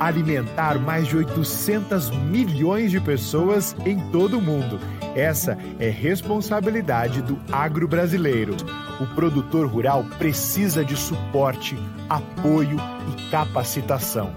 alimentar 0.00 0.78
mais 0.78 1.06
de 1.06 1.18
800 1.18 2.10
milhões 2.10 2.90
de 2.90 2.98
pessoas 2.98 3.76
em 3.84 4.00
todo 4.10 4.38
o 4.38 4.42
mundo. 4.42 4.80
Essa 5.14 5.58
é 5.78 5.90
responsabilidade 5.90 7.20
do 7.20 7.38
agro 7.52 7.86
brasileiro. 7.86 8.56
O 8.98 9.06
produtor 9.14 9.66
rural 9.66 10.04
precisa 10.18 10.82
de 10.82 10.96
suporte, 10.96 11.76
apoio 12.08 12.78
e 13.08 13.30
capacitação. 13.30 14.32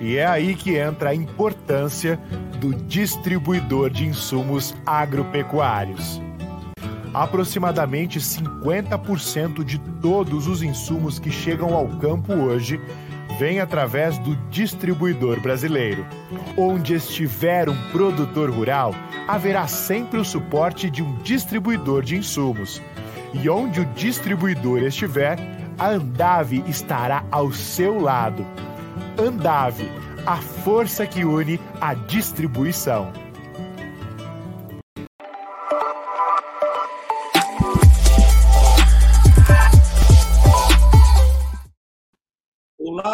E 0.00 0.16
é 0.16 0.26
aí 0.26 0.54
que 0.54 0.76
entra 0.76 1.10
a 1.10 1.14
importância 1.14 2.18
do 2.58 2.74
distribuidor 2.74 3.90
de 3.90 4.06
insumos 4.06 4.74
agropecuários. 4.86 6.20
Aproximadamente 7.12 8.18
50% 8.18 9.62
de 9.62 9.78
todos 9.78 10.48
os 10.48 10.62
insumos 10.62 11.18
que 11.18 11.30
chegam 11.30 11.74
ao 11.74 11.86
campo 11.98 12.32
hoje 12.32 12.80
vêm 13.38 13.60
através 13.60 14.18
do 14.18 14.36
distribuidor 14.50 15.40
brasileiro. 15.40 16.06
Onde 16.56 16.94
estiver 16.94 17.68
um 17.68 17.76
produtor 17.90 18.50
rural, 18.50 18.94
haverá 19.26 19.66
sempre 19.66 20.18
o 20.18 20.24
suporte 20.24 20.90
de 20.90 21.02
um 21.02 21.16
distribuidor 21.22 22.02
de 22.02 22.16
insumos. 22.16 22.80
E 23.32 23.48
onde 23.48 23.80
o 23.80 23.86
distribuidor 23.86 24.82
estiver, 24.82 25.38
a 25.78 25.90
Andave 25.90 26.62
estará 26.68 27.24
ao 27.30 27.52
seu 27.52 28.00
lado. 28.00 28.46
Andave, 29.18 29.90
a 30.26 30.36
força 30.36 31.06
que 31.06 31.24
une 31.24 31.58
a 31.80 31.94
distribuição. 31.94 33.23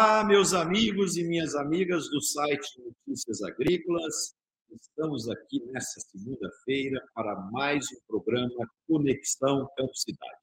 Olá, 0.03 0.23
meus 0.23 0.51
amigos 0.55 1.15
e 1.15 1.23
minhas 1.23 1.53
amigas 1.53 2.09
do 2.09 2.19
site 2.19 2.67
Notícias 3.05 3.43
Agrícolas. 3.43 4.33
Estamos 4.71 5.29
aqui 5.29 5.63
nesta 5.67 6.01
segunda-feira 6.01 6.99
para 7.13 7.35
mais 7.51 7.85
um 7.85 7.99
programa 8.07 8.67
Conexão 8.87 9.69
Campo 9.77 9.95
Cidade. 9.95 10.41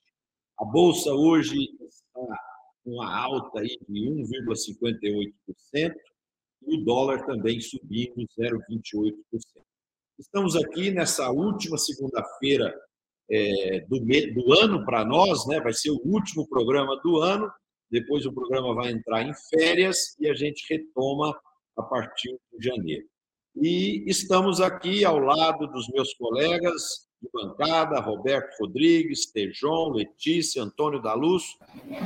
A 0.61 0.64
bolsa 0.64 1.11
hoje 1.11 1.56
está 1.81 2.39
com 2.84 2.92
uma 2.92 3.12
alta 3.12 3.59
aí 3.59 3.77
de 3.89 4.09
1,58% 4.09 5.92
e 6.69 6.77
o 6.77 6.84
dólar 6.84 7.27
também 7.27 7.61
subindo 7.61 8.14
0,28%. 8.39 9.12
Estamos 10.20 10.55
aqui 10.55 10.92
nessa 10.92 11.33
última 11.33 11.77
segunda-feira 11.79 12.73
é, 13.29 13.81
do, 13.89 13.98
do 13.98 14.53
ano 14.53 14.84
para 14.84 15.05
nós, 15.05 15.48
né? 15.48 15.61
vai 15.61 15.73
ser 15.73 15.91
o 15.91 16.01
último 16.05 16.47
programa 16.47 16.95
do 17.03 17.17
ano 17.17 17.51
depois 17.91 18.27
o 18.27 18.33
programa 18.33 18.75
vai 18.75 18.91
entrar 18.91 19.22
em 19.22 19.33
férias 19.50 20.17
e 20.20 20.28
a 20.28 20.34
gente 20.34 20.64
retoma 20.69 21.39
a 21.77 21.83
partir 21.83 22.36
de 22.53 22.67
janeiro. 22.67 23.06
E 23.56 24.05
estamos 24.06 24.61
aqui 24.61 25.05
ao 25.05 25.19
lado 25.19 25.67
dos 25.67 25.89
meus 25.89 26.14
colegas 26.14 27.08
de 27.20 27.28
bancada, 27.33 28.00
Roberto 28.00 28.56
Rodrigues, 28.61 29.27
Tejon, 29.27 29.91
Letícia, 29.91 30.62
Antônio 30.62 31.03
da 31.03 31.14
Luz, 31.14 31.58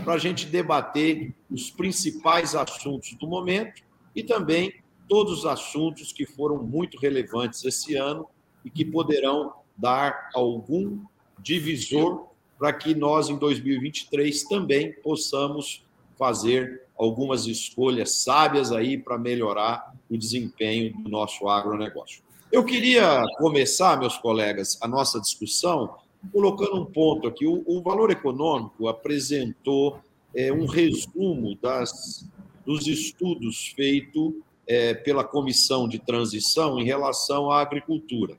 para 0.05 0.15
a 0.15 0.19
gente 0.19 0.47
debater 0.47 1.35
os 1.51 1.71
principais 1.71 2.55
assuntos 2.55 3.15
do 3.19 3.27
momento 3.27 3.83
e 4.17 4.23
também 4.23 4.73
todos 5.09 5.41
os 5.41 5.47
assuntos 5.47 6.13
que 6.13 6.25
foram 6.25 6.63
muito 6.63 6.99
relevantes 6.99 7.65
esse 7.65 7.95
ano 7.97 8.27
e 8.65 8.71
que 8.71 8.85
poderão 8.85 9.53
dar 9.77 10.31
algum 10.35 11.05
divisor 11.39 12.32
para 12.63 12.73
que 12.73 12.95
nós, 12.95 13.29
em 13.29 13.37
2023, 13.37 14.45
também 14.45 14.93
possamos 14.93 15.85
fazer 16.17 16.83
algumas 16.97 17.49
escolhas 17.49 18.23
sábias 18.23 18.71
aí 18.71 18.97
para 18.97 19.19
melhorar 19.19 19.93
o 20.09 20.17
desempenho 20.17 20.97
do 21.03 21.11
nosso 21.11 21.49
agronegócio. 21.49 22.23
Eu 22.53 22.65
queria 22.65 23.25
começar, 23.39 23.99
meus 23.99 24.17
colegas, 24.17 24.79
a 24.81 24.87
nossa 24.87 25.21
discussão 25.21 25.97
colocando 26.33 26.81
um 26.81 26.85
ponto 26.85 27.27
aqui. 27.27 27.45
O, 27.45 27.65
o 27.67 27.83
Valor 27.83 28.13
Econômico 28.13 28.87
apresentou 28.87 29.99
é, 30.33 30.53
um 30.53 30.67
resumo 30.67 31.57
das, 31.61 32.25
dos 32.65 32.87
estudos 32.87 33.73
feitos 33.75 34.35
é, 34.69 34.95
pela 34.95 35.25
Comissão 35.25 35.89
de 35.89 35.99
Transição 35.99 36.79
em 36.79 36.85
relação 36.85 37.51
à 37.51 37.61
agricultura. 37.61 38.37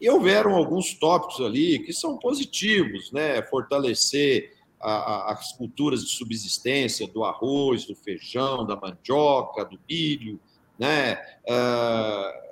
E 0.00 0.08
houveram 0.08 0.54
alguns 0.54 0.94
tópicos 0.94 1.44
ali 1.44 1.78
que 1.80 1.92
são 1.92 2.16
positivos, 2.16 3.12
né? 3.12 3.42
Fortalecer 3.42 4.56
a, 4.80 4.92
a, 4.92 5.32
as 5.32 5.52
culturas 5.52 6.02
de 6.02 6.10
subsistência 6.10 7.06
do 7.06 7.22
arroz, 7.22 7.84
do 7.84 7.94
feijão, 7.94 8.64
da 8.66 8.74
mandioca, 8.76 9.64
do 9.64 9.78
milho, 9.88 10.40
né? 10.78 11.20
Uh, 11.44 12.50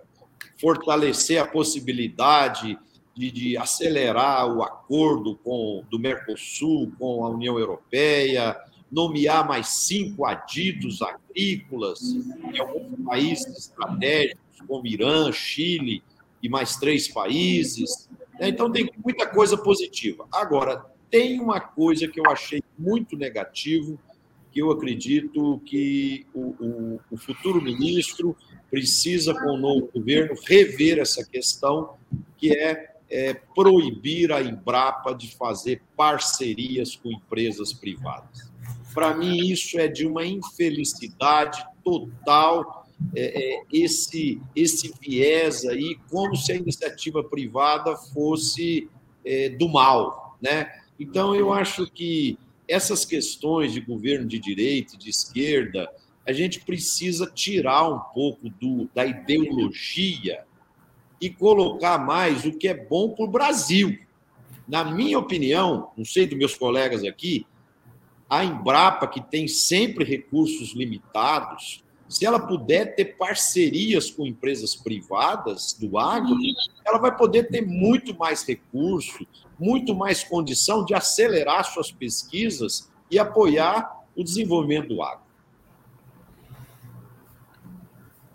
fortalecer 0.61 1.41
a 1.41 1.47
possibilidade 1.47 2.79
de, 3.17 3.31
de, 3.31 3.57
acelerar 3.57 4.47
o 4.47 4.63
acordo 4.63 5.37
com, 5.37 5.83
do 5.91 5.99
Mercosul 5.99 6.93
com 6.99 7.25
a 7.25 7.31
União 7.31 7.59
Europeia, 7.59 8.57
nomear 8.93 9.47
mais 9.47 9.69
cinco 9.69 10.25
adidos 10.25 11.01
agrícolas 11.03 12.01
em 12.03 12.59
alguns 12.59 13.05
países 13.05 13.47
estratégicos, 13.59 14.39
como 14.67 14.87
Irã, 14.87 15.33
Chile, 15.33 16.03
e 16.43 16.49
mais 16.49 16.77
três 16.77 17.09
países. 17.09 18.09
Né? 18.39 18.49
Então, 18.49 18.71
tem 18.71 18.91
muita 19.05 19.27
coisa 19.27 19.57
positiva. 19.57 20.27
Agora, 20.33 20.85
tem 21.11 21.41
uma 21.41 21.61
coisa 21.61 22.07
que 22.09 22.21
eu 22.21 22.31
achei 22.31 22.63
muito 22.79 23.17
negativo, 23.17 23.99
que 24.51 24.61
eu 24.61 24.71
acredito 24.71 25.61
que 25.65 26.27
o, 26.35 26.55
o, 26.61 27.01
o 27.11 27.17
futuro 27.17 27.61
ministro 27.63 28.37
precisa, 28.71 29.35
com 29.35 29.53
o 29.53 29.57
novo 29.57 29.91
governo, 29.93 30.35
rever 30.47 30.99
essa 30.99 31.25
questão, 31.25 31.95
que 32.37 32.53
é, 32.53 32.95
é 33.11 33.35
proibir 33.35 34.33
a 34.33 34.43
Embrapa 34.43 35.15
de 35.15 35.35
fazer 35.37 35.83
parcerias 35.97 36.97
com 36.97 37.11
empresas 37.11 37.73
privadas. 37.73 38.51
Para 38.93 39.15
mim, 39.15 39.49
isso 39.49 39.79
é 39.79 39.89
de 39.89 40.07
uma 40.07 40.25
infelicidade 40.25 41.65
total 41.83 42.88
é, 43.15 43.57
é, 43.57 43.63
esse, 43.73 44.41
esse 44.55 44.93
viés 45.01 45.65
aí, 45.65 45.99
como 46.11 46.37
se 46.37 46.53
a 46.53 46.57
iniciativa 46.57 47.23
privada 47.23 47.97
fosse 47.97 48.89
é, 49.25 49.51
do 49.51 49.69
mal. 49.69 50.37
Né? 50.41 50.71
Então, 50.99 51.35
eu 51.35 51.53
acho 51.53 51.91
que 51.91 52.39
essas 52.67 53.05
questões 53.05 53.73
de 53.73 53.81
governo 53.81 54.27
de 54.27 54.39
direita 54.39 54.97
de 54.97 55.09
esquerda, 55.09 55.91
a 56.27 56.33
gente 56.33 56.61
precisa 56.61 57.27
tirar 57.27 57.89
um 57.89 57.99
pouco 57.99 58.51
do, 58.51 58.89
da 58.95 59.07
ideologia 59.07 60.45
e 61.21 61.31
colocar 61.31 61.99
mais 61.99 62.45
o 62.45 62.53
que 62.53 62.69
é 62.69 62.75
bom 62.75 63.11
para 63.11 63.25
o 63.25 63.29
Brasil. 63.29 63.99
Na 64.67 64.85
minha 64.85 65.19
opinião, 65.19 65.91
não 65.97 66.05
sei 66.05 66.27
dos 66.27 66.39
meus 66.39 66.55
colegas 66.55 67.03
aqui, 67.03 67.47
a 68.29 68.45
Embrapa, 68.45 69.07
que 69.07 69.23
tem 69.23 69.49
sempre 69.49 70.05
recursos 70.05 70.75
limitados, 70.75 71.83
se 72.09 72.25
ela 72.25 72.41
puder 72.41 72.95
ter 72.95 73.17
parcerias 73.17 74.11
com 74.11 74.27
empresas 74.27 74.75
privadas 74.75 75.77
do 75.79 75.99
agro, 75.99 76.37
ela 76.87 76.99
vai 76.99 77.15
poder 77.15 77.49
ter 77.49 77.67
muito 77.67 78.17
mais 78.17 78.43
recurso, 78.43 79.27
muito 79.59 79.95
mais 79.95 80.25
condição 80.25 80.85
de 80.85 80.95
acelerar 80.95 81.65
suas 81.65 81.93
pesquisas 81.93 82.91
e 83.11 83.19
apoiar 83.19 84.05
o 84.17 84.25
desenvolvimento 84.25 84.89
do 84.89 85.03
agro. 85.03 85.29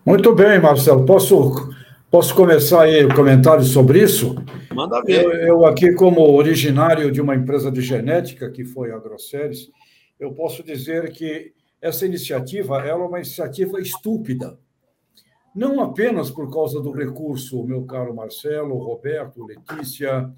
Muito 0.06 0.36
bem, 0.36 0.60
Marcelo. 0.60 1.06
Posso, 1.06 1.74
posso 2.12 2.36
começar 2.36 2.84
aí 2.84 3.06
o 3.06 3.16
comentário 3.16 3.64
sobre 3.64 4.04
isso? 4.04 4.36
Manda 4.74 5.02
ver. 5.02 5.24
Eu, 5.24 5.32
eu 5.32 5.66
aqui, 5.66 5.94
como 5.94 6.22
originário 6.22 7.12
de 7.12 7.22
uma 7.22 7.36
empresa 7.36 7.72
de 7.72 7.82
genética, 7.82 8.52
que 8.52 8.66
foi 8.66 8.92
a 8.92 9.00
Grosseries, 9.00 9.72
eu 10.20 10.32
posso 10.34 10.62
dizer 10.62 11.12
que 11.12 11.54
essa 11.84 12.06
iniciativa 12.06 12.80
é 12.80 12.96
uma 12.96 13.18
iniciativa 13.18 13.78
estúpida. 13.82 14.58
Não 15.54 15.82
apenas 15.82 16.32
por 16.32 16.50
causa 16.50 16.80
do 16.82 16.92
recurso, 16.92 17.62
meu 17.66 17.84
caro 17.84 18.16
Marcelo, 18.16 18.78
Roberto, 18.78 19.46
Letícia, 19.46 20.32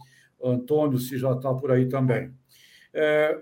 Antônio, 0.44 0.98
se 0.98 1.20
já 1.20 1.34
está 1.34 1.54
por 1.54 1.72
aí 1.72 1.88
também. 1.88 2.34
É, 2.92 3.40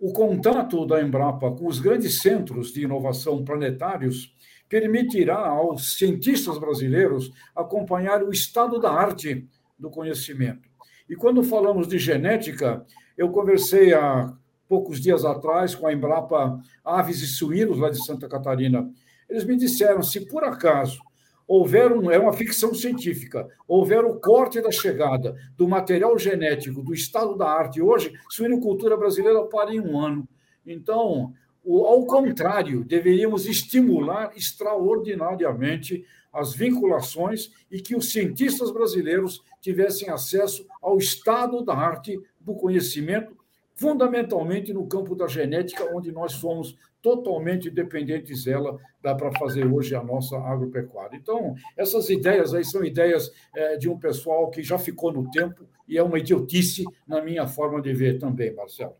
o 0.00 0.12
contato 0.12 0.84
da 0.84 1.00
Embrapa 1.00 1.52
com 1.52 1.68
os 1.68 1.78
grandes 1.78 2.20
centros 2.20 2.72
de 2.72 2.82
inovação 2.82 3.44
planetários 3.44 4.34
permitirá 4.68 5.46
aos 5.46 5.96
cientistas 5.96 6.58
brasileiros 6.58 7.30
acompanhar 7.54 8.24
o 8.24 8.32
estado 8.32 8.80
da 8.80 8.90
arte 8.90 9.48
do 9.78 9.88
conhecimento. 9.88 10.68
E 11.08 11.14
quando 11.14 11.44
falamos 11.44 11.86
de 11.86 11.98
genética, 11.98 12.84
eu 13.16 13.30
conversei 13.30 13.94
há 13.94 14.36
poucos 14.68 15.00
dias 15.00 15.24
atrás 15.24 15.74
com 15.74 15.86
a 15.86 15.92
Embrapa 15.92 16.60
Aves 16.84 17.20
e 17.22 17.26
Suínos, 17.26 17.78
lá 17.78 17.90
de 17.90 18.04
Santa 18.04 18.28
Catarina. 18.28 18.90
Eles 19.28 19.44
me 19.44 19.56
disseram: 19.56 20.02
se 20.02 20.26
por 20.26 20.44
acaso 20.44 21.00
houver 21.46 21.92
um, 21.92 22.10
é 22.10 22.18
uma 22.18 22.32
ficção 22.32 22.74
científica, 22.74 23.46
houver 23.68 24.04
o 24.04 24.18
corte 24.18 24.62
da 24.62 24.70
chegada 24.70 25.36
do 25.56 25.68
material 25.68 26.18
genético 26.18 26.82
do 26.82 26.94
estado 26.94 27.36
da 27.36 27.46
arte 27.46 27.82
hoje, 27.82 28.12
suinocultura 28.30 28.96
brasileira 28.96 29.44
para 29.44 29.74
em 29.74 29.80
um 29.80 29.98
ano. 29.98 30.26
Então, 30.64 31.34
Ao 31.66 32.04
contrário, 32.04 32.84
deveríamos 32.84 33.46
estimular 33.46 34.32
extraordinariamente 34.36 36.04
as 36.30 36.52
vinculações 36.52 37.50
e 37.70 37.80
que 37.80 37.96
os 37.96 38.10
cientistas 38.10 38.70
brasileiros 38.70 39.42
tivessem 39.62 40.10
acesso 40.10 40.66
ao 40.82 40.98
estado 40.98 41.64
da 41.64 41.74
arte 41.74 42.20
do 42.38 42.54
conhecimento, 42.54 43.34
fundamentalmente 43.74 44.72
no 44.72 44.86
campo 44.86 45.14
da 45.14 45.26
genética, 45.26 45.88
onde 45.94 46.12
nós 46.12 46.32
somos 46.32 46.76
totalmente 47.02 47.70
dependentes 47.70 48.44
dela, 48.44 48.78
dá 49.02 49.14
para 49.14 49.30
fazer 49.38 49.66
hoje 49.66 49.94
a 49.94 50.02
nossa 50.02 50.38
agropecuária. 50.38 51.16
Então, 51.16 51.54
essas 51.76 52.08
ideias 52.08 52.54
aí 52.54 52.64
são 52.64 52.82
ideias 52.82 53.30
é, 53.54 53.76
de 53.76 53.90
um 53.90 53.98
pessoal 53.98 54.50
que 54.50 54.62
já 54.62 54.78
ficou 54.78 55.12
no 55.12 55.30
tempo 55.30 55.68
e 55.86 55.98
é 55.98 56.02
uma 56.02 56.18
idiotice 56.18 56.84
na 57.06 57.20
minha 57.20 57.46
forma 57.46 57.82
de 57.82 57.92
ver 57.92 58.18
também, 58.18 58.54
Marcelo. 58.54 58.96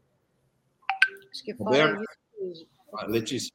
Acho 1.31 1.45
que 1.45 1.55
fora 1.55 1.99
isso. 2.43 2.69
Ah, 2.93 3.07
Letícia. 3.07 3.51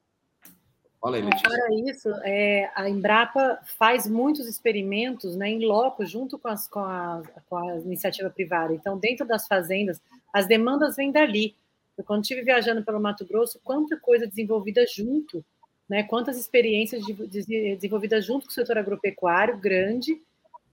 Fala 0.99 1.17
aí, 1.17 1.23
Letícia. 1.23 1.47
Fora 1.47 1.91
isso, 1.91 2.09
é, 2.23 2.71
a 2.75 2.89
Embrapa 2.89 3.59
faz 3.77 4.07
muitos 4.07 4.47
experimentos 4.47 5.35
né, 5.35 5.49
em 5.49 5.65
loco, 5.65 6.05
junto 6.05 6.39
com, 6.39 6.47
as, 6.47 6.67
com, 6.67 6.79
a, 6.79 7.21
com 7.47 7.55
a 7.55 7.77
iniciativa 7.77 8.29
privada. 8.29 8.73
Então, 8.73 8.97
dentro 8.97 9.25
das 9.25 9.47
fazendas, 9.47 10.01
as 10.33 10.47
demandas 10.47 10.95
vêm 10.95 11.11
dali. 11.11 11.55
Eu, 11.97 12.03
quando 12.03 12.23
estive 12.23 12.41
viajando 12.41 12.83
pelo 12.83 12.99
Mato 12.99 13.25
Grosso, 13.25 13.59
quanta 13.63 13.97
coisa 13.97 14.25
desenvolvida 14.25 14.85
junto, 14.87 15.43
né? 15.89 16.03
quantas 16.03 16.37
experiências 16.37 17.03
de, 17.03 17.13
de, 17.13 17.75
desenvolvidas 17.75 18.25
junto 18.25 18.45
com 18.45 18.51
o 18.51 18.53
setor 18.53 18.77
agropecuário 18.77 19.57
grande, 19.57 20.21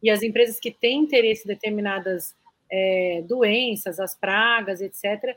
e 0.03 0.11
as 0.11 0.23
empresas 0.23 0.61
que 0.61 0.71
têm 0.71 1.01
interesse 1.01 1.45
em 1.45 1.49
determinadas 1.49 2.35
é, 2.71 3.23
doenças, 3.27 3.99
as 3.99 4.15
pragas, 4.15 4.81
etc., 4.81 5.37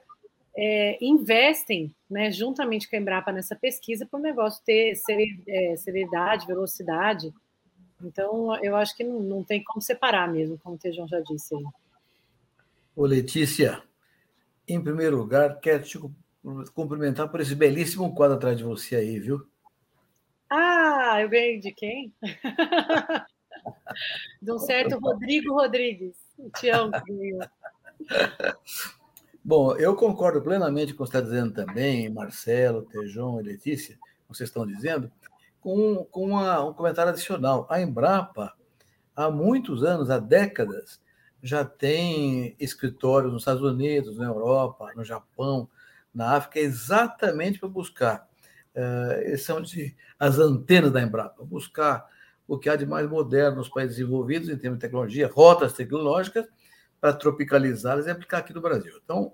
é, 0.56 0.98
investem 1.02 1.94
né, 2.10 2.30
juntamente 2.32 2.90
com 2.90 2.96
a 2.96 3.00
Embrapa 3.00 3.32
nessa 3.32 3.56
pesquisa 3.56 4.06
para 4.06 4.20
o 4.20 4.22
negócio 4.22 4.62
ter 4.66 4.94
é, 5.48 5.76
celeridade, 5.78 6.46
velocidade. 6.46 7.34
Então, 8.04 8.56
eu 8.64 8.76
acho 8.76 8.96
que 8.96 9.04
não, 9.04 9.22
não 9.22 9.44
tem 9.44 9.64
como 9.64 9.82
separar 9.82 10.32
mesmo, 10.32 10.60
como 10.62 10.76
o 10.76 10.78
Tejão 10.78 11.08
já 11.08 11.20
disse 11.22 11.56
aí. 11.56 11.64
Ô, 12.96 13.06
Letícia, 13.06 13.82
em 14.74 14.82
primeiro 14.82 15.18
lugar, 15.18 15.60
quero 15.60 15.84
te 15.84 16.00
cumprimentar 16.74 17.30
por 17.30 17.42
esse 17.42 17.56
belíssimo 17.56 18.14
quadro 18.14 18.38
atrás 18.38 18.58
de 18.58 18.64
você 18.64 18.96
aí, 18.96 19.20
viu? 19.20 19.46
Ah, 20.50 21.22
eu 21.22 21.30
ganhei 21.30 21.60
de 21.60 21.72
quem? 21.72 22.14
de 24.42 24.52
um 24.52 24.60
certo 24.60 24.98
Rodrigo 25.00 25.54
Rodrigues. 25.54 26.16
Te 26.58 26.70
amo, 26.70 26.92
Bom, 29.44 29.76
eu 29.78 29.96
concordo 29.96 30.42
plenamente 30.42 30.94
com 30.94 31.04
o 31.04 31.06
que 31.06 31.12
você 31.12 31.18
está 31.18 31.28
dizendo 31.28 31.54
também, 31.54 32.10
Marcelo, 32.10 32.84
Tejon 32.84 33.40
e 33.40 33.44
Letícia, 33.44 33.98
vocês 34.28 34.50
estão 34.50 34.66
dizendo, 34.66 35.12
com, 35.62 36.04
com 36.06 36.28
uma, 36.28 36.64
um 36.64 36.74
comentário 36.74 37.12
adicional. 37.12 37.68
A 37.70 37.82
Embrapa, 37.82 38.54
há 39.16 39.30
muitos 39.30 39.84
anos, 39.84 40.10
há 40.10 40.20
décadas, 40.20 41.02
já 41.42 41.64
tem 41.64 42.56
escritórios 42.60 43.32
nos 43.32 43.42
Estados 43.42 43.62
Unidos, 43.62 44.18
na 44.18 44.26
Europa, 44.26 44.92
no 44.96 45.04
Japão, 45.04 45.70
na 46.14 46.36
África, 46.36 46.60
exatamente 46.60 47.60
para 47.60 47.70
buscar. 47.70 48.28
Uh, 48.76 49.38
são 49.38 49.62
de, 49.62 49.96
as 50.18 50.38
antenas 50.38 50.92
da 50.92 51.02
Embrapa, 51.02 51.44
buscar 51.44 52.06
o 52.48 52.58
que 52.58 52.70
há 52.70 52.76
de 52.76 52.86
mais 52.86 53.08
moderno 53.10 53.58
nos 53.58 53.70
países 53.70 53.98
desenvolvidos 53.98 54.50
em 54.50 54.58
termos 54.58 54.80
de 54.80 54.82
tecnologia, 54.82 55.28
rotas 55.28 55.74
tecnológicas, 55.74 56.46
para 57.00 57.14
tropicalizá-las 57.14 58.08
e 58.08 58.10
aplicar 58.10 58.40
aqui 58.40 58.54
no 58.54 58.62
Brasil. 58.62 58.94
Então, 59.04 59.34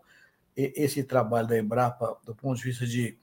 esse 0.55 1.03
trabalho 1.03 1.47
da 1.47 1.57
Embrapa, 1.57 2.17
do 2.25 2.35
ponto 2.35 2.57
de 2.57 2.63
vista 2.63 2.85
de 2.85 3.17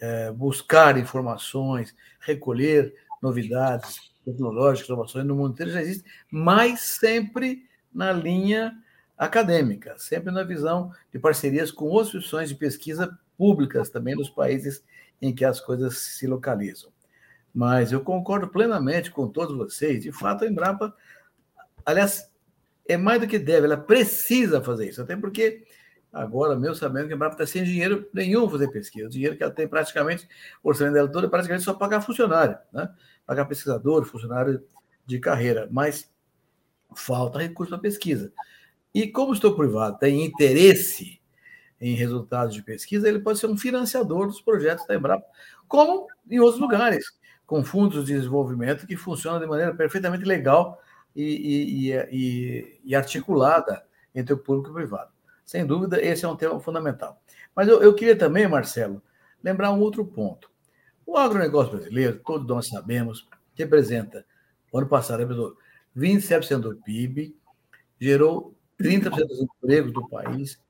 é, 0.00 0.32
buscar 0.32 0.98
informações, 0.98 1.94
recolher 2.20 2.94
novidades 3.22 4.12
tecnológicas, 4.24 4.88
inovações 4.88 5.24
no 5.24 5.36
mundo 5.36 5.52
inteiro 5.52 5.72
já 5.72 5.80
existe, 5.80 6.04
mas 6.30 6.80
sempre 6.80 7.62
na 7.94 8.12
linha 8.12 8.76
acadêmica, 9.16 9.94
sempre 9.96 10.32
na 10.32 10.42
visão 10.42 10.92
de 11.12 11.18
parcerias 11.18 11.70
com 11.70 12.00
instituições 12.00 12.48
de 12.48 12.54
pesquisa 12.56 13.16
públicas 13.38 13.88
também 13.88 14.14
nos 14.14 14.28
países 14.28 14.84
em 15.20 15.34
que 15.34 15.44
as 15.44 15.60
coisas 15.60 15.98
se 15.98 16.26
localizam. 16.26 16.92
Mas 17.54 17.92
eu 17.92 18.00
concordo 18.00 18.48
plenamente 18.48 19.10
com 19.10 19.28
todos 19.28 19.56
vocês. 19.56 20.02
De 20.02 20.10
fato, 20.10 20.44
a 20.44 20.48
Embrapa, 20.48 20.94
aliás, 21.86 22.30
é 22.86 22.96
mais 22.96 23.20
do 23.20 23.28
que 23.28 23.38
deve, 23.38 23.66
ela 23.66 23.76
precisa 23.76 24.60
fazer 24.60 24.88
isso, 24.88 25.00
até 25.00 25.16
porque 25.16 25.64
agora, 26.12 26.56
meu 26.56 26.74
sabendo 26.74 27.06
que 27.06 27.12
a 27.12 27.16
Embrapa 27.16 27.34
está 27.34 27.46
sem 27.46 27.64
dinheiro 27.64 28.08
nenhum 28.12 28.48
fazer 28.50 28.68
pesquisa. 28.68 29.06
O 29.06 29.10
dinheiro 29.10 29.36
que 29.36 29.42
ela 29.42 29.52
tem 29.52 29.68
praticamente, 29.68 30.28
o 30.62 30.68
orçamento 30.68 30.94
dela 30.94 31.08
todo 31.08 31.26
é 31.26 31.30
praticamente 31.30 31.64
só 31.64 31.74
pagar 31.74 32.00
funcionário, 32.00 32.58
né? 32.72 32.90
pagar 33.24 33.46
pesquisador, 33.46 34.04
funcionário 34.04 34.62
de 35.06 35.18
carreira, 35.18 35.68
mas 35.70 36.12
falta 37.00 37.38
recurso 37.38 37.70
para 37.70 37.80
pesquisa. 37.80 38.32
E 38.94 39.08
como 39.08 39.32
o 39.32 39.34
setor 39.34 39.56
privado 39.56 39.98
tem 39.98 40.24
interesse 40.24 41.20
em 41.80 41.94
resultados 41.94 42.54
de 42.54 42.62
pesquisa, 42.62 43.08
ele 43.08 43.18
pode 43.18 43.38
ser 43.38 43.46
um 43.46 43.56
financiador 43.56 44.26
dos 44.26 44.40
projetos 44.40 44.86
da 44.86 44.94
Embrapa, 44.94 45.26
como 45.66 46.06
em 46.30 46.38
outros 46.38 46.60
lugares, 46.60 47.04
com 47.46 47.64
fundos 47.64 48.06
de 48.06 48.14
desenvolvimento 48.14 48.86
que 48.86 48.96
funcionam 48.96 49.40
de 49.40 49.46
maneira 49.46 49.74
perfeitamente 49.74 50.24
legal 50.24 50.80
e, 51.14 51.90
e, 51.90 51.92
e, 51.92 52.80
e 52.84 52.94
articulada 52.94 53.84
entre 54.14 54.32
o 54.32 54.38
público 54.38 54.68
e 54.68 54.70
o 54.70 54.74
privado. 54.74 55.10
Sem 55.44 55.66
dúvida, 55.66 56.02
esse 56.02 56.24
é 56.24 56.28
um 56.28 56.36
tema 56.36 56.58
fundamental. 56.60 57.20
Mas 57.54 57.68
eu, 57.68 57.82
eu 57.82 57.94
queria 57.94 58.16
também, 58.16 58.48
Marcelo, 58.48 59.02
lembrar 59.42 59.72
um 59.72 59.80
outro 59.80 60.04
ponto. 60.04 60.50
O 61.06 61.18
agronegócio 61.18 61.72
brasileiro, 61.72 62.20
todos 62.24 62.46
nós 62.46 62.68
sabemos, 62.68 63.28
representa, 63.54 64.24
ano 64.72 64.88
passado, 64.88 65.20
representou 65.20 65.56
27% 65.96 66.60
do 66.60 66.76
PIB, 66.76 67.36
gerou 68.00 68.54
30% 68.80 69.26
dos 69.26 69.40
empregos 69.40 69.92
do 69.92 70.08
país, 70.08 70.60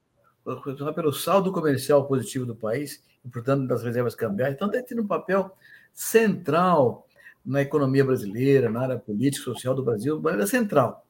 pelo 0.95 1.13
saldo 1.13 1.51
comercial 1.51 2.07
positivo 2.07 2.45
do 2.45 2.55
país, 2.55 3.03
e, 3.25 3.29
portanto, 3.29 3.67
das 3.67 3.83
reservas 3.83 4.15
cambiais. 4.15 4.55
Então, 4.55 4.71
tem 4.71 4.83
tido 4.83 5.03
um 5.03 5.07
papel 5.07 5.51
central 5.93 7.07
na 7.45 7.63
economia 7.63 8.05
brasileira, 8.05 8.69
na 8.69 8.81
área 8.83 8.99
política 8.99 9.43
e 9.43 9.45
social 9.45 9.75
do 9.75 9.83
Brasil, 9.83 10.21
maneira 10.21 10.47
central. 10.47 11.07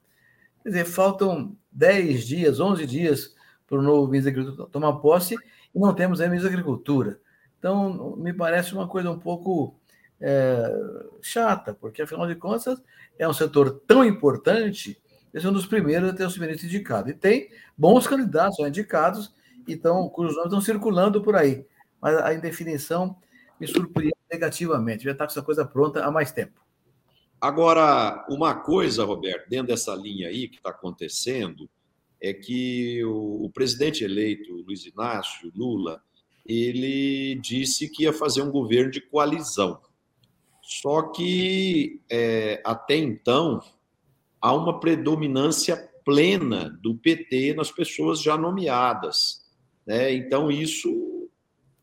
Quer 0.62 0.68
dizer, 0.68 0.84
faltam 0.84 1.56
10 1.72 2.26
dias, 2.26 2.60
11 2.60 2.86
dias 2.86 3.34
para 3.66 3.78
o 3.78 3.82
novo 3.82 4.10
ministro 4.10 4.32
da 4.32 4.40
Agricultura 4.40 4.70
tomar 4.70 4.92
posse 5.00 5.34
e 5.74 5.78
não 5.78 5.94
temos 5.94 6.20
ainda 6.20 6.30
ministro 6.30 6.50
da 6.50 6.58
Agricultura. 6.58 7.20
Então, 7.58 8.14
me 8.16 8.32
parece 8.32 8.72
uma 8.74 8.86
coisa 8.86 9.10
um 9.10 9.18
pouco 9.18 9.74
é, 10.20 10.72
chata, 11.22 11.74
porque, 11.74 12.02
afinal 12.02 12.26
de 12.26 12.34
contas, 12.34 12.80
é 13.18 13.28
um 13.28 13.32
setor 13.32 13.82
tão 13.86 14.04
importante, 14.04 15.00
esse 15.32 15.46
é 15.46 15.48
um 15.48 15.52
dos 15.52 15.66
primeiros 15.66 16.10
a 16.10 16.12
ter 16.12 16.24
o 16.24 16.30
seu 16.30 16.40
ministro 16.40 16.66
indicado. 16.66 17.10
E 17.10 17.14
tem 17.14 17.50
bons 17.76 18.06
candidatos 18.06 18.56
são 18.56 18.66
indicados, 18.66 19.34
então, 19.66 20.08
cujos 20.08 20.36
nomes 20.36 20.52
estão 20.52 20.60
circulando 20.60 21.22
por 21.22 21.34
aí. 21.34 21.66
Mas 22.00 22.16
a 22.16 22.34
indefinição 22.34 23.16
me 23.58 23.66
surpreende 23.66 24.14
negativamente. 24.30 25.04
Já 25.04 25.12
está 25.12 25.24
com 25.24 25.30
essa 25.30 25.42
coisa 25.42 25.64
pronta 25.64 26.04
há 26.04 26.10
mais 26.10 26.32
tempo. 26.32 26.64
Agora, 27.40 28.24
uma 28.28 28.54
coisa, 28.54 29.04
Roberto, 29.04 29.48
dentro 29.48 29.68
dessa 29.68 29.94
linha 29.94 30.28
aí 30.28 30.48
que 30.48 30.56
está 30.56 30.70
acontecendo, 30.70 31.68
é 32.20 32.32
que 32.32 33.04
o, 33.04 33.44
o, 33.44 33.50
presidente 33.50 34.02
eleito, 34.02 34.52
Luiz 34.66 34.86
Inácio 34.86 35.52
Lula, 35.54 36.02
ele 36.46 37.34
disse 37.36 37.88
que 37.88 38.04
ia 38.04 38.12
fazer 38.12 38.40
um 38.42 38.50
governo 38.50 38.90
de 38.90 39.00
coalizão. 39.00 39.78
Só 40.64 41.02
que 41.02 42.00
é, 42.10 42.60
até 42.64 42.96
então 42.96 43.60
há 44.40 44.54
uma 44.54 44.80
predominância 44.80 45.76
plena 46.04 46.70
do 46.82 46.94
PT 46.94 47.54
nas 47.54 47.70
pessoas 47.70 48.22
já 48.22 48.36
nomeadas. 48.36 49.42
Né? 49.86 50.14
Então, 50.14 50.50
isso 50.50 51.12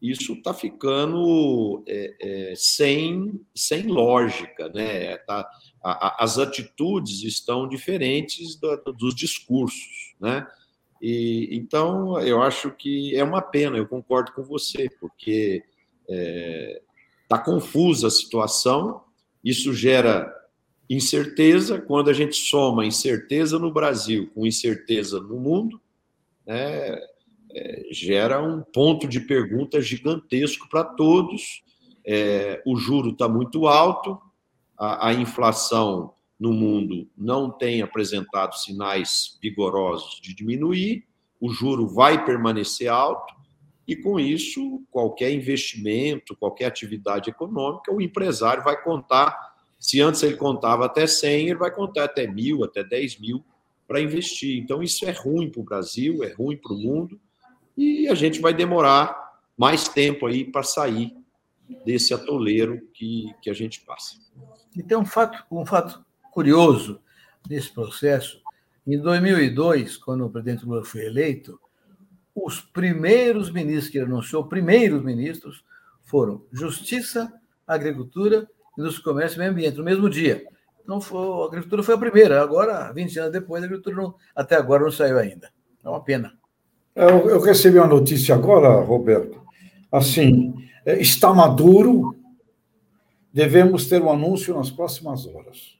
isso 0.01 0.33
está 0.33 0.51
ficando 0.51 1.83
é, 1.87 2.15
é, 2.19 2.53
sem, 2.55 3.39
sem 3.53 3.83
lógica. 3.83 4.67
Né? 4.69 5.15
Tá, 5.17 5.47
a, 5.83 6.07
a, 6.07 6.23
as 6.23 6.39
atitudes 6.39 7.21
estão 7.21 7.69
diferentes 7.69 8.55
do, 8.55 8.77
dos 8.93 9.13
discursos. 9.13 10.15
Né? 10.19 10.47
E, 10.99 11.49
então, 11.51 12.19
eu 12.19 12.41
acho 12.41 12.71
que 12.71 13.15
é 13.15 13.23
uma 13.23 13.43
pena, 13.43 13.77
eu 13.77 13.87
concordo 13.87 14.31
com 14.31 14.43
você, 14.43 14.89
porque 14.99 15.63
é, 16.09 16.81
tá 17.31 17.39
confusa 17.39 18.07
a 18.07 18.11
situação, 18.11 19.03
isso 19.41 19.73
gera 19.73 20.29
incerteza. 20.89 21.79
Quando 21.79 22.09
a 22.09 22.13
gente 22.13 22.35
soma 22.35 22.85
incerteza 22.85 23.57
no 23.57 23.71
Brasil 23.71 24.29
com 24.35 24.45
incerteza 24.45 25.21
no 25.21 25.39
mundo, 25.39 25.79
né, 26.45 26.99
é, 27.53 27.87
gera 27.89 28.43
um 28.43 28.61
ponto 28.61 29.07
de 29.07 29.21
pergunta 29.21 29.79
gigantesco 29.79 30.67
para 30.67 30.83
todos. 30.83 31.63
É, 32.05 32.61
o 32.65 32.75
juro 32.75 33.11
está 33.11 33.29
muito 33.29 33.65
alto, 33.65 34.19
a, 34.77 35.07
a, 35.07 35.13
inflação 35.13 36.13
no 36.37 36.51
mundo 36.51 37.07
não 37.15 37.49
tem 37.49 37.81
apresentado 37.81 38.57
sinais 38.57 39.37
vigorosos 39.41 40.19
de 40.19 40.33
diminuir, 40.33 41.05
o 41.39 41.49
juro 41.49 41.87
vai 41.87 42.25
permanecer 42.25 42.89
alto 42.89 43.33
e 43.87 43.95
com 43.95 44.19
isso, 44.19 44.83
qualquer 44.91 45.31
investimento, 45.31 46.35
qualquer 46.35 46.65
atividade 46.65 47.29
econômica, 47.29 47.93
o 47.93 48.01
empresário 48.01 48.63
vai 48.63 48.81
contar. 48.81 49.55
Se 49.79 49.99
antes 49.99 50.21
ele 50.23 50.37
contava 50.37 50.85
até 50.85 51.07
100, 51.07 51.49
ele 51.49 51.55
vai 51.55 51.73
contar 51.73 52.05
até 52.05 52.27
mil, 52.27 52.63
até 52.63 52.83
10 52.83 53.19
mil 53.19 53.43
para 53.87 53.99
investir. 53.99 54.57
Então, 54.57 54.81
isso 54.81 55.05
é 55.05 55.11
ruim 55.11 55.49
para 55.49 55.61
o 55.61 55.65
Brasil, 55.65 56.23
é 56.23 56.31
ruim 56.31 56.55
para 56.55 56.73
o 56.73 56.77
mundo, 56.77 57.19
e 57.75 58.07
a 58.07 58.15
gente 58.15 58.39
vai 58.39 58.53
demorar 58.53 59.31
mais 59.57 59.87
tempo 59.87 60.27
aí 60.27 60.45
para 60.45 60.63
sair 60.63 61.13
desse 61.85 62.13
atoleiro 62.13 62.87
que, 62.93 63.33
que 63.41 63.49
a 63.49 63.53
gente 63.53 63.81
passa. 63.81 64.15
E 64.75 64.83
tem 64.83 64.97
um 64.97 65.05
fato, 65.05 65.43
um 65.51 65.65
fato 65.65 66.05
curioso 66.31 67.01
nesse 67.49 67.73
processo. 67.73 68.41
Em 68.85 68.99
2002, 68.99 69.97
quando 69.97 70.25
o 70.25 70.29
presidente 70.29 70.65
Lula 70.65 70.83
foi 70.83 71.05
eleito, 71.05 71.59
os 72.35 72.61
primeiros 72.61 73.51
ministros 73.51 73.89
que 73.89 73.97
ele 73.97 74.05
anunciou, 74.05 74.45
primeiros 74.45 75.03
ministros, 75.03 75.63
foram 76.03 76.43
Justiça, 76.51 77.31
Agricultura, 77.67 78.47
Indústria, 78.77 79.03
Comércio 79.03 79.37
e 79.37 79.39
Meio 79.39 79.51
Ambiente, 79.51 79.77
no 79.77 79.83
mesmo 79.83 80.09
dia. 80.09 80.45
Então, 80.83 80.99
foi, 80.99 81.19
a 81.19 81.45
agricultura 81.45 81.83
foi 81.83 81.95
a 81.95 81.97
primeira. 81.97 82.41
Agora, 82.41 82.91
20 82.91 83.19
anos 83.19 83.31
depois, 83.31 83.61
a 83.61 83.65
agricultura 83.65 83.95
não, 83.95 84.15
até 84.35 84.55
agora 84.55 84.83
não 84.83 84.91
saiu 84.91 85.17
ainda. 85.17 85.49
É 85.83 85.89
uma 85.89 86.03
pena. 86.03 86.33
Eu, 86.95 87.29
eu 87.29 87.39
recebi 87.39 87.77
uma 87.77 87.87
notícia 87.87 88.35
agora, 88.35 88.69
Roberto. 88.81 89.41
Assim, 89.91 90.53
é, 90.85 90.99
está 90.99 91.33
maduro, 91.33 92.15
devemos 93.31 93.87
ter 93.87 94.01
um 94.01 94.11
anúncio 94.11 94.55
nas 94.55 94.69
próximas 94.69 95.25
horas. 95.25 95.79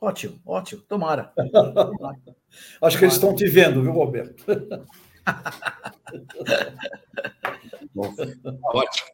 Ótimo, 0.00 0.38
ótimo. 0.44 0.82
Tomara. 0.82 1.32
Acho 2.82 2.98
que 2.98 3.04
eles 3.04 3.14
estão 3.14 3.34
te 3.34 3.46
vendo, 3.46 3.82
viu, 3.82 3.92
Roberto? 3.92 4.44
Ótimo. 7.94 9.08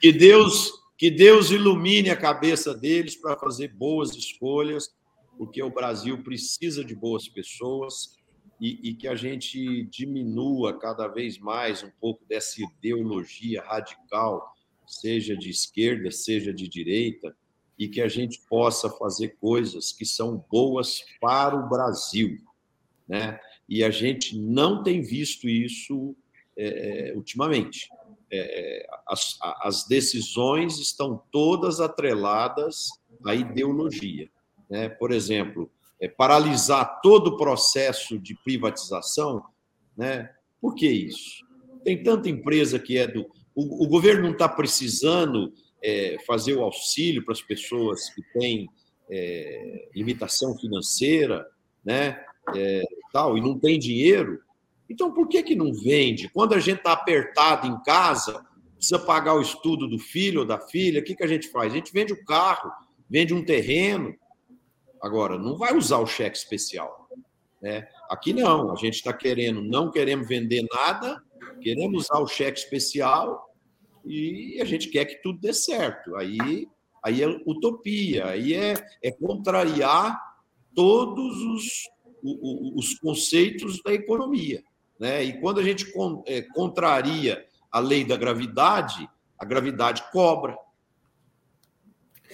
Que 0.00 0.12
Deus, 0.12 0.70
que 0.96 1.10
Deus 1.10 1.50
ilumine 1.50 2.10
a 2.10 2.16
cabeça 2.16 2.74
deles 2.74 3.16
para 3.16 3.36
fazer 3.36 3.68
boas 3.74 4.14
escolhas, 4.14 4.94
porque 5.36 5.62
o 5.62 5.70
Brasil 5.70 6.22
precisa 6.22 6.84
de 6.84 6.94
boas 6.94 7.28
pessoas 7.28 8.16
e, 8.60 8.90
e, 8.90 8.94
que 8.94 9.06
a 9.06 9.14
gente 9.14 9.84
diminua 9.84 10.78
cada 10.78 11.06
vez 11.08 11.38
mais 11.38 11.82
um 11.82 11.90
pouco 12.00 12.24
dessa 12.26 12.62
ideologia 12.62 13.62
radical, 13.62 14.54
seja 14.86 15.36
de 15.36 15.50
esquerda, 15.50 16.10
seja 16.10 16.54
de 16.54 16.66
direita, 16.68 17.36
e 17.78 17.88
que 17.88 18.00
a 18.00 18.08
gente 18.08 18.40
possa 18.48 18.88
fazer 18.88 19.36
coisas 19.38 19.92
que 19.92 20.06
são 20.06 20.42
boas 20.50 21.04
para 21.20 21.54
o 21.54 21.68
Brasil, 21.68 22.38
né? 23.06 23.38
E 23.68 23.82
a 23.82 23.90
gente 23.90 24.38
não 24.38 24.82
tem 24.82 25.02
visto 25.02 25.48
isso 25.48 26.14
é, 26.56 27.10
é 27.10 27.14
ultimamente. 27.14 27.88
É, 28.30 28.86
as, 29.06 29.38
as, 29.62 29.86
decisões 29.86 30.78
estão 30.78 31.22
todas 31.30 31.80
atreladas 31.80 32.88
à 33.24 33.34
ideologia. 33.34 34.28
Né? 34.68 34.88
Por 34.88 35.12
exemplo, 35.12 35.70
é, 36.00 36.08
paralisar 36.08 37.00
todo 37.00 37.28
o 37.28 37.36
processo 37.36 38.18
de 38.18 38.34
privatização, 38.42 39.44
né? 39.96 40.30
Por 40.60 40.74
que 40.74 40.88
isso? 40.88 41.44
Tem 41.84 42.02
tanta 42.02 42.28
empresa 42.28 42.78
que 42.78 42.98
é 42.98 43.06
do. 43.06 43.22
O, 43.54 43.84
o 43.84 43.88
governo 43.88 44.24
não 44.24 44.32
está 44.32 44.48
precisando 44.48 45.52
é, 45.82 46.18
fazer 46.26 46.54
o 46.54 46.62
auxílio 46.62 47.24
para 47.24 47.32
as 47.32 47.42
pessoas 47.42 48.10
que 48.10 48.22
têm 48.38 48.68
é, 49.10 49.88
limitação 49.94 50.56
financeira, 50.58 51.46
né? 51.84 52.22
É, 53.16 53.20
tal, 53.20 53.38
e 53.38 53.40
não 53.40 53.58
tem 53.58 53.78
dinheiro. 53.78 54.40
Então, 54.88 55.12
por 55.12 55.26
que, 55.26 55.42
que 55.42 55.56
não 55.56 55.72
vende? 55.72 56.28
Quando 56.28 56.54
a 56.54 56.60
gente 56.60 56.78
está 56.78 56.92
apertado 56.92 57.66
em 57.66 57.82
casa, 57.82 58.44
precisa 58.74 58.98
pagar 58.98 59.34
o 59.34 59.40
estudo 59.40 59.88
do 59.88 59.98
filho 59.98 60.40
ou 60.40 60.46
da 60.46 60.58
filha, 60.58 61.00
o 61.00 61.04
que, 61.04 61.16
que 61.16 61.24
a 61.24 61.26
gente 61.26 61.48
faz? 61.48 61.72
A 61.72 61.76
gente 61.76 61.92
vende 61.92 62.12
o 62.12 62.24
carro, 62.24 62.70
vende 63.08 63.32
um 63.32 63.44
terreno, 63.44 64.14
Agora, 65.06 65.38
não 65.38 65.56
vai 65.56 65.76
usar 65.76 65.98
o 65.98 66.06
cheque 66.06 66.36
especial. 66.36 67.08
Né? 67.60 67.86
Aqui 68.10 68.32
não, 68.32 68.72
a 68.72 68.76
gente 68.76 68.94
está 68.94 69.12
querendo, 69.12 69.62
não 69.62 69.90
queremos 69.90 70.26
vender 70.26 70.66
nada, 70.72 71.22
queremos 71.60 72.04
usar 72.04 72.18
o 72.18 72.26
cheque 72.26 72.58
especial 72.58 73.50
e 74.04 74.58
a 74.60 74.64
gente 74.64 74.88
quer 74.88 75.04
que 75.04 75.22
tudo 75.22 75.40
dê 75.40 75.52
certo. 75.52 76.16
Aí, 76.16 76.68
aí 77.02 77.22
é 77.22 77.26
utopia, 77.46 78.26
aí 78.26 78.54
é, 78.54 78.74
é 79.02 79.10
contrariar 79.12 80.20
todos 80.74 81.36
os, 81.42 81.88
os, 82.26 82.86
os 82.86 82.98
conceitos 82.98 83.82
da 83.82 83.92
economia. 83.92 84.62
Né? 84.98 85.24
E 85.24 85.40
quando 85.40 85.60
a 85.60 85.62
gente 85.62 85.86
é, 86.26 86.42
contraria 86.42 87.44
a 87.70 87.78
lei 87.78 88.04
da 88.04 88.16
gravidade, 88.16 89.08
a 89.38 89.44
gravidade 89.44 90.02
cobra. 90.10 90.56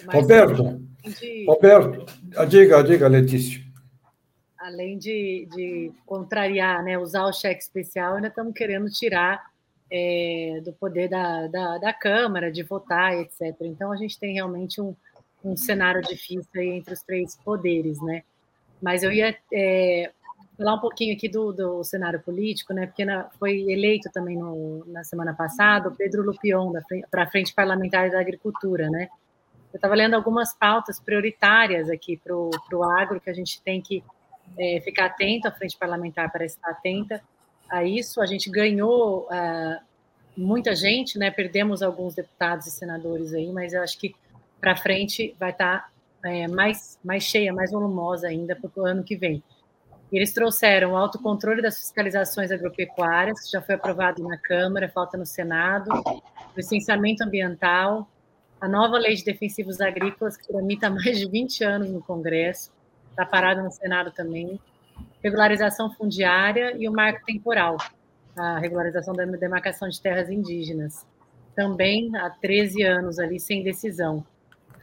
Roberto, 0.06 0.80
de... 1.20 1.44
Roberto, 1.46 2.06
diga, 2.49 2.82
diga, 2.82 3.08
Letícia. 3.08 3.61
Além 4.58 4.96
de, 4.96 5.49
de 5.52 5.92
contrariar, 6.06 6.84
né, 6.84 6.96
usar 6.96 7.25
o 7.25 7.32
cheque 7.32 7.61
especial, 7.62 8.14
ainda 8.14 8.28
estamos 8.28 8.54
querendo 8.54 8.88
tirar 8.88 9.44
é, 9.90 10.62
do 10.64 10.72
poder 10.72 11.08
da, 11.08 11.49
da, 11.49 11.78
da, 11.78 11.92
Câmara 11.92 12.50
de 12.50 12.62
votar, 12.62 13.14
etc. 13.18 13.54
Então, 13.62 13.92
a 13.92 13.96
gente 13.96 14.18
tem 14.18 14.34
realmente 14.34 14.80
um, 14.80 14.94
um 15.44 15.56
cenário 15.56 16.00
difícil 16.00 16.49
aí 16.56 16.68
entre 16.68 16.94
os 16.94 17.02
três 17.02 17.37
poderes, 17.44 18.00
né? 18.00 18.22
Mas 18.83 19.03
eu 19.03 19.12
ia 19.12 19.37
é, 19.53 20.11
falar 20.59 20.75
um 20.75 20.81
pouquinho 20.81 21.15
aqui 21.15 21.29
do, 21.29 21.53
do 21.53 21.85
cenário 21.85 22.21
político, 22.21 22.75
né? 22.75 22.87
Porque 22.87 23.05
na, 23.05 23.31
foi 23.39 23.61
eleito 23.71 24.11
também 24.12 24.37
no, 24.37 24.85
na 24.89 25.05
semana 25.05 25.33
passada 25.33 25.89
o 25.89 25.95
Pedro 25.95 26.23
Lupion 26.23 26.73
para 27.11 27.23
a 27.23 27.27
Frente 27.27 27.55
Parlamentar 27.55 28.11
da 28.11 28.21
Agricultura, 28.21 28.91
né? 28.91 29.09
Eu 29.73 29.79
estava 29.79 29.95
lendo 29.95 30.15
algumas 30.15 30.53
pautas 30.53 31.01
prioritárias 31.01 31.89
aqui 31.89 32.19
para 32.19 32.37
o 32.37 32.85
agro, 32.85 33.21
que 33.21 33.31
a 33.31 33.33
gente 33.33 33.62
tem 33.62 33.81
que 33.81 34.05
é, 34.59 34.81
ficar 34.81 35.07
atento, 35.07 35.49
a 35.49 35.51
frente 35.51 35.77
parlamentar 35.79 36.31
para 36.31 36.45
estar 36.45 36.71
atenta 36.71 37.23
a 37.71 37.83
isso. 37.83 38.21
A 38.21 38.27
gente 38.27 38.51
ganhou 38.51 39.27
uh, 39.29 39.81
muita 40.37 40.75
gente, 40.75 41.19
né? 41.19 41.31
perdemos 41.31 41.83
alguns 41.83 42.15
deputados 42.15 42.67
e 42.67 42.71
senadores 42.71 43.33
aí, 43.33 43.51
mas 43.51 43.73
eu 43.73 43.83
acho 43.83 43.99
que 43.99 44.15
para 44.61 44.77
frente 44.77 45.35
vai 45.41 45.51
estar 45.51 45.81
tá, 45.81 45.89
é, 46.25 46.49
mais, 46.49 46.99
mais 47.05 47.23
cheia, 47.23 47.52
mais 47.52 47.71
volumosa 47.71 48.29
ainda 48.29 48.57
para 48.57 48.71
o 48.76 48.87
ano 48.87 49.02
que 49.02 49.17
vem. 49.17 49.43
Eles 50.12 50.33
trouxeram 50.33 50.93
o 50.93 50.97
autocontrole 50.97 51.62
das 51.62 51.79
fiscalizações 51.79 52.50
agropecuárias, 52.52 53.41
que 53.41 53.50
já 53.50 53.62
foi 53.62 53.76
aprovado 53.76 54.23
na 54.23 54.37
Câmara, 54.37 54.88
falta 54.88 55.17
no 55.17 55.25
Senado, 55.25 55.91
o 55.91 56.23
licenciamento 56.55 57.25
ambiental, 57.25 58.07
a 58.61 58.69
nova 58.69 58.99
lei 58.99 59.14
de 59.14 59.25
defensivos 59.25 59.81
agrícolas, 59.81 60.37
que 60.37 60.47
tramita 60.47 60.91
mais 60.91 61.19
de 61.19 61.26
20 61.26 61.64
anos 61.64 61.91
no 61.91 62.02
Congresso, 62.02 62.71
está 63.11 63.25
parada 63.25 63.62
no 63.62 63.71
Senado 63.71 64.11
também, 64.11 64.61
regularização 65.23 65.91
fundiária 65.95 66.76
e 66.76 66.87
o 66.88 66.93
marco 66.93 67.25
temporal, 67.25 67.79
a 68.37 68.59
regularização 68.59 69.14
da 69.14 69.25
demarcação 69.25 69.88
de 69.88 70.00
terras 70.00 70.29
indígenas, 70.29 71.07
também 71.55 72.14
há 72.17 72.29
13 72.29 72.83
anos 72.83 73.19
ali, 73.19 73.41
sem 73.41 73.62
decisão. 73.62 74.25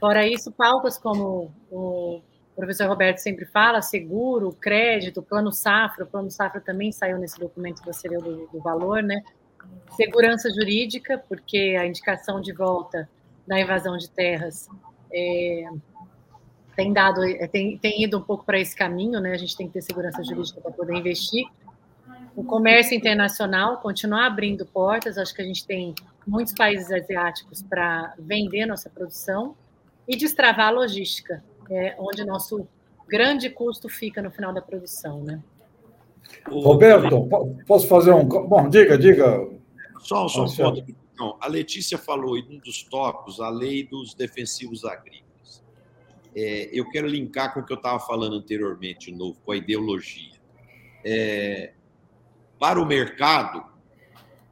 Fora 0.00 0.26
isso, 0.26 0.50
pautas 0.50 0.96
como 0.96 1.52
o 1.70 2.22
professor 2.56 2.88
Roberto 2.88 3.18
sempre 3.18 3.44
fala, 3.44 3.82
seguro, 3.82 4.50
crédito, 4.52 5.22
plano 5.22 5.52
safra, 5.52 6.04
o 6.04 6.06
plano 6.06 6.30
safra 6.30 6.60
também 6.60 6.90
saiu 6.90 7.18
nesse 7.18 7.38
documento 7.38 7.82
que 7.82 7.86
você 7.86 8.08
leu 8.08 8.20
do, 8.20 8.46
do 8.46 8.60
valor, 8.60 9.02
né? 9.02 9.22
Segurança 9.96 10.48
jurídica, 10.50 11.22
porque 11.28 11.76
a 11.78 11.86
indicação 11.86 12.40
de 12.40 12.52
volta 12.52 13.08
da 13.46 13.60
invasão 13.60 13.96
de 13.98 14.08
terras 14.08 14.68
é, 15.12 15.64
tem 16.74 16.92
dado, 16.94 17.22
é, 17.22 17.46
tem, 17.46 17.76
tem 17.76 18.02
ido 18.02 18.18
um 18.18 18.22
pouco 18.22 18.44
para 18.44 18.58
esse 18.58 18.74
caminho, 18.74 19.20
né? 19.20 19.32
A 19.32 19.38
gente 19.38 19.54
tem 19.54 19.66
que 19.66 19.74
ter 19.74 19.82
segurança 19.82 20.24
jurídica 20.24 20.62
para 20.62 20.72
poder 20.72 20.96
investir. 20.96 21.46
O 22.34 22.42
comércio 22.42 22.96
internacional 22.96 23.78
continuar 23.78 24.26
abrindo 24.26 24.64
portas, 24.64 25.18
acho 25.18 25.34
que 25.34 25.42
a 25.42 25.44
gente 25.44 25.66
tem 25.66 25.94
muitos 26.26 26.54
países 26.54 26.90
asiáticos 26.90 27.62
para 27.62 28.14
vender 28.18 28.64
nossa 28.64 28.88
produção 28.88 29.54
e 30.10 30.16
destravar 30.16 30.66
a 30.66 30.70
logística, 30.70 31.42
é, 31.70 31.94
onde 31.96 32.24
nosso 32.24 32.66
grande 33.08 33.48
custo 33.48 33.88
fica 33.88 34.20
no 34.20 34.30
final 34.30 34.52
da 34.52 34.60
produção, 34.60 35.22
né? 35.22 35.40
Roberto, 36.48 37.28
posso 37.66 37.86
fazer 37.86 38.12
um. 38.12 38.24
Bom, 38.24 38.68
diga, 38.68 38.98
diga. 38.98 39.48
Só, 40.00 40.26
só 40.26 40.44
um 40.44 40.56
ponto 40.56 40.84
então, 41.20 41.36
a 41.38 41.46
Letícia 41.48 41.98
falou 41.98 42.38
em 42.38 42.56
um 42.56 42.58
dos 42.58 42.82
tópicos, 42.82 43.40
a 43.40 43.50
lei 43.50 43.86
dos 43.86 44.14
defensivos 44.14 44.86
agrícolas. 44.86 45.62
É, 46.34 46.70
eu 46.72 46.88
quero 46.88 47.06
linkar 47.06 47.52
com 47.52 47.60
o 47.60 47.64
que 47.64 47.72
eu 47.74 47.76
estava 47.76 48.00
falando 48.00 48.36
anteriormente, 48.36 49.12
de 49.12 49.18
novo, 49.18 49.38
com 49.44 49.52
a 49.52 49.56
ideologia. 49.56 50.32
É, 51.04 51.74
para 52.58 52.80
o 52.80 52.86
mercado, 52.86 53.62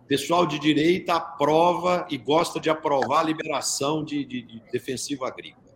pessoal 0.08 0.46
de 0.46 0.58
direita 0.58 1.14
aprova 1.14 2.06
e 2.10 2.16
gosta 2.16 2.58
de 2.58 2.70
aprovar 2.70 3.20
a 3.20 3.24
liberação 3.24 4.02
de, 4.02 4.24
de, 4.24 4.42
de 4.42 4.62
defensivo 4.72 5.24
agrícola. 5.24 5.68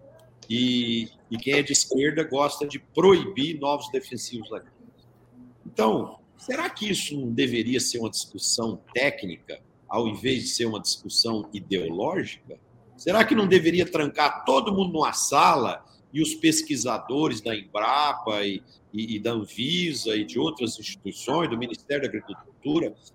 E, 0.49 1.09
e 1.31 1.37
quem 1.37 1.55
é 1.55 1.63
de 1.63 1.73
esquerda 1.73 2.25
gosta 2.25 2.67
de 2.67 2.79
proibir 2.79 3.61
novos 3.61 3.91
defensivos 3.91 4.53
agrícolas. 4.53 5.07
Então, 5.67 6.19
será 6.37 6.69
que 6.69 6.91
isso 6.91 7.19
não 7.19 7.31
deveria 7.31 7.79
ser 7.79 7.99
uma 7.99 8.11
discussão 8.11 8.81
técnica? 8.93 9.61
ao 9.93 10.09
invés 10.09 10.45
de 10.45 10.49
ser 10.49 10.65
uma 10.65 10.81
discussão 10.81 11.47
ideológica? 11.53 12.59
Será 12.97 13.27
que 13.27 13.35
não 13.35 13.47
deveria 13.47 13.85
trancar 13.85 14.43
todo 14.47 14.75
mundo 14.75 14.91
numa 14.91 15.13
sala 15.13 15.85
e 16.11 16.23
os 16.23 16.35
pesquisadores 16.35 17.43
da 17.43 17.55
Embrapa 17.55 18.43
e, 18.43 18.63
e, 18.91 19.17
e, 19.17 19.19
da 19.19 19.33
Anvisa 19.33 20.17
e 20.17 20.25
de 20.25 20.39
outras 20.39 20.79
instituições, 20.79 21.51
do 21.51 21.59
Ministério 21.59 22.05
da 22.05 22.09
Agricultura, 22.09 22.52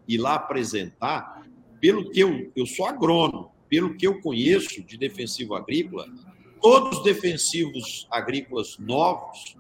ir 0.08 0.18
lá 0.18 0.36
apresentar? 0.36 1.46
Pelo 1.80 2.10
que 2.10 2.20
eu, 2.20 2.51
eu 2.56 2.66
sou 2.66 2.86
agrônomo, 2.86 3.51
pelo 3.70 3.96
que 3.96 4.08
eu 4.08 4.20
conheço 4.22 4.82
de 4.84 4.98
defensivo 4.98 5.56
agrícola, 5.56 6.08
todos 6.62 7.00
os 7.00 7.04
defensivos 7.04 8.08
agrícolas 8.10 8.77
novos 8.80 9.56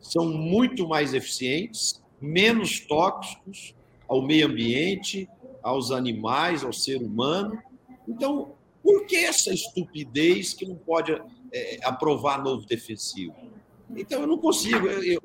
são 0.00 0.26
muito 0.30 0.88
mais 0.88 1.12
eficientes, 1.12 2.02
menos 2.20 2.80
tóxicos 2.80 3.74
ao 4.08 4.22
meio 4.22 4.46
ambiente, 4.46 5.28
aos 5.62 5.90
animais, 5.90 6.64
ao 6.64 6.72
ser 6.72 7.02
humano. 7.02 7.60
Então, 8.06 8.52
por 8.82 9.06
que 9.06 9.16
essa 9.16 9.52
estupidez 9.52 10.54
que 10.54 10.66
não 10.66 10.76
pode 10.76 11.12
é, 11.52 11.78
aprovar 11.84 12.42
novo 12.42 12.66
defensivo? 12.66 13.34
Então, 13.94 14.22
eu 14.22 14.26
não 14.26 14.38
consigo. 14.38 14.86
Eu, 14.86 15.17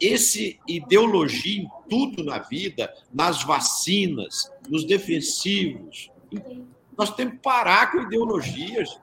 esse 0.00 0.58
ideologia 0.66 1.62
em 1.62 1.68
tudo 1.88 2.24
na 2.24 2.38
vida, 2.38 2.92
nas 3.12 3.42
vacinas, 3.44 4.50
nos 4.68 4.84
defensivos, 4.84 6.10
nós 6.96 7.14
temos 7.14 7.34
que 7.34 7.40
parar 7.40 7.92
com 7.92 8.00
ideologias. 8.00 8.98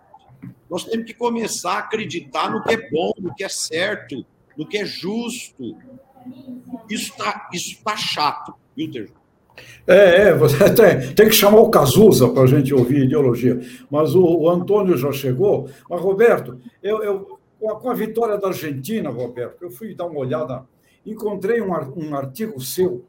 Nós 0.69 0.85
temos 0.85 1.05
que 1.05 1.13
começar 1.13 1.73
a 1.73 1.79
acreditar 1.79 2.49
no 2.49 2.63
que 2.63 2.73
é 2.73 2.89
bom, 2.89 3.11
no 3.19 3.33
que 3.35 3.43
é 3.43 3.49
certo, 3.49 4.25
no 4.57 4.65
que 4.65 4.77
é 4.77 4.85
justo. 4.85 5.77
Isso 6.89 7.11
está 7.11 7.49
isso 7.53 7.83
tá 7.83 7.97
chato, 7.97 8.53
viu, 8.75 8.89
Terjão? 8.89 9.21
É, 9.85 10.29
é, 10.29 10.33
você 10.33 10.57
tem, 10.73 11.13
tem 11.13 11.27
que 11.27 11.35
chamar 11.35 11.59
o 11.59 11.69
Cazuza 11.69 12.29
para 12.29 12.43
a 12.43 12.47
gente 12.47 12.73
ouvir 12.73 13.03
ideologia. 13.05 13.59
Mas 13.89 14.15
o, 14.15 14.23
o, 14.23 14.49
Antônio 14.49 14.97
já 14.97 15.11
chegou. 15.11 15.69
Mas, 15.89 16.01
Roberto, 16.01 16.59
eu, 16.81 17.03
eu, 17.03 17.39
com, 17.61 17.89
a, 17.89 17.93
vitória 17.93 18.37
da 18.37 18.47
Argentina, 18.47 19.09
Roberto, 19.09 19.61
eu 19.61 19.69
fui 19.69 19.93
dar 19.93 20.07
uma 20.07 20.19
olhada, 20.19 20.65
encontrei 21.05 21.61
um, 21.61 22.15
artigo 22.15 22.59
seu, 22.59 23.05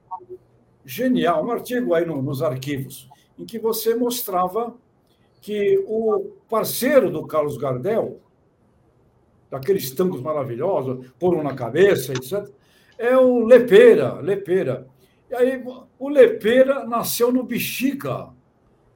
genial, 0.85 1.44
um 1.44 1.50
artigo 1.50 1.94
aí 1.94 2.04
no, 2.04 2.21
nos 2.21 2.42
arquivos, 2.42 3.09
em 3.38 3.47
que 3.47 3.59
você 3.59 3.94
mostrava 3.94 4.75
que 5.40 5.82
o 5.88 6.32
parceiro 6.49 7.11
do 7.11 7.26
Carlos 7.26 7.56
Gardel, 7.56 8.21
daqueles 9.50 9.90
tangos 9.90 10.21
maravilhosos, 10.21 11.11
pôr 11.18 11.35
um 11.35 11.42
na 11.42 11.54
cabeça, 11.54 12.12
etc., 12.12 12.49
é 12.99 13.16
o 13.16 13.44
Lepera, 13.44 14.21
Lepera. 14.21 14.87
E 15.30 15.35
aí, 15.35 15.64
o 15.99 16.09
Lepera 16.09 16.87
nasceu 16.87 17.32
no 17.32 17.42
Bexiga, 17.42 18.28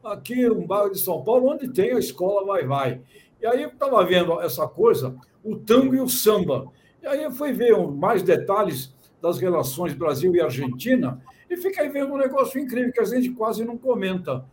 aqui 0.05 0.49
um 0.49 0.67
bairro 0.67 0.91
de 0.91 0.99
São 0.99 1.25
Paulo, 1.25 1.51
onde 1.51 1.69
tem 1.69 1.93
a 1.93 1.99
escola 1.99 2.47
Vai 2.47 2.65
Vai. 2.65 3.01
E 3.41 3.47
aí 3.47 3.63
eu 3.63 3.69
estava 3.69 4.05
vendo 4.05 4.41
essa 4.41 4.67
coisa, 4.67 5.15
o 5.45 5.57
tango 5.57 5.95
e 5.95 6.01
o 6.01 6.09
samba. 6.09 6.71
E 7.03 7.07
aí 7.07 7.23
eu 7.23 7.31
fui 7.31 7.53
ver 7.53 7.77
mais 7.89 8.23
detalhes 8.23 8.95
das 9.21 9.39
relações 9.39 9.95
Brasil 9.95 10.35
e 10.35 10.41
Argentina 10.41 11.21
e 11.49 11.57
fiquei 11.57 11.89
vendo 11.89 12.13
um 12.13 12.19
negócio 12.19 12.61
incrível 12.61 12.93
que 12.93 13.01
a 13.01 13.05
gente 13.05 13.31
quase 13.31 13.65
não 13.65 13.77
comenta. 13.77 14.45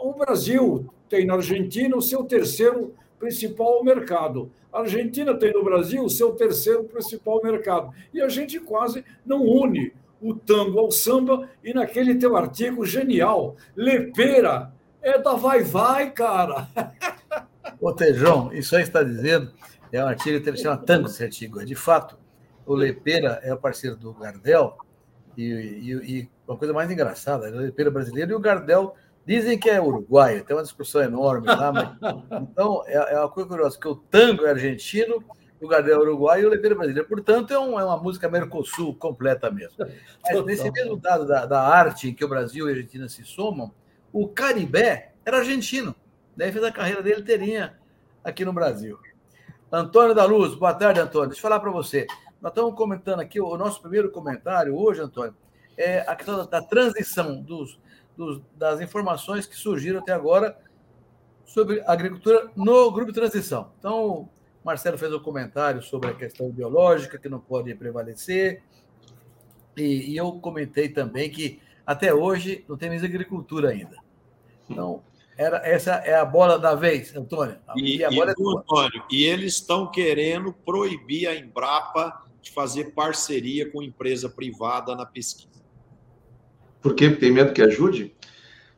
O 0.00 0.12
Brasil 0.12 0.86
tem 1.08 1.24
na 1.24 1.34
Argentina 1.34 1.96
o 1.96 2.02
seu 2.02 2.24
terceiro 2.24 2.94
principal 3.18 3.82
mercado. 3.84 4.50
A 4.72 4.80
Argentina 4.80 5.34
tem 5.34 5.52
no 5.52 5.62
Brasil 5.62 6.02
o 6.02 6.10
seu 6.10 6.32
terceiro 6.32 6.84
principal 6.84 7.40
mercado. 7.42 7.92
E 8.12 8.20
a 8.20 8.28
gente 8.28 8.58
quase 8.58 9.04
não 9.24 9.42
une 9.42 9.92
o 10.20 10.34
tango 10.34 10.78
ao 10.78 10.90
samba, 10.90 11.48
e 11.64 11.74
naquele 11.74 12.14
teu 12.14 12.36
artigo 12.36 12.86
genial, 12.86 13.56
Lepera, 13.74 14.72
é 15.02 15.18
da 15.18 15.34
Vai 15.34 15.64
Vai, 15.64 16.12
cara. 16.12 16.68
Ô, 17.82 17.92
Tejão, 17.92 18.52
isso 18.52 18.76
aí 18.76 18.84
está 18.84 19.02
dizendo, 19.02 19.50
é 19.90 20.02
um 20.04 20.06
artigo 20.06 20.40
que 20.40 20.56
chama 20.56 20.76
Tango 20.76 21.08
esse 21.08 21.24
artigo. 21.24 21.60
É 21.60 21.64
de 21.64 21.74
fato, 21.74 22.16
o 22.64 22.74
Lepera 22.76 23.40
é 23.42 23.52
o 23.52 23.58
parceiro 23.58 23.96
do 23.96 24.14
Gardel, 24.14 24.78
e, 25.36 25.42
e, 25.42 25.90
e 25.92 26.30
uma 26.46 26.56
coisa 26.56 26.72
mais 26.72 26.88
engraçada, 26.92 27.50
o 27.50 27.56
Lepera 27.56 27.88
é 27.88 27.92
brasileiro 27.92 28.30
e 28.30 28.34
o 28.34 28.40
Gardel 28.40 28.94
dizem 29.26 29.58
que 29.58 29.68
é 29.68 29.82
uruguaio, 29.82 30.44
tem 30.44 30.54
uma 30.54 30.62
discussão 30.62 31.02
enorme 31.02 31.48
lá, 31.48 31.72
mas, 31.72 31.88
então 32.40 32.84
é, 32.86 33.14
é 33.14 33.18
uma 33.18 33.28
coisa 33.28 33.48
curiosa, 33.48 33.76
que 33.76 33.88
o 33.88 33.96
tango 33.96 34.46
é 34.46 34.50
argentino 34.50 35.20
o 35.60 35.68
Gardel 35.68 36.00
Uruguai 36.00 36.40
e 36.40 36.44
o 36.44 36.48
Oliveira 36.48 36.74
brasileiro. 36.74 37.08
Portanto, 37.08 37.52
é, 37.52 37.58
um, 37.58 37.78
é, 37.78 37.84
uma 37.84 37.96
música 37.96 38.28
Mercosul 38.28 38.96
completa 38.96 39.48
mesmo. 39.48 39.76
Mas 39.78 40.44
nesse 40.44 40.68
mesmo 40.72 40.96
dado 40.96 41.24
da, 41.24 41.46
da, 41.46 41.60
arte 41.62 42.08
em 42.08 42.14
que 42.14 42.24
o 42.24 42.28
Brasil 42.28 42.66
e 42.66 42.72
a 42.72 42.74
Argentina 42.74 43.08
se 43.08 43.24
somam, 43.24 43.72
o 44.12 44.26
Caribé 44.26 45.12
era 45.24 45.38
argentino. 45.38 45.94
Daí 46.36 46.50
fez 46.50 46.64
a 46.64 46.72
carreira 46.72 47.02
dele 47.02 47.20
inteirinha 47.20 47.78
aqui 48.24 48.44
no 48.44 48.52
Brasil. 48.52 48.98
Antônio 49.70 50.14
da 50.14 50.24
Luz, 50.24 50.54
boa 50.54 50.74
tarde, 50.74 51.00
Antônio. 51.00 51.28
Deixa 51.28 51.40
eu 51.40 51.42
falar 51.42 51.60
para 51.60 51.70
você. 51.70 52.06
Nós 52.40 52.50
estamos 52.50 52.74
comentando 52.74 53.20
aqui, 53.20 53.40
o 53.40 53.56
nosso 53.56 53.80
primeiro 53.80 54.10
comentário 54.10 54.74
hoje, 54.74 55.00
Antônio, 55.00 55.34
é 55.76 56.00
a 56.00 56.16
questão 56.16 56.46
da, 56.46 56.62
transição 56.62 57.40
dos, 57.40 57.78
dos, 58.16 58.42
das 58.56 58.80
informações 58.80 59.46
que 59.46 59.56
surgiram 59.56 60.00
até 60.00 60.12
agora 60.12 60.56
sobre 61.44 61.82
agricultura 61.86 62.50
no 62.56 62.90
grupo 62.90 63.12
de 63.12 63.18
transição. 63.18 63.72
Então, 63.78 64.28
Marcelo 64.64 64.96
fez 64.96 65.12
um 65.12 65.20
comentário 65.20 65.82
sobre 65.82 66.10
a 66.10 66.14
questão 66.14 66.50
biológica, 66.50 67.18
que 67.18 67.28
não 67.28 67.38
pode 67.38 67.74
prevalecer. 67.74 68.62
E, 69.76 70.12
e, 70.12 70.16
eu 70.16 70.32
comentei 70.32 70.88
também 70.88 71.30
que 71.30 71.60
até 71.86 72.12
hoje 72.12 72.64
não 72.68 72.76
tem 72.76 72.88
mais 72.88 73.04
agricultura 73.04 73.70
ainda. 73.70 73.96
Então, 74.68 75.02
era, 75.36 75.58
essa 75.66 75.92
é 75.92 76.14
a 76.14 76.24
bola 76.24 76.58
da 76.58 76.74
vez, 76.74 77.14
Antônio. 77.16 77.56
E, 77.76 77.96
e, 77.96 78.04
a 78.04 78.10
bola 78.10 78.34
e, 78.36 78.42
é 78.42 78.58
Antônio, 78.58 79.04
e 79.10 79.24
eles 79.24 79.54
estão 79.54 79.90
querendo 79.90 80.52
proibir 80.52 81.28
a 81.28 81.34
Embrapa 81.34 82.22
de 82.40 82.50
fazer 82.50 82.92
parceria 82.92 83.70
com 83.70 83.82
empresa 83.82 84.28
privada 84.28 84.94
na 84.94 85.06
pesquisa. 85.06 85.62
Por 86.80 86.94
quê? 86.94 87.10
Tem 87.10 87.30
medo 87.30 87.52
que 87.52 87.62
ajude? 87.62 88.14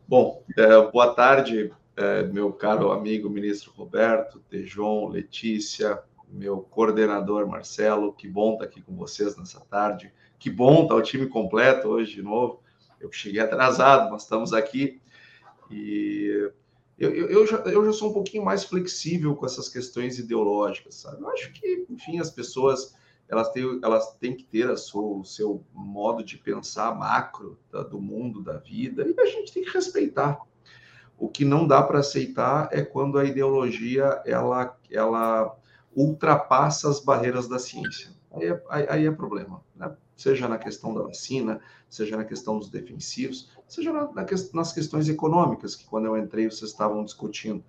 Bom, 0.06 0.44
é, 0.56 0.90
boa 0.90 1.14
tarde, 1.14 1.72
é, 1.96 2.22
meu 2.24 2.52
caro 2.52 2.92
amigo 2.92 3.30
ministro 3.30 3.72
Roberto, 3.72 4.38
Tejon, 4.50 5.08
Letícia, 5.08 6.02
meu 6.28 6.58
coordenador 6.58 7.46
Marcelo, 7.46 8.12
que 8.12 8.28
bom 8.28 8.52
estar 8.54 8.64
aqui 8.64 8.82
com 8.82 8.94
vocês 8.94 9.36
nessa 9.36 9.60
tarde. 9.60 10.12
Que 10.38 10.50
bom 10.50 10.82
estar 10.82 10.96
o 10.96 11.02
time 11.02 11.26
completo 11.26 11.88
hoje 11.88 12.16
de 12.16 12.22
novo. 12.22 12.62
Eu 13.00 13.10
cheguei 13.10 13.40
atrasado, 13.40 14.10
mas 14.10 14.22
estamos 14.22 14.52
aqui. 14.52 15.00
E 15.70 16.50
eu, 16.98 17.11
eu, 17.11 17.46
já, 17.46 17.57
eu 17.59 17.85
já 17.85 17.92
sou 17.92 18.11
um 18.11 18.12
pouquinho 18.12 18.44
mais 18.44 18.64
flexível 18.64 19.35
com 19.35 19.46
essas 19.46 19.68
questões 19.68 20.18
ideológicas, 20.18 20.96
sabe? 20.96 21.22
Eu 21.22 21.29
acho 21.31 21.53
que, 21.53 21.87
enfim, 21.90 22.20
as 22.20 22.31
pessoas 22.31 22.94
elas 23.29 23.50
têm, 23.50 23.81
elas 23.83 24.14
têm 24.14 24.37
que 24.37 24.44
ter 24.44 24.70
a 24.70 24.77
sua, 24.77 25.18
o 25.18 25.24
seu 25.24 25.64
modo 25.72 26.22
de 26.22 26.37
pensar 26.38 26.94
macro 26.94 27.59
da, 27.72 27.83
do 27.83 28.00
mundo, 28.00 28.42
da 28.42 28.59
vida, 28.59 29.05
e 29.07 29.20
a 29.20 29.27
gente 29.27 29.53
tem 29.53 29.64
que 29.64 29.70
respeitar. 29.70 30.38
O 31.18 31.29
que 31.29 31.44
não 31.44 31.66
dá 31.66 31.83
para 31.83 32.00
aceitar 32.00 32.68
é 32.70 32.83
quando 32.83 33.18
a 33.18 33.24
ideologia 33.24 34.22
ela, 34.27 34.77
ela 34.90 35.57
ultrapassa 35.94 36.88
as 36.88 37.00
barreiras 37.00 37.48
da 37.48 37.59
ciência. 37.59 38.11
Aí 38.33 38.48
é, 38.48 38.62
aí 38.68 39.07
é 39.07 39.11
problema, 39.11 39.62
né? 39.74 39.96
seja 40.16 40.48
na 40.48 40.59
questão 40.59 40.92
da 40.92 41.03
vacina, 41.03 41.61
seja 41.88 42.16
na 42.16 42.24
questão 42.24 42.59
dos 42.59 42.68
defensivos, 42.68 43.50
seja 43.66 43.92
na, 43.92 44.12
na, 44.12 44.27
nas 44.53 44.72
questões 44.72 45.09
econômicas, 45.09 45.74
que 45.74 45.85
quando 45.87 46.07
eu 46.07 46.16
entrei 46.16 46.50
vocês 46.50 46.70
estavam 46.70 47.05
discutindo. 47.05 47.62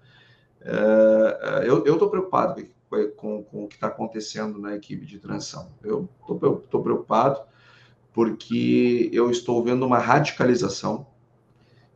É, 0.61 1.67
eu 1.67 1.83
estou 1.85 2.09
preocupado 2.09 2.65
com, 3.17 3.43
com, 3.43 3.63
o 3.63 3.67
que 3.67 3.75
está 3.75 3.87
acontecendo 3.87 4.57
na 4.59 4.75
equipe 4.75 5.05
de 5.05 5.19
transição. 5.19 5.69
Eu 5.83 6.09
estou 6.21 6.81
preocupado 6.81 7.41
porque 8.13 9.09
eu 9.11 9.29
estou 9.29 9.63
vendo 9.63 9.85
uma 9.85 9.99
radicalização 9.99 11.05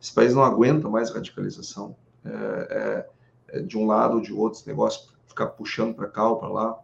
esse 0.00 0.14
país 0.14 0.34
não 0.34 0.42
aguenta 0.42 0.88
mais 0.88 1.10
radicalização. 1.10 1.94
É, 2.24 3.06
é, 3.48 3.60
de 3.60 3.76
um 3.76 3.86
lado 3.86 4.14
ou 4.14 4.20
de 4.20 4.32
outro, 4.32 4.58
esse 4.58 4.68
negócio 4.68 5.10
ficar 5.26 5.48
puxando 5.48 5.94
para 5.94 6.08
cá 6.08 6.28
ou 6.28 6.36
para 6.36 6.48
lá. 6.48 6.78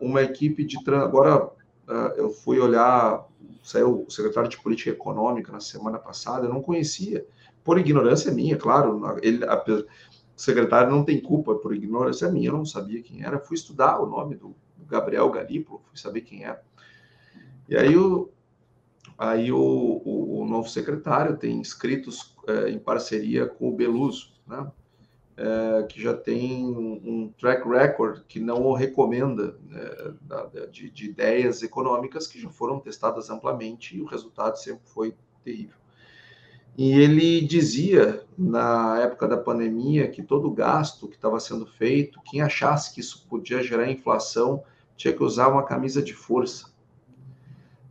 Uma 0.00 0.22
equipe 0.22 0.64
de. 0.64 0.76
Agora, 0.94 1.50
eu 2.16 2.30
fui 2.30 2.58
olhar, 2.58 3.26
saiu 3.62 4.04
o 4.06 4.10
secretário 4.10 4.50
de 4.50 4.60
Política 4.60 4.90
Econômica 4.90 5.52
na 5.52 5.60
semana 5.60 5.98
passada, 5.98 6.46
eu 6.46 6.52
não 6.52 6.62
conhecia. 6.62 7.26
Por 7.62 7.78
ignorância 7.78 8.32
minha, 8.32 8.56
claro. 8.56 9.18
Ele, 9.22 9.44
a, 9.44 9.56
o 9.56 9.84
secretário 10.34 10.90
não 10.90 11.04
tem 11.04 11.20
culpa 11.20 11.54
por 11.54 11.74
ignorância 11.74 12.30
minha, 12.30 12.48
eu 12.48 12.56
não 12.56 12.64
sabia 12.64 13.02
quem 13.02 13.24
era. 13.24 13.38
Fui 13.38 13.56
estudar 13.56 14.00
o 14.00 14.06
nome 14.06 14.36
do, 14.36 14.54
Gabriel 14.88 15.28
Galípolo, 15.30 15.82
fui 15.88 15.98
saber 15.98 16.20
quem 16.20 16.44
era. 16.44 16.62
E 17.68 17.76
aí 17.76 17.96
o, 17.96 18.30
Aí 19.18 19.50
o, 19.50 19.58
o, 19.58 20.40
o 20.42 20.46
novo 20.46 20.68
secretário 20.68 21.36
tem 21.36 21.58
inscritos 21.58 22.34
é, 22.46 22.68
em 22.70 22.78
parceria 22.78 23.46
com 23.46 23.68
o 23.68 23.74
Beluso, 23.74 24.34
né? 24.46 24.70
É, 25.38 25.82
que 25.82 26.00
já 26.00 26.14
tem 26.14 26.64
um, 26.64 27.30
track 27.38 27.68
record 27.68 28.22
que 28.26 28.40
não 28.40 28.62
o 28.62 28.72
recomenda 28.72 29.54
né, 29.68 30.66
de, 30.72 30.88
de, 30.88 31.10
ideias 31.10 31.62
econômicas 31.62 32.26
que 32.26 32.40
já 32.40 32.48
foram 32.48 32.80
testadas 32.80 33.28
amplamente 33.28 33.94
e 33.94 34.00
o 34.00 34.06
resultado 34.06 34.56
sempre 34.56 34.80
foi 34.86 35.14
terrível. 35.44 35.76
E 36.74 36.90
ele 36.92 37.42
dizia, 37.42 38.24
na 38.36 38.98
época 39.00 39.28
da 39.28 39.36
pandemia, 39.36 40.08
que 40.08 40.22
todo 40.22 40.50
gasto 40.50 41.06
que 41.06 41.16
estava 41.16 41.38
sendo 41.38 41.66
feito, 41.66 42.20
quem 42.24 42.40
achasse 42.40 42.94
que 42.94 43.00
isso 43.00 43.26
podia 43.28 43.62
gerar 43.62 43.90
inflação, 43.90 44.62
tinha 44.96 45.12
que 45.12 45.22
usar 45.22 45.48
uma 45.48 45.64
camisa 45.64 46.02
de 46.02 46.14
força. 46.14 46.70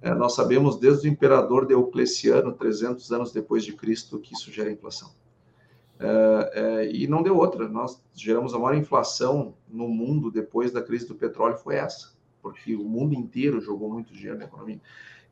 É, 0.01 0.13
nós 0.13 0.33
sabemos 0.33 0.79
desde 0.79 1.07
o 1.07 1.11
imperador 1.11 1.67
Diocleciano, 1.67 2.53
300 2.53 3.11
anos 3.11 3.31
depois 3.31 3.63
de 3.63 3.73
Cristo, 3.73 4.19
que 4.19 4.33
isso 4.33 4.51
gera 4.51 4.71
inflação. 4.71 5.13
É, 5.99 6.51
é, 6.53 6.91
e 6.91 7.07
não 7.07 7.23
deu 7.23 7.37
outra. 7.37 7.67
Nós 7.67 8.01
geramos 8.13 8.53
a 8.53 8.59
maior 8.59 8.75
inflação 8.75 9.55
no 9.67 9.87
mundo 9.87 10.29
depois 10.29 10.71
da 10.71 10.81
crise 10.81 11.07
do 11.07 11.15
petróleo, 11.15 11.57
foi 11.57 11.75
essa, 11.75 12.13
porque 12.41 12.75
o 12.75 12.83
mundo 12.83 13.13
inteiro 13.13 13.61
jogou 13.61 13.89
muito 13.89 14.13
dinheiro 14.13 14.37
na 14.37 14.45
economia. 14.45 14.81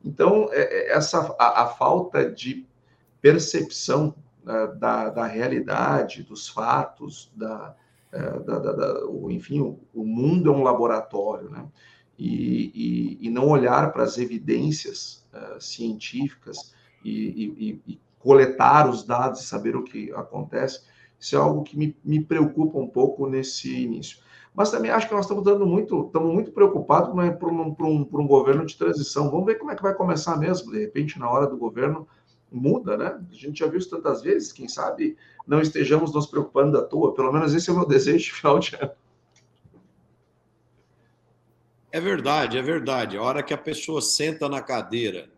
Então, 0.04 0.48
é, 0.52 0.60
é, 0.60 0.92
essa 0.92 1.34
a, 1.38 1.62
a 1.62 1.66
falta 1.68 2.30
de 2.30 2.66
percepção 3.20 4.14
uh, 4.42 4.78
da, 4.78 5.10
da 5.10 5.26
realidade, 5.26 6.22
dos 6.22 6.48
fatos, 6.48 7.32
da, 7.34 7.74
uh, 8.12 8.44
da, 8.44 8.58
da, 8.58 8.72
da 8.72 9.00
enfim, 9.30 9.60
o, 9.60 9.80
o, 9.94 10.04
mundo 10.04 10.50
é 10.50 10.52
um 10.52 10.62
laboratório, 10.62 11.50
né? 11.50 11.66
E, 12.18 13.18
e, 13.22 13.26
e 13.26 13.30
não 13.30 13.48
olhar 13.48 13.92
para 13.92 14.04
as 14.04 14.18
evidências 14.18 15.26
uh, 15.32 15.60
científicas 15.60 16.72
e, 17.04 17.80
e, 17.86 18.00
coletar 18.24 18.88
os 18.88 19.04
dados 19.04 19.42
e 19.42 19.46
saber 19.46 19.76
o 19.76 19.84
que 19.84 20.10
acontece, 20.12 20.80
isso 21.20 21.36
é 21.36 21.38
algo 21.38 21.62
que 21.62 21.76
me, 21.76 21.94
me 22.02 22.24
preocupa 22.24 22.78
um 22.78 22.88
pouco 22.88 23.28
nesse 23.28 23.82
início. 23.82 24.18
Mas 24.54 24.70
também 24.70 24.90
acho 24.90 25.06
que 25.06 25.14
nós 25.14 25.26
estamos 25.26 25.44
dando 25.44 25.66
muito, 25.66 26.06
estamos 26.06 26.32
muito 26.32 26.50
preocupados 26.52 27.10
por 27.38 27.52
um, 27.52 27.74
por, 27.74 27.86
um, 27.86 28.04
por 28.04 28.20
um 28.20 28.26
governo 28.26 28.64
de 28.64 28.78
transição. 28.78 29.30
Vamos 29.30 29.44
ver 29.44 29.56
como 29.56 29.70
é 29.70 29.76
que 29.76 29.82
vai 29.82 29.94
começar 29.94 30.38
mesmo. 30.38 30.72
De 30.72 30.78
repente, 30.78 31.18
na 31.18 31.28
hora 31.28 31.46
do 31.46 31.58
governo, 31.58 32.08
muda, 32.50 32.96
né? 32.96 33.20
A 33.30 33.34
gente 33.34 33.58
já 33.58 33.66
viu 33.66 33.78
isso 33.78 33.90
tantas 33.90 34.22
vezes, 34.22 34.52
quem 34.52 34.68
sabe 34.68 35.16
não 35.46 35.60
estejamos 35.60 36.14
nos 36.14 36.26
preocupando 36.26 36.78
à 36.78 36.82
toa. 36.82 37.12
Pelo 37.12 37.32
menos 37.32 37.52
esse 37.52 37.68
é 37.68 37.72
o 37.72 37.76
meu 37.76 37.86
desejo 37.86 38.24
de 38.24 38.32
final 38.32 38.58
de 38.58 38.74
ano. 38.76 38.92
É 41.92 42.00
verdade, 42.00 42.56
é 42.56 42.62
verdade. 42.62 43.16
A 43.16 43.22
hora 43.22 43.42
que 43.42 43.52
a 43.52 43.58
pessoa 43.58 44.00
senta 44.00 44.48
na 44.48 44.62
cadeira, 44.62 45.28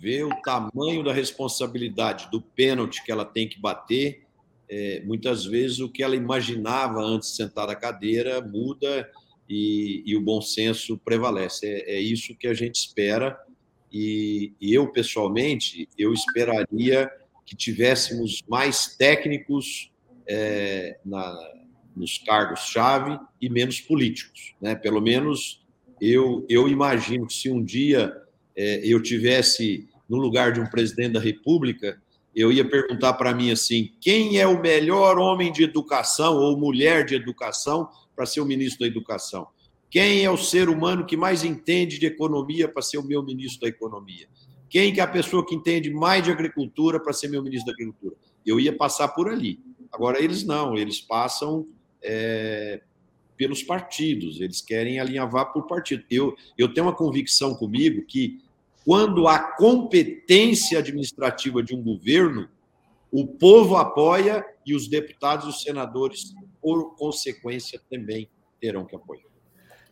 vê 0.00 0.22
o 0.22 0.30
tamanho 0.42 1.02
da 1.02 1.12
responsabilidade 1.12 2.30
do 2.30 2.40
pênalti 2.40 3.04
que 3.04 3.12
ela 3.12 3.24
tem 3.24 3.48
que 3.48 3.60
bater, 3.60 4.24
é, 4.68 5.02
muitas 5.04 5.44
vezes 5.44 5.80
o 5.80 5.88
que 5.88 6.02
ela 6.02 6.14
imaginava 6.14 7.00
antes 7.00 7.30
de 7.30 7.36
sentar 7.36 7.66
na 7.66 7.74
cadeira 7.74 8.40
muda 8.40 9.10
e, 9.48 10.02
e 10.04 10.16
o 10.16 10.20
bom 10.20 10.40
senso 10.40 10.98
prevalece. 10.98 11.66
É, 11.66 11.96
é 11.96 12.00
isso 12.00 12.36
que 12.36 12.46
a 12.46 12.54
gente 12.54 12.76
espera 12.76 13.38
e, 13.92 14.52
e 14.60 14.74
eu, 14.74 14.88
pessoalmente, 14.88 15.88
eu 15.96 16.12
esperaria 16.12 17.10
que 17.46 17.56
tivéssemos 17.56 18.42
mais 18.46 18.94
técnicos 18.96 19.90
é, 20.26 20.98
na, 21.04 21.34
nos 21.96 22.18
cargos-chave 22.18 23.18
e 23.40 23.48
menos 23.48 23.80
políticos. 23.80 24.54
Né? 24.60 24.74
Pelo 24.74 25.00
menos 25.00 25.64
eu, 26.00 26.44
eu 26.48 26.68
imagino 26.68 27.26
que 27.26 27.32
se 27.32 27.50
um 27.50 27.64
dia 27.64 28.14
é, 28.58 28.80
eu 28.82 29.00
tivesse 29.00 29.88
no 30.08 30.16
lugar 30.16 30.52
de 30.52 30.60
um 30.60 30.66
presidente 30.66 31.12
da 31.12 31.20
República, 31.20 32.02
eu 32.34 32.50
ia 32.50 32.68
perguntar 32.68 33.12
para 33.14 33.32
mim 33.32 33.52
assim: 33.52 33.92
quem 34.00 34.38
é 34.38 34.46
o 34.48 34.60
melhor 34.60 35.16
homem 35.16 35.52
de 35.52 35.62
educação 35.62 36.36
ou 36.36 36.58
mulher 36.58 37.04
de 37.04 37.14
educação 37.14 37.88
para 38.16 38.26
ser 38.26 38.40
o 38.40 38.44
ministro 38.44 38.80
da 38.80 38.86
Educação? 38.88 39.46
Quem 39.88 40.24
é 40.24 40.30
o 40.30 40.36
ser 40.36 40.68
humano 40.68 41.06
que 41.06 41.16
mais 41.16 41.44
entende 41.44 41.98
de 41.98 42.06
economia 42.06 42.68
para 42.68 42.82
ser 42.82 42.98
o 42.98 43.02
meu 43.02 43.22
ministro 43.22 43.60
da 43.60 43.68
Economia? 43.68 44.28
Quem 44.68 44.92
que 44.92 45.00
é 45.00 45.02
a 45.04 45.06
pessoa 45.06 45.46
que 45.46 45.54
entende 45.54 45.88
mais 45.90 46.24
de 46.24 46.30
agricultura 46.30 47.00
para 47.00 47.12
ser 47.12 47.28
meu 47.28 47.42
ministro 47.42 47.66
da 47.66 47.72
Agricultura? 47.72 48.16
Eu 48.44 48.58
ia 48.60 48.76
passar 48.76 49.08
por 49.08 49.28
ali. 49.28 49.60
Agora, 49.90 50.22
eles 50.22 50.44
não, 50.44 50.76
eles 50.76 51.00
passam 51.00 51.66
é, 52.02 52.82
pelos 53.38 53.62
partidos, 53.62 54.40
eles 54.40 54.60
querem 54.60 54.98
alinhavar 54.98 55.52
por 55.52 55.66
partido. 55.66 56.04
Eu, 56.10 56.36
eu 56.58 56.74
tenho 56.74 56.86
uma 56.86 56.94
convicção 56.94 57.54
comigo 57.54 58.04
que, 58.04 58.40
quando 58.88 59.28
há 59.28 59.38
competência 59.38 60.78
administrativa 60.78 61.62
de 61.62 61.76
um 61.76 61.82
governo, 61.82 62.48
o 63.12 63.26
povo 63.26 63.76
apoia 63.76 64.42
e 64.64 64.74
os 64.74 64.88
deputados 64.88 65.44
e 65.44 65.48
os 65.50 65.60
senadores, 65.60 66.32
por 66.58 66.96
consequência, 66.96 67.78
também 67.90 68.30
terão 68.58 68.86
que 68.86 68.96
apoiar. 68.96 69.28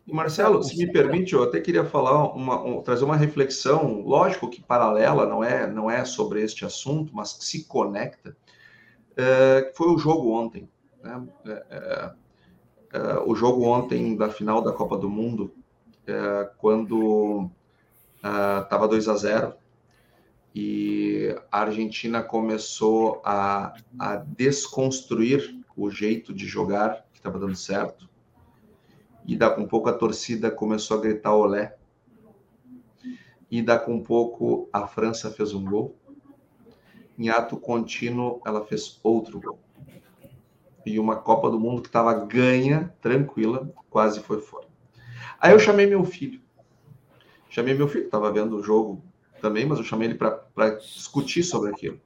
E 0.07 0.15
Marcelo, 0.15 0.63
se 0.63 0.79
me 0.79 0.91
permite, 0.91 1.35
eu 1.35 1.43
até 1.43 1.61
queria 1.61 1.85
falar 1.85 2.33
uma, 2.33 2.65
um, 2.65 2.81
trazer 2.81 3.05
uma 3.05 3.17
reflexão, 3.17 4.01
lógico 4.01 4.49
que 4.49 4.63
paralela, 4.63 5.27
não 5.27 5.45
é, 5.45 5.67
não 5.67 5.91
é 5.91 6.03
sobre 6.07 6.43
este 6.43 6.65
assunto, 6.65 7.15
mas 7.15 7.35
que 7.35 7.45
se 7.45 7.65
conecta. 7.65 8.35
É, 9.15 9.73
foi 9.77 9.89
o 9.89 9.99
jogo 9.99 10.31
ontem, 10.31 10.71
né? 11.05 11.23
é, 11.45 12.13
é, 12.95 13.19
o 13.27 13.35
jogo 13.35 13.63
ontem 13.67 14.17
da 14.17 14.31
final 14.31 14.63
da 14.63 14.73
Copa 14.73 14.97
do 14.97 15.11
Mundo, 15.11 15.53
quando 16.57 17.51
estava 18.63 18.87
é, 18.87 18.89
2 18.89 19.09
a 19.09 19.17
0 19.17 19.55
e 20.55 21.37
a 21.53 21.61
Argentina 21.61 22.23
começou 22.23 23.21
a, 23.25 23.75
a 23.99 24.17
desconstruir 24.17 25.61
o 25.77 25.91
jeito 25.91 26.33
de 26.33 26.47
jogar 26.47 27.05
que 27.13 27.19
estava 27.19 27.39
dando 27.39 27.55
certo 27.55 28.09
e 29.27 29.37
dá 29.37 29.51
com 29.51 29.67
pouco 29.67 29.89
a 29.89 29.93
torcida 29.93 30.51
começou 30.51 30.99
a 30.99 31.01
gritar 31.01 31.35
olé. 31.35 31.77
E 33.51 33.61
dá 33.61 33.79
com 33.79 34.03
pouco 34.03 34.69
a 34.73 34.87
França 34.87 35.31
fez 35.31 35.53
um 35.53 35.65
gol. 35.65 35.97
Em 37.19 37.29
ato 37.29 37.57
contínuo, 37.57 38.41
ela 38.47 38.65
fez 38.65 39.01
outro 39.03 39.41
gol. 39.41 39.59
E 40.85 40.99
uma 40.99 41.17
Copa 41.17 41.51
do 41.51 41.59
Mundo 41.59 41.83
que 41.83 41.89
estava 41.89 42.15
ganha, 42.15 42.95
tranquila, 43.01 43.73
quase 43.91 44.21
foi 44.21 44.41
fora. 44.41 44.67
Aí 45.41 45.53
eu 45.53 45.59
chamei 45.59 45.87
meu 45.87 46.05
filho. 46.05 46.41
Chamei 47.57 47.73
meu 47.73 47.89
filho, 47.89 48.05
estava 48.05 48.31
vendo 48.31 48.59
o 48.59 48.63
jogo 48.63 49.03
também, 49.41 49.65
mas 49.65 49.79
eu 49.79 49.85
chamei 49.85 50.09
ele 50.09 50.19
para 50.19 50.75
discutir 50.75 51.43
sobre 51.43 51.71
aquilo. 51.71 51.99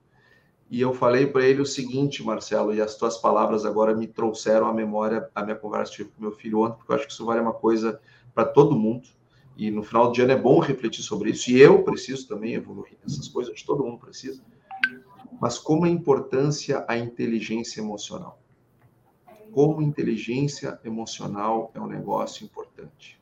E 0.70 0.80
eu 0.80 0.94
falei 0.94 1.26
para 1.26 1.44
ele 1.44 1.60
o 1.60 1.66
seguinte, 1.66 2.22
Marcelo, 2.22 2.72
e 2.72 2.80
as 2.80 2.94
tuas 2.94 3.18
palavras 3.18 3.64
agora 3.64 3.92
me 3.92 4.06
trouxeram 4.06 4.68
à 4.68 4.72
memória 4.72 5.28
a 5.34 5.42
minha 5.42 5.56
conversa 5.56 5.90
tive 5.90 6.10
com 6.10 6.22
meu 6.22 6.30
filho 6.30 6.60
ontem, 6.60 6.76
porque 6.76 6.92
eu 6.92 6.94
acho 6.94 7.06
que 7.08 7.12
isso 7.12 7.26
vale 7.26 7.40
uma 7.40 7.52
coisa 7.52 8.00
para 8.32 8.44
todo 8.44 8.78
mundo. 8.78 9.08
E 9.56 9.72
no 9.72 9.82
final 9.82 10.12
do 10.12 10.22
ano 10.22 10.30
é 10.30 10.36
bom 10.36 10.60
refletir 10.60 11.02
sobre 11.02 11.30
isso. 11.30 11.50
E 11.50 11.60
eu 11.60 11.82
preciso 11.82 12.28
também 12.28 12.54
evoluir 12.54 12.96
nessas 13.02 13.26
coisas, 13.26 13.52
que 13.52 13.66
todo 13.66 13.82
mundo 13.82 13.98
precisa. 13.98 14.40
Mas 15.40 15.58
como 15.58 15.84
a 15.84 15.88
importância 15.88 16.84
a 16.86 16.96
inteligência 16.96 17.80
emocional. 17.80 18.40
Como 19.50 19.82
inteligência 19.82 20.78
emocional 20.84 21.72
é 21.74 21.80
um 21.80 21.88
negócio 21.88 22.44
importante. 22.44 23.19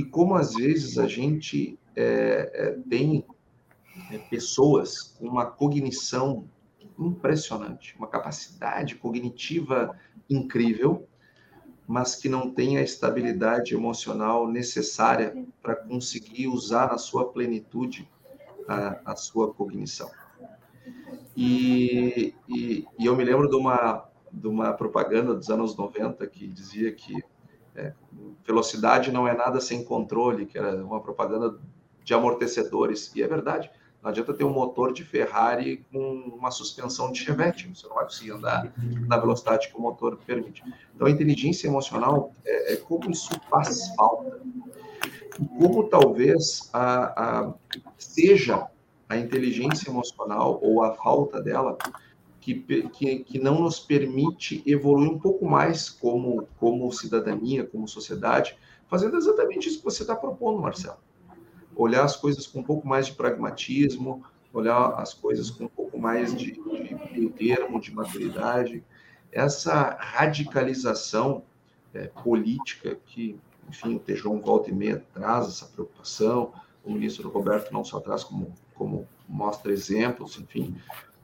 E 0.00 0.02
como 0.02 0.34
às 0.34 0.54
vezes 0.54 0.96
a 0.96 1.06
gente 1.06 1.78
é, 1.94 2.50
é, 2.54 2.78
tem 2.88 3.22
é, 4.10 4.16
pessoas 4.16 5.14
com 5.18 5.28
uma 5.28 5.44
cognição 5.44 6.48
impressionante, 6.98 7.94
uma 7.98 8.06
capacidade 8.06 8.94
cognitiva 8.94 9.94
incrível, 10.30 11.06
mas 11.86 12.14
que 12.14 12.30
não 12.30 12.50
tem 12.50 12.78
a 12.78 12.82
estabilidade 12.82 13.74
emocional 13.74 14.48
necessária 14.48 15.36
para 15.60 15.76
conseguir 15.76 16.48
usar 16.48 16.90
na 16.90 16.96
sua 16.96 17.30
plenitude 17.30 18.08
a, 18.66 19.12
a 19.12 19.16
sua 19.16 19.52
cognição. 19.52 20.10
E, 21.36 22.34
e, 22.48 22.86
e, 22.98 23.04
eu 23.04 23.14
me 23.14 23.22
lembro 23.22 23.50
de 23.50 23.56
uma, 23.56 24.08
de 24.32 24.48
uma 24.48 24.72
propaganda 24.72 25.34
dos 25.34 25.50
anos 25.50 25.76
90 25.76 26.26
que 26.26 26.46
dizia 26.46 26.90
que 26.90 27.22
é, 27.80 27.94
velocidade 28.46 29.10
não 29.10 29.26
é 29.26 29.34
nada 29.34 29.60
sem 29.60 29.84
controle, 29.84 30.46
que 30.46 30.58
era 30.58 30.84
uma 30.84 31.00
propaganda 31.00 31.58
de 32.04 32.14
amortecedores, 32.14 33.14
e 33.14 33.22
é 33.22 33.28
verdade. 33.28 33.70
Não 34.02 34.10
adianta 34.10 34.32
ter 34.32 34.44
um 34.44 34.52
motor 34.52 34.92
de 34.92 35.04
Ferrari 35.04 35.84
com 35.92 36.34
uma 36.38 36.50
suspensão 36.50 37.12
de 37.12 37.20
Chevette, 37.20 37.68
você 37.68 37.86
não 37.86 37.96
vai 37.96 38.04
conseguir 38.04 38.32
andar 38.32 38.72
na 39.06 39.18
velocidade 39.18 39.68
que 39.68 39.76
o 39.76 39.80
motor 39.80 40.16
permite. 40.26 40.62
Então, 40.94 41.06
a 41.06 41.10
inteligência 41.10 41.68
emocional 41.68 42.34
é, 42.44 42.74
é 42.74 42.76
como 42.76 43.10
isso 43.10 43.30
faz 43.50 43.94
falta. 43.94 44.40
Como 45.58 45.88
talvez 45.88 46.70
a, 46.72 47.44
a, 47.44 47.54
seja 47.98 48.68
a 49.08 49.16
inteligência 49.16 49.90
emocional 49.90 50.58
ou 50.62 50.82
a 50.82 50.94
falta 50.94 51.40
dela 51.42 51.76
que, 52.40 52.54
que, 52.90 53.18
que 53.20 53.38
não 53.38 53.60
nos 53.60 53.78
permite 53.78 54.62
evoluir 54.66 55.10
um 55.10 55.18
pouco 55.18 55.46
mais 55.46 55.90
como, 55.90 56.48
como 56.58 56.90
cidadania, 56.92 57.64
como 57.64 57.86
sociedade, 57.86 58.56
fazendo 58.88 59.16
exatamente 59.16 59.68
isso 59.68 59.78
que 59.78 59.84
você 59.84 60.02
está 60.02 60.16
propondo, 60.16 60.60
Marcelo 60.60 60.98
olhar 61.82 62.04
as 62.04 62.16
coisas 62.16 62.46
com 62.46 62.60
um 62.60 62.62
pouco 62.62 62.86
mais 62.86 63.06
de 63.06 63.12
pragmatismo, 63.12 64.24
olhar 64.52 64.94
as 65.00 65.14
coisas 65.14 65.50
com 65.50 65.64
um 65.64 65.68
pouco 65.68 65.98
mais 65.98 66.34
de, 66.36 66.52
de, 66.52 67.12
de 67.12 67.28
termo, 67.30 67.80
de 67.80 67.94
maturidade. 67.94 68.84
Essa 69.32 69.96
radicalização 69.98 71.42
é, 71.94 72.06
política 72.08 72.98
que, 73.06 73.38
enfim, 73.68 73.96
o 73.96 73.98
Tejon 73.98 74.40
volta 74.40 74.70
e 74.70 74.74
meia 74.74 75.04
traz 75.14 75.48
essa 75.48 75.66
preocupação, 75.66 76.52
o 76.84 76.92
ministro 76.92 77.28
Roberto 77.28 77.72
não 77.72 77.84
só 77.84 78.00
traz 78.00 78.24
como, 78.24 78.52
como 78.74 79.06
mostra 79.28 79.72
exemplos, 79.72 80.38
enfim, 80.38 80.76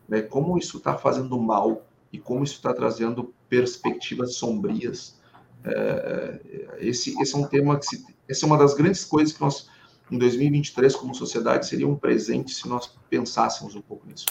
né, 0.09 0.23
como 0.23 0.57
isso 0.57 0.79
está 0.79 0.97
fazendo 0.97 1.39
mal 1.39 1.85
e 2.13 2.19
como 2.19 2.45
isso 2.45 2.55
está 2.55 2.73
trazendo 2.73 3.35
perspectivas 3.49 4.35
sombrias. 4.35 5.19
É, 5.65 6.41
esse, 6.79 7.21
esse 7.21 7.35
é 7.35 7.39
um 7.39 7.47
tema 7.47 7.79
que 7.79 7.87
se, 7.87 8.07
essa 8.29 8.45
é 8.45 8.47
uma 8.47 8.59
das 8.59 8.75
grandes 8.75 9.05
coisas 9.05 9.35
que 9.35 9.41
nós 9.41 9.69
em 10.11 10.19
2023 10.19 10.95
como 10.95 11.15
sociedade 11.15 11.67
seria 11.67 11.89
um 11.89 11.97
presente 11.97 12.53
se 12.53 12.69
nós 12.69 12.97
pensássemos 13.11 13.75
um 13.75 13.81
pouco 13.81 14.07
nisso. 14.07 14.27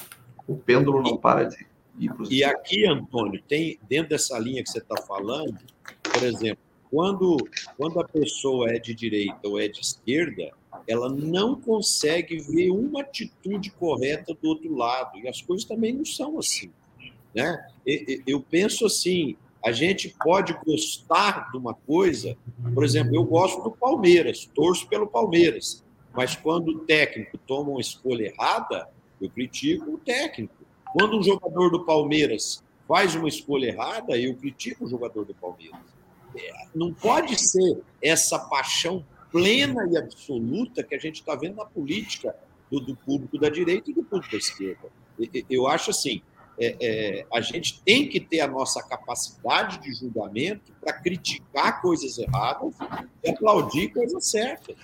O 0.48 0.56
pêndulo 0.56 1.02
não 1.02 1.18
para 1.18 1.44
de 1.44 1.68
ir 1.98 2.14
para 2.14 2.24
os. 2.24 2.32
E 2.32 2.44
aqui, 2.44 2.86
Antônio, 2.86 3.42
tem 3.48 3.80
dentro 3.88 4.10
dessa 4.10 4.38
linha 4.40 4.64
que 4.64 4.70
você 4.70 4.78
está 4.78 5.02
falando, 5.02 5.58
por 6.04 6.24
exemplo, 6.24 6.64
quando 6.96 7.36
quando 7.78 8.00
a 8.00 8.06
pessoa 8.06 8.70
é 8.70 8.80
de 8.80 8.94
direita 8.94 9.42
ou 9.44 9.60
é 9.60 9.68
de 9.68 9.82
esquerda, 9.82 10.50
ela 10.88 11.10
não 11.10 11.60
consegue 11.60 12.38
ver 12.38 12.72
uma 12.72 13.02
atitude 13.02 13.70
correta 13.72 14.34
do 14.34 14.48
outro 14.48 14.74
lado. 14.74 15.20
E 15.20 15.28
as 15.28 15.42
coisas 15.42 15.68
também 15.68 15.92
não 15.92 16.06
são 16.06 16.40
assim. 16.40 16.72
Né? 17.34 17.68
Eu 18.26 18.40
penso 18.40 18.86
assim: 18.86 19.36
a 19.62 19.74
gente 19.74 20.16
pode 20.24 20.58
gostar 20.66 21.52
de 21.52 21.58
uma 21.58 21.74
coisa, 21.74 22.38
por 22.74 22.86
exemplo, 22.86 23.14
eu 23.14 23.26
gosto 23.26 23.62
do 23.62 23.72
Palmeiras, 23.72 24.50
torço 24.56 24.88
pelo 24.88 25.06
Palmeiras, 25.06 25.84
mas 26.14 26.34
quando 26.38 26.70
o 26.70 26.80
técnico 26.86 27.38
toma 27.40 27.72
uma 27.72 27.82
escolha 27.82 28.28
errada, 28.28 28.88
eu 29.20 29.30
critico 29.30 29.96
o 29.96 29.98
técnico. 29.98 30.56
Quando 30.94 31.18
um 31.18 31.24
jogador 31.24 31.70
do 31.72 31.84
Palmeiras 31.84 32.64
faz 32.88 33.16
uma 33.16 33.28
escolha 33.28 33.68
errada, 33.68 34.18
eu 34.18 34.34
critico 34.34 34.86
o 34.86 34.88
jogador 34.88 35.26
do 35.26 35.36
Palmeiras. 35.36 35.95
Não 36.74 36.94
pode 36.94 37.40
ser 37.40 37.82
essa 38.02 38.40
paixão 38.40 39.06
plena 39.32 39.88
e 39.92 39.98
absoluta 39.98 40.84
que 40.84 40.96
a 40.96 41.00
gente 41.00 41.16
está 41.16 41.36
vendo 41.36 41.56
na 41.56 41.66
política 41.66 42.36
do, 42.72 42.80
do, 42.80 42.96
público 42.96 43.38
da 43.38 43.50
direita 43.50 43.92
e 43.92 43.94
do 43.94 44.04
público 44.04 44.32
da 44.32 44.38
esquerda. 44.38 44.90
Eu 45.50 45.68
acho 45.68 45.92
assim, 45.92 46.22
é, 46.58 46.76
é, 46.80 47.28
a 47.34 47.42
gente 47.42 47.82
tem 47.84 48.08
que 48.08 48.20
ter 48.20 48.40
a 48.40 48.48
nossa 48.48 48.82
capacidade 48.82 49.82
de 49.82 49.94
julgamento 49.94 50.72
para 50.80 50.94
criticar 50.94 51.82
coisas 51.82 52.18
erradas 52.18 52.74
e 53.24 53.30
aplaudir 53.30 53.90
coisas 53.90 54.26
certas. 54.30 54.78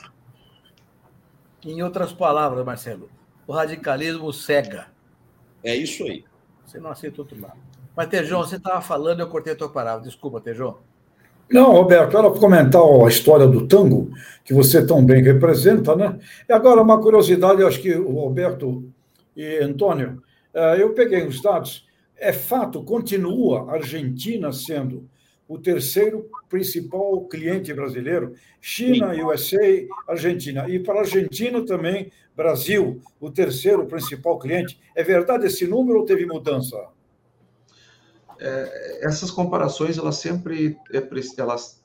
Em 1.64 1.82
outras 1.82 2.12
palavras, 2.12 2.66
Marcelo, 2.66 3.10
o 3.48 3.54
radicalismo 3.54 4.34
cega. 4.34 4.92
É 5.64 5.76
isso 5.76 6.04
aí. 6.04 6.26
Você 6.66 6.80
não 6.80 6.90
aceita 6.90 7.22
outro 7.22 7.40
lado. 7.40 7.60
Mas, 7.96 8.08
Tejão, 8.08 8.40
você 8.40 8.56
estava 8.56 8.82
falando 8.82 9.20
eu 9.20 9.30
cortei 9.30 9.54
a 9.54 9.56
tua 9.56 9.70
palavra. 9.70 10.04
Desculpa, 10.04 10.42
Tejão. 10.42 10.80
Não, 11.52 11.72
Roberto, 11.72 12.18
era 12.18 12.30
para 12.30 12.40
comentar 12.40 12.82
a 12.82 13.08
história 13.10 13.46
do 13.46 13.68
tango, 13.68 14.12
que 14.44 14.54
você 14.54 14.86
tão 14.86 15.06
bem 15.06 15.22
representa, 15.22 15.96
né? 15.96 16.18
E 16.48 16.54
agora, 16.54 16.82
uma 16.82 17.02
curiosidade, 17.02 17.64
acho 17.64 17.82
que 17.82 17.94
o 17.94 18.12
Roberto 18.12 18.90
e 19.36 19.58
Antônio, 19.58 20.22
eh, 20.54 20.82
eu 20.82 20.94
peguei 20.94 21.28
os 21.28 21.42
dados, 21.42 21.86
é 22.18 22.32
fato, 22.32 22.84
continua 22.84 23.70
a 23.70 23.74
Argentina 23.74 24.52
sendo 24.54 25.10
o 25.48 25.58
terceiro 25.58 26.30
principal 26.50 27.26
cliente 27.26 27.74
brasileiro, 27.74 28.36
China. 28.62 29.12
USA, 29.26 29.58
Argentina. 30.08 30.70
E 30.70 30.80
para 30.80 31.00
a 31.00 31.00
Argentina 31.00 31.62
também, 31.66 32.10
Brasil, 32.34 33.02
o 33.20 33.30
terceiro 33.30 33.86
principal 33.86 34.40
cliente. 34.40 34.80
É 34.96 35.04
verdade 35.04 35.48
esse 35.48 35.68
número 35.68 36.00
ou 36.00 36.06
teve 36.06 36.26
mudança? 36.26 36.78
É, 38.42 39.06
essas 39.06 39.30
comparações 39.30 39.98
elas 39.98 40.16
sempre 40.16 40.78
é, 40.92 41.08
elas 41.38 41.82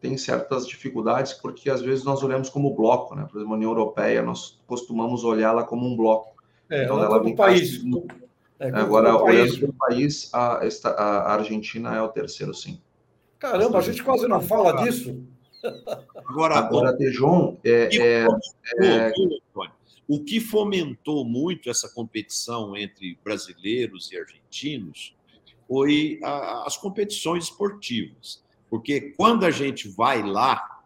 têm 0.00 0.18
certas 0.18 0.66
dificuldades 0.66 1.32
porque 1.34 1.70
às 1.70 1.80
vezes 1.80 2.04
nós 2.04 2.22
olhamos 2.22 2.48
como 2.48 2.74
bloco, 2.74 3.14
né? 3.14 3.26
Por 3.30 3.38
exemplo, 3.38 3.54
a 3.54 3.56
União 3.56 3.70
Europeia 3.70 4.22
nós 4.22 4.60
costumamos 4.66 5.22
olhá-la 5.22 5.62
como 5.62 5.86
um 5.86 5.96
bloco. 5.96 6.34
É, 6.68 6.84
então 6.84 7.02
ela 7.02 7.22
vem 7.22 7.36
país. 7.36 7.82
É, 8.58 8.68
Agora 8.70 9.16
olhando 9.16 9.58
para 9.58 9.70
o 9.70 9.72
país, 9.72 10.28
a, 10.34 10.60
a 10.84 11.32
Argentina 11.32 11.94
é 11.94 12.02
o 12.02 12.08
terceiro, 12.08 12.52
sim. 12.52 12.80
Caramba, 13.38 13.78
a 13.78 13.82
gente 13.82 14.02
quase 14.02 14.26
não 14.26 14.40
fala 14.40 14.82
disso. 14.82 15.24
Agora, 16.26 16.56
Agora 16.56 16.96
Tejon, 16.96 17.56
é, 17.64 17.88
é, 17.96 18.26
é, 18.82 19.12
o 20.08 20.24
que 20.24 20.40
fomentou 20.40 21.24
muito 21.24 21.70
essa 21.70 21.88
competição 21.88 22.76
entre 22.76 23.18
brasileiros 23.22 24.10
e 24.10 24.18
argentinos 24.18 25.14
foi 25.70 26.18
a, 26.24 26.64
as 26.66 26.76
competições 26.76 27.44
esportivas. 27.44 28.42
Porque 28.68 29.12
quando 29.16 29.44
a 29.46 29.52
gente 29.52 29.88
vai 29.88 30.20
lá, 30.20 30.82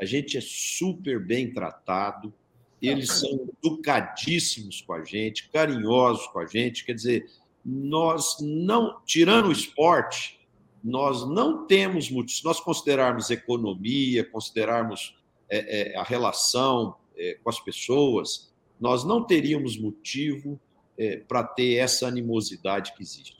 a 0.00 0.04
gente 0.04 0.38
é 0.38 0.40
super 0.40 1.18
bem 1.18 1.52
tratado, 1.52 2.32
eles 2.80 3.10
são 3.10 3.48
educadíssimos 3.60 4.80
com 4.80 4.92
a 4.92 5.02
gente, 5.02 5.48
carinhosos 5.50 6.28
com 6.28 6.38
a 6.38 6.46
gente. 6.46 6.84
Quer 6.84 6.94
dizer, 6.94 7.28
nós 7.64 8.36
não, 8.40 9.00
tirando 9.04 9.48
o 9.48 9.52
esporte, 9.52 10.38
nós 10.84 11.28
não 11.28 11.66
temos 11.66 12.08
muito. 12.08 12.30
Se 12.30 12.44
nós 12.44 12.60
considerarmos 12.60 13.30
economia, 13.30 14.24
considerarmos 14.24 15.16
é, 15.50 15.94
é, 15.94 15.98
a 15.98 16.04
relação 16.04 16.94
é, 17.16 17.36
com 17.42 17.50
as 17.50 17.58
pessoas, 17.58 18.52
nós 18.78 19.02
não 19.02 19.24
teríamos 19.24 19.76
motivo 19.76 20.60
é, 20.96 21.16
para 21.16 21.42
ter 21.42 21.74
essa 21.74 22.06
animosidade 22.06 22.94
que 22.94 23.02
existe. 23.02 23.37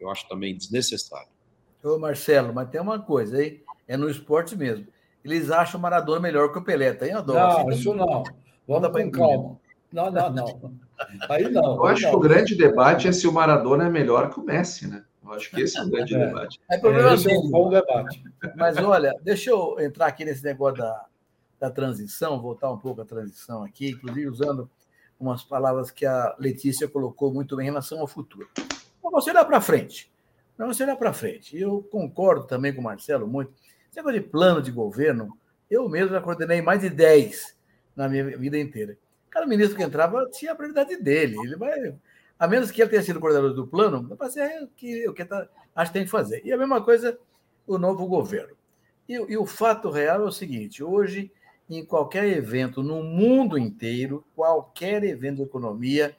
Eu 0.00 0.10
acho 0.10 0.26
também 0.28 0.56
desnecessário. 0.56 1.28
Ô, 1.82 1.98
Marcelo, 1.98 2.52
mas 2.52 2.68
tem 2.68 2.80
uma 2.80 2.98
coisa 2.98 3.38
aí, 3.38 3.62
é 3.86 3.96
no 3.96 4.08
esporte 4.08 4.56
mesmo. 4.56 4.86
Eles 5.24 5.50
acham 5.50 5.78
o 5.78 5.82
Maradona 5.82 6.20
melhor 6.20 6.52
que 6.52 6.58
o 6.58 6.64
Pelé, 6.64 6.92
tem 6.92 7.12
a 7.12 7.20
dó. 7.20 7.34
Não, 7.34 7.68
assim, 7.68 7.78
isso 7.78 7.94
não. 7.94 8.24
Vamos 8.66 8.88
com 8.90 9.10
calma. 9.10 9.60
Não, 9.92 10.10
não, 10.10 10.30
não. 10.30 10.72
Aí 11.28 11.48
não. 11.50 11.76
Eu 11.76 11.86
acho 11.86 12.02
não. 12.04 12.10
que 12.10 12.16
o 12.16 12.20
grande 12.20 12.54
debate 12.54 13.08
é 13.08 13.12
se 13.12 13.26
o 13.26 13.32
Maradona 13.32 13.86
é 13.86 13.90
melhor 13.90 14.30
que 14.30 14.40
o 14.40 14.42
Messi, 14.42 14.86
né? 14.86 15.04
Eu 15.22 15.32
acho 15.32 15.50
que 15.50 15.60
esse 15.60 15.76
é 15.78 15.82
o 15.82 15.90
grande 15.90 16.14
é. 16.16 16.26
debate. 16.26 16.60
É 16.70 16.78
problema 16.78 17.10
é, 17.10 17.12
é 17.12 17.38
um 17.38 17.50
bom 17.50 17.68
debate. 17.68 18.22
Mas 18.56 18.76
olha, 18.78 19.14
deixa 19.22 19.50
eu 19.50 19.78
entrar 19.80 20.06
aqui 20.06 20.24
nesse 20.24 20.44
negócio 20.44 20.78
da, 20.78 21.06
da 21.58 21.70
transição, 21.70 22.40
voltar 22.40 22.70
um 22.70 22.78
pouco 22.78 23.00
à 23.00 23.04
transição 23.04 23.62
aqui, 23.62 23.90
inclusive 23.90 24.28
usando 24.28 24.70
umas 25.18 25.42
palavras 25.44 25.90
que 25.90 26.06
a 26.06 26.34
Letícia 26.38 26.88
colocou 26.88 27.32
muito 27.32 27.56
bem 27.56 27.66
em 27.66 27.70
relação 27.70 28.00
ao 28.00 28.06
futuro. 28.06 28.48
Para 29.00 29.10
você 29.10 29.30
olhar 29.30 29.44
para 29.44 29.60
frente. 29.60 30.10
Para 30.56 30.66
você 30.66 30.82
olhar 30.82 30.96
para 30.96 31.12
frente. 31.12 31.56
E 31.56 31.60
eu 31.60 31.82
concordo 31.90 32.46
também 32.46 32.72
com 32.72 32.80
o 32.80 32.84
Marcelo 32.84 33.26
muito. 33.26 33.52
Negócio 33.94 34.20
de 34.20 34.26
plano 34.26 34.62
de 34.62 34.70
governo, 34.70 35.36
eu 35.70 35.88
mesmo 35.88 36.10
já 36.10 36.20
coordenei 36.20 36.62
mais 36.62 36.80
de 36.80 36.88
10 36.88 37.56
na 37.96 38.08
minha 38.08 38.36
vida 38.36 38.58
inteira. 38.58 38.96
Cada 39.28 39.46
ministro 39.46 39.76
que 39.76 39.82
entrava 39.82 40.28
tinha 40.30 40.52
a 40.52 40.54
prioridade 40.54 40.96
dele. 40.96 41.36
Ele 41.42 41.56
vai. 41.56 41.94
A 42.38 42.48
menos 42.48 42.70
que 42.70 42.80
ele 42.80 42.90
tenha 42.90 43.02
sido 43.02 43.20
coordenador 43.20 43.54
do 43.54 43.66
plano, 43.66 44.06
vai 44.08 44.16
fazer 44.16 44.62
o 44.62 44.68
que, 44.68 45.08
o 45.08 45.12
que 45.12 45.24
tá, 45.24 45.46
acho 45.74 45.92
que 45.92 45.98
tem 45.98 46.04
que 46.04 46.10
fazer. 46.10 46.40
E 46.44 46.52
a 46.52 46.56
mesma 46.56 46.82
coisa 46.82 47.18
o 47.66 47.78
novo 47.78 48.06
governo. 48.06 48.56
E, 49.08 49.14
e 49.14 49.36
o 49.36 49.44
fato 49.44 49.90
real 49.90 50.22
é 50.22 50.24
o 50.24 50.32
seguinte: 50.32 50.82
hoje, 50.82 51.30
em 51.68 51.84
qualquer 51.84 52.24
evento 52.26 52.82
no 52.82 53.02
mundo 53.02 53.58
inteiro, 53.58 54.24
qualquer 54.34 55.04
evento 55.04 55.36
de 55.36 55.42
economia, 55.42 56.16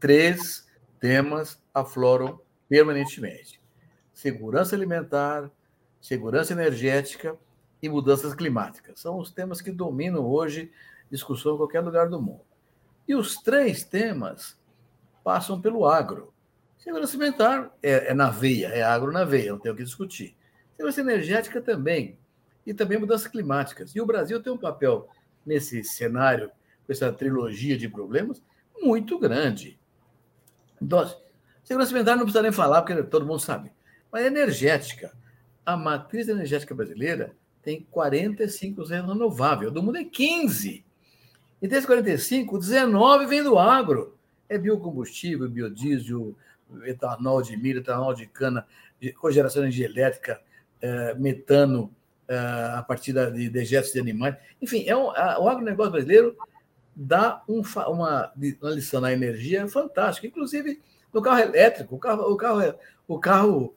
três 0.00 0.66
temas 0.98 1.61
afloram 1.74 2.40
permanentemente: 2.68 3.60
segurança 4.12 4.74
alimentar, 4.74 5.50
segurança 6.00 6.52
energética 6.52 7.36
e 7.82 7.88
mudanças 7.88 8.34
climáticas. 8.34 9.00
São 9.00 9.18
os 9.18 9.30
temas 9.30 9.60
que 9.60 9.70
dominam 9.70 10.24
hoje 10.24 10.70
discussão 11.10 11.54
em 11.54 11.58
qualquer 11.58 11.80
lugar 11.80 12.08
do 12.08 12.20
mundo. 12.20 12.44
E 13.06 13.14
os 13.14 13.36
três 13.36 13.84
temas 13.84 14.58
passam 15.22 15.60
pelo 15.60 15.86
agro. 15.86 16.32
Segurança 16.78 17.16
alimentar 17.16 17.72
é, 17.82 18.10
é 18.10 18.14
na 18.14 18.30
veia, 18.30 18.68
é 18.68 18.82
agro 18.82 19.12
na 19.12 19.24
veia, 19.24 19.52
não 19.52 19.58
tem 19.58 19.70
o 19.70 19.76
que 19.76 19.84
discutir. 19.84 20.36
Segurança 20.76 21.00
energética 21.00 21.60
também. 21.60 22.18
E 22.64 22.72
também 22.72 22.98
mudanças 22.98 23.26
climáticas. 23.26 23.94
E 23.94 24.00
o 24.00 24.06
Brasil 24.06 24.40
tem 24.42 24.52
um 24.52 24.58
papel 24.58 25.08
nesse 25.44 25.82
cenário, 25.82 26.48
com 26.86 26.92
essa 26.92 27.12
trilogia 27.12 27.76
de 27.76 27.88
problemas, 27.88 28.42
muito 28.80 29.18
grande. 29.18 29.78
Então, 30.80 31.04
segurança 31.64 31.90
alimentar 31.90 32.16
não 32.16 32.24
precisa 32.24 32.42
nem 32.42 32.52
falar, 32.52 32.82
porque 32.82 33.02
todo 33.04 33.26
mundo 33.26 33.40
sabe. 33.40 33.70
Mas 34.10 34.26
energética. 34.26 35.12
A 35.64 35.76
matriz 35.76 36.28
energética 36.28 36.74
brasileira 36.74 37.36
tem 37.62 37.86
45% 37.94 39.06
renovável. 39.06 39.70
Do 39.70 39.82
mundo 39.82 39.98
é 39.98 40.04
15%. 40.04 40.82
E 41.62 41.68
desses 41.68 41.86
45, 41.86 42.58
19 42.58 43.26
vem 43.26 43.42
do 43.42 43.56
agro. 43.56 44.18
É 44.48 44.58
biocombustível, 44.58 45.48
biodiesel, 45.48 46.34
etanol 46.84 47.40
de 47.40 47.56
milho, 47.56 47.78
etanol 47.78 48.12
de 48.12 48.26
cana, 48.26 48.66
cogeração 49.20 49.62
de 49.62 49.68
energia 49.68 49.86
elétrica, 49.86 50.40
é, 50.80 51.14
metano 51.14 51.94
é, 52.26 52.36
a 52.76 52.84
partir 52.86 53.12
de 53.12 53.48
dejetos 53.48 53.92
de 53.92 54.00
animais. 54.00 54.36
Enfim, 54.60 54.84
é 54.86 54.96
um, 54.96 55.04
o 55.06 55.48
agronegócio 55.48 55.92
brasileiro 55.92 56.36
dá 56.94 57.42
um, 57.48 57.62
uma, 57.88 58.32
uma 58.34 58.70
lição 58.70 59.00
na 59.00 59.12
energia 59.12 59.66
fantástica, 59.68 60.26
inclusive 60.26 60.80
no 61.12 61.22
carro 61.22 61.40
elétrico, 61.40 61.96
o 61.96 61.98
carro, 61.98 62.22
o 62.22 62.36
carro, 62.36 62.74
o 63.06 63.18
carro 63.18 63.74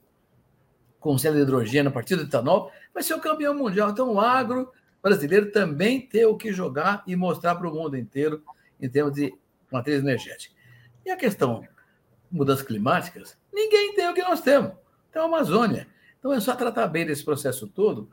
com 0.98 1.18
célula 1.18 1.44
de 1.44 1.46
hidrogênio 1.46 1.90
a 1.90 1.92
partir 1.92 2.16
do 2.16 2.22
etanol 2.22 2.70
vai 2.92 3.02
ser 3.02 3.14
o 3.14 3.20
campeão 3.20 3.54
mundial. 3.54 3.90
Então, 3.90 4.14
o 4.14 4.20
agro 4.20 4.72
brasileiro 5.02 5.52
também 5.52 6.00
tem 6.00 6.24
o 6.24 6.36
que 6.36 6.52
jogar 6.52 7.02
e 7.06 7.14
mostrar 7.14 7.54
para 7.54 7.68
o 7.68 7.74
mundo 7.74 7.96
inteiro 7.96 8.42
em 8.80 8.88
termos 8.88 9.14
de 9.14 9.32
matriz 9.70 10.00
energética. 10.00 10.54
E 11.04 11.10
a 11.10 11.16
questão 11.16 11.66
mudanças 12.30 12.66
climáticas, 12.66 13.36
ninguém 13.52 13.94
tem 13.94 14.08
o 14.08 14.14
que 14.14 14.22
nós 14.22 14.40
temos. 14.40 14.72
Tem 15.12 15.22
a 15.22 15.24
Amazônia. 15.24 15.86
Então 16.18 16.32
é 16.32 16.40
só 16.40 16.54
tratar 16.56 16.88
bem 16.88 17.06
desse 17.06 17.24
processo 17.24 17.68
todo. 17.68 18.10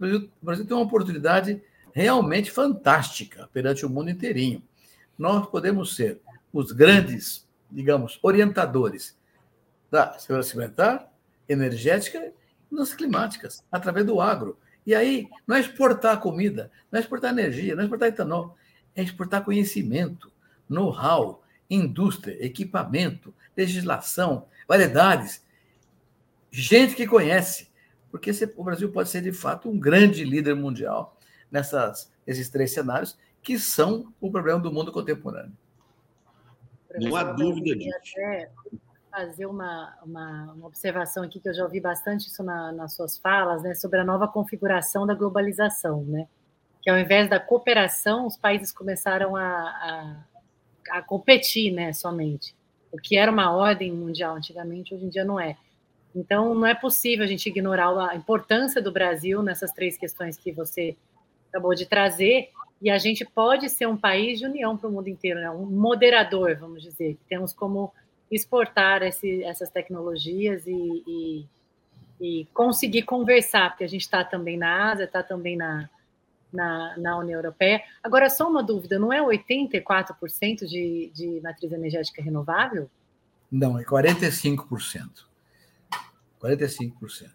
O 0.00 0.44
Brasil 0.44 0.66
tem 0.66 0.76
uma 0.76 0.84
oportunidade 0.84 1.60
realmente 1.92 2.50
fantástica 2.50 3.48
perante 3.52 3.84
o 3.84 3.90
mundo 3.90 4.10
inteirinho. 4.10 4.62
Nós 5.18 5.46
podemos 5.46 5.96
ser 5.96 6.20
os 6.52 6.70
grandes, 6.70 7.45
digamos, 7.70 8.18
orientadores 8.22 9.16
da 9.90 10.18
segurança 10.18 10.52
alimentar, 10.52 11.12
energética 11.48 12.32
e 12.70 12.76
das 12.76 12.94
climáticas, 12.94 13.64
através 13.70 14.04
do 14.04 14.20
agro. 14.20 14.58
E 14.86 14.94
aí, 14.94 15.28
não 15.46 15.56
é 15.56 15.60
exportar 15.60 16.20
comida, 16.20 16.70
não 16.90 16.98
é 16.98 17.02
exportar 17.02 17.32
energia, 17.32 17.74
não 17.74 17.82
é 17.82 17.84
exportar 17.84 18.08
etanol, 18.08 18.56
é 18.94 19.02
exportar 19.02 19.44
conhecimento, 19.44 20.32
know-how, 20.68 21.42
indústria, 21.68 22.36
equipamento, 22.44 23.34
legislação, 23.56 24.46
variedades, 24.68 25.44
gente 26.50 26.94
que 26.94 27.06
conhece, 27.06 27.68
porque 28.10 28.30
o 28.56 28.64
Brasil 28.64 28.90
pode 28.90 29.08
ser 29.08 29.22
de 29.22 29.32
fato 29.32 29.68
um 29.68 29.78
grande 29.78 30.24
líder 30.24 30.54
mundial 30.54 31.18
nessas, 31.50 32.10
nesses 32.26 32.48
três 32.48 32.72
cenários 32.72 33.18
que 33.42 33.58
são 33.58 34.12
o 34.20 34.30
problema 34.30 34.58
do 34.58 34.72
mundo 34.72 34.90
contemporâneo. 34.90 35.56
Não 37.00 37.16
há 37.16 37.24
dúvida 37.24 37.76
disso. 37.76 38.14
fazer 39.10 39.46
uma, 39.46 39.96
uma, 40.04 40.52
uma, 40.52 40.66
observação 40.66 41.24
aqui 41.24 41.40
que 41.40 41.48
eu 41.48 41.54
já 41.54 41.64
ouvi 41.64 41.80
bastante 41.80 42.28
isso 42.28 42.42
na, 42.42 42.72
nas 42.72 42.94
suas 42.94 43.16
falas, 43.16 43.62
né, 43.62 43.74
sobre 43.74 43.98
a 43.98 44.04
nova 44.04 44.28
configuração 44.28 45.06
da 45.06 45.14
globalização, 45.14 46.04
né? 46.04 46.28
Que 46.82 46.90
ao 46.90 46.98
invés 46.98 47.28
da 47.28 47.40
cooperação, 47.40 48.26
os 48.26 48.36
países 48.36 48.70
começaram 48.70 49.34
a, 49.34 49.42
a, 49.42 50.98
a 50.98 51.02
competir, 51.02 51.72
né, 51.72 51.92
somente. 51.92 52.54
O 52.92 52.98
que 52.98 53.16
era 53.16 53.30
uma 53.30 53.50
ordem 53.54 53.92
mundial 53.92 54.36
antigamente, 54.36 54.94
hoje 54.94 55.04
em 55.04 55.08
dia 55.08 55.24
não 55.24 55.40
é. 55.40 55.56
Então, 56.14 56.54
não 56.54 56.66
é 56.66 56.74
possível 56.74 57.24
a 57.24 57.28
gente 57.28 57.48
ignorar 57.48 58.10
a 58.10 58.16
importância 58.16 58.80
do 58.80 58.90
Brasil 58.90 59.42
nessas 59.42 59.72
três 59.72 59.98
questões 59.98 60.38
que 60.38 60.50
você 60.50 60.96
acabou 61.56 61.74
de 61.74 61.86
trazer, 61.86 62.50
e 62.80 62.90
a 62.90 62.98
gente 62.98 63.24
pode 63.24 63.70
ser 63.70 63.88
um 63.88 63.96
país 63.96 64.38
de 64.38 64.46
união 64.46 64.76
para 64.76 64.88
o 64.88 64.92
mundo 64.92 65.08
inteiro, 65.08 65.40
né? 65.40 65.50
um 65.50 65.64
moderador, 65.64 66.56
vamos 66.60 66.82
dizer, 66.82 67.16
temos 67.28 67.52
como 67.52 67.92
exportar 68.30 69.02
esse, 69.02 69.42
essas 69.44 69.70
tecnologias 69.70 70.66
e, 70.66 71.02
e, 71.06 71.46
e, 72.20 72.44
conseguir 72.52 73.02
conversar, 73.02 73.70
porque 73.70 73.84
a 73.84 73.88
gente 73.88 74.02
está 74.02 74.22
também 74.22 74.58
na 74.58 74.90
Ásia, 74.90 75.04
está 75.04 75.22
também 75.22 75.56
na, 75.56 75.88
na, 76.52 76.98
na, 76.98 77.18
União 77.18 77.38
Europeia. 77.38 77.82
Agora, 78.02 78.28
só 78.28 78.48
uma 78.48 78.62
dúvida, 78.62 78.98
não 78.98 79.12
é 79.12 79.20
84% 79.22 80.66
de, 80.66 81.10
de 81.14 81.40
matriz 81.40 81.72
energética 81.72 82.20
renovável? 82.20 82.90
Não, 83.50 83.78
é 83.78 83.84
45%. 83.84 85.24
45%. 86.42 87.30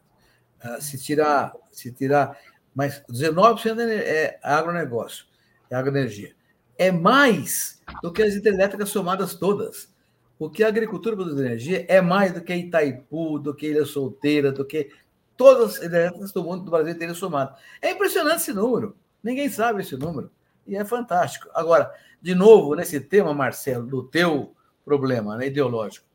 Uh, 0.63 0.79
se 0.79 1.01
tirar, 1.01 1.55
se 1.71 1.91
tirar, 1.91 2.37
mas 2.73 3.03
19% 3.09 3.79
é 3.79 4.39
agronegócio, 4.41 5.25
é 5.69 5.75
agroenergia. 5.75 6.33
É 6.77 6.91
mais 6.91 7.81
do 8.01 8.11
que 8.11 8.23
as 8.23 8.33
hidrelétricas 8.33 8.89
somadas 8.89 9.35
todas. 9.35 9.93
O 10.39 10.49
que 10.49 10.63
a 10.63 10.67
agricultura 10.67 11.15
produz 11.15 11.39
energia 11.39 11.85
é 11.87 12.01
mais 12.01 12.33
do 12.33 12.41
que 12.41 12.55
Itaipu, 12.55 13.37
do 13.37 13.53
que 13.53 13.67
Ilha 13.67 13.85
Solteira, 13.85 14.51
do 14.51 14.65
que 14.65 14.89
todas 15.37 15.77
as 15.77 15.83
hidrelétricas 15.83 16.31
do 16.31 16.43
mundo 16.43 16.63
do 16.63 16.71
Brasil 16.71 16.97
teriam 16.97 17.13
somado. 17.13 17.55
É 17.81 17.91
impressionante 17.91 18.37
esse 18.37 18.53
número. 18.53 18.95
Ninguém 19.23 19.49
sabe 19.49 19.81
esse 19.81 19.95
número. 19.95 20.31
E 20.65 20.75
é 20.75 20.83
fantástico. 20.83 21.49
Agora, 21.53 21.93
de 22.21 22.33
novo, 22.33 22.75
nesse 22.75 22.99
tema, 22.99 23.33
Marcelo, 23.33 23.85
do 23.85 24.03
teu 24.03 24.55
problema 24.83 25.37
né, 25.37 25.47
ideológico, 25.47 26.07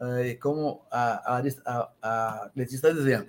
eh, 0.00 0.34
como 0.40 0.84
a, 0.90 1.38
a, 1.38 1.90
a 2.02 2.50
Letícia 2.54 2.76
está 2.76 2.90
dizendo, 2.90 3.26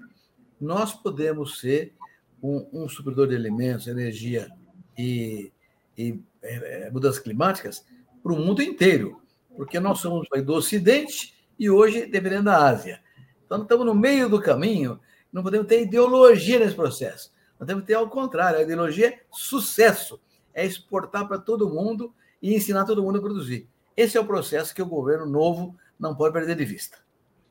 nós 0.59 0.93
podemos 0.93 1.59
ser 1.59 1.93
um, 2.41 2.67
um 2.71 2.89
supridor 2.89 3.27
de 3.27 3.35
alimentos, 3.35 3.87
energia 3.87 4.49
e, 4.97 5.51
e 5.97 6.19
é, 6.41 6.89
mudanças 6.91 7.19
climáticas 7.19 7.85
para 8.21 8.33
o 8.33 8.37
mundo 8.37 8.61
inteiro, 8.61 9.21
porque 9.55 9.79
nós 9.79 9.99
somos 9.99 10.27
do 10.43 10.53
Ocidente 10.53 11.33
e 11.57 11.69
hoje 11.69 12.05
dependendo 12.05 12.45
da 12.45 12.67
Ásia. 12.67 13.01
Então, 13.45 13.61
estamos 13.61 13.85
no 13.85 13.93
meio 13.93 14.27
do 14.27 14.41
caminho, 14.41 14.99
não 15.31 15.43
podemos 15.43 15.67
ter 15.67 15.83
ideologia 15.83 16.59
nesse 16.59 16.75
processo. 16.75 17.31
Nós 17.59 17.67
temos 17.67 17.83
que 17.83 17.87
ter 17.87 17.93
ao 17.93 18.09
contrário, 18.09 18.59
a 18.59 18.63
ideologia 18.63 19.09
é 19.09 19.19
sucesso, 19.31 20.19
é 20.53 20.65
exportar 20.65 21.27
para 21.27 21.37
todo 21.37 21.69
mundo 21.69 22.13
e 22.41 22.55
ensinar 22.55 22.85
todo 22.85 23.03
mundo 23.03 23.17
a 23.19 23.21
produzir. 23.21 23.67
Esse 23.95 24.17
é 24.17 24.21
o 24.21 24.25
processo 24.25 24.73
que 24.73 24.81
o 24.81 24.85
governo 24.85 25.25
novo 25.25 25.75
não 25.99 26.15
pode 26.15 26.33
perder 26.33 26.55
de 26.55 26.65
vista. 26.65 26.97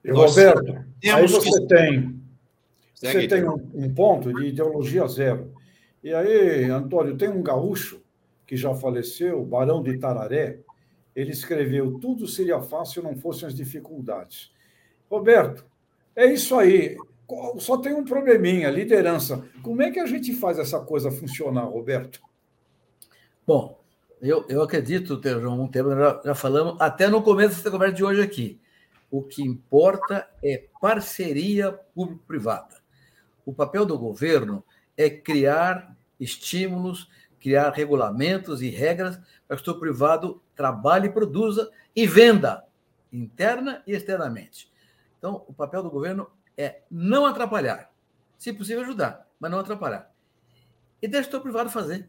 E, 0.05 0.11
Roberto, 0.11 0.85
aí 1.05 1.27
você 1.27 1.66
tem, 1.66 2.20
você 2.94 3.28
tem 3.28 3.48
um, 3.48 3.70
um 3.74 3.92
ponto 3.92 4.33
de 4.33 4.46
ideologia 4.46 5.07
zero. 5.07 5.52
E 6.02 6.12
aí, 6.14 6.64
Antônio, 6.64 7.16
tem 7.16 7.28
um 7.28 7.42
gaúcho 7.42 8.02
que 8.46 8.57
já 8.57 8.74
faleceu, 8.74 9.40
o 9.40 9.44
Barão 9.44 9.83
de 9.83 9.98
Tararé, 9.98 10.61
ele 11.14 11.30
escreveu: 11.30 11.98
Tudo 11.98 12.26
seria 12.26 12.61
fácil 12.61 13.02
se 13.02 13.09
não 13.09 13.16
fossem 13.16 13.48
as 13.48 13.54
dificuldades. 13.54 14.52
Roberto, 15.11 15.64
é 16.14 16.26
isso 16.26 16.54
aí. 16.57 16.96
Só 17.59 17.78
tem 17.78 17.94
um 17.94 18.04
probleminha, 18.04 18.70
liderança. 18.70 19.48
Como 19.62 19.80
é 19.80 19.90
que 19.90 19.98
a 19.98 20.07
gente 20.07 20.35
faz 20.35 20.59
essa 20.59 20.78
coisa 20.80 21.11
funcionar, 21.11 21.64
Roberto? 21.64 22.20
Bom, 23.46 23.80
eu, 24.20 24.44
eu 24.48 24.62
acredito, 24.62 25.20
João, 25.22 25.62
um 25.62 25.68
tema, 25.68 25.96
já, 25.96 26.20
já 26.26 26.35
falamos 26.35 26.76
até 26.80 27.09
no 27.09 27.22
começo 27.22 27.57
dessa 27.57 27.70
conversa 27.70 27.94
de 27.94 28.04
hoje 28.04 28.20
aqui. 28.20 28.61
O 29.11 29.22
que 29.22 29.42
importa 29.42 30.28
é 30.42 30.64
parceria 30.80 31.72
público-privada. 31.94 32.84
O 33.44 33.52
papel 33.52 33.85
do 33.85 33.98
governo 33.98 34.64
é 34.96 35.11
criar 35.11 35.96
estímulos, 36.18 37.09
criar 37.40 37.70
regulamentos 37.70 38.62
e 38.62 38.68
regras 38.70 39.16
para 39.46 39.57
que 39.57 39.62
o 39.62 39.64
setor 39.64 39.78
privado 39.78 40.42
trabalhe, 40.54 41.11
produza 41.11 41.70
e 41.94 42.07
venda, 42.07 42.64
interna 43.12 43.83
e 43.87 43.92
externamente. 43.92 44.72
Então, 45.18 45.44
o 45.46 45.52
papel 45.52 45.83
do 45.83 45.90
governo 45.90 46.28
é 46.57 46.80
não 46.90 47.26
atrapalhar, 47.26 47.90
se 48.38 48.52
possível 48.52 48.83
ajudar, 48.83 49.28
mas 49.38 49.50
não 49.50 49.59
atrapalhar. 49.59 50.12
E 51.02 51.09
deixa 51.09 51.28
o 51.28 51.33
setor 51.33 51.42
privado 51.42 51.70
fazer. 51.70 52.09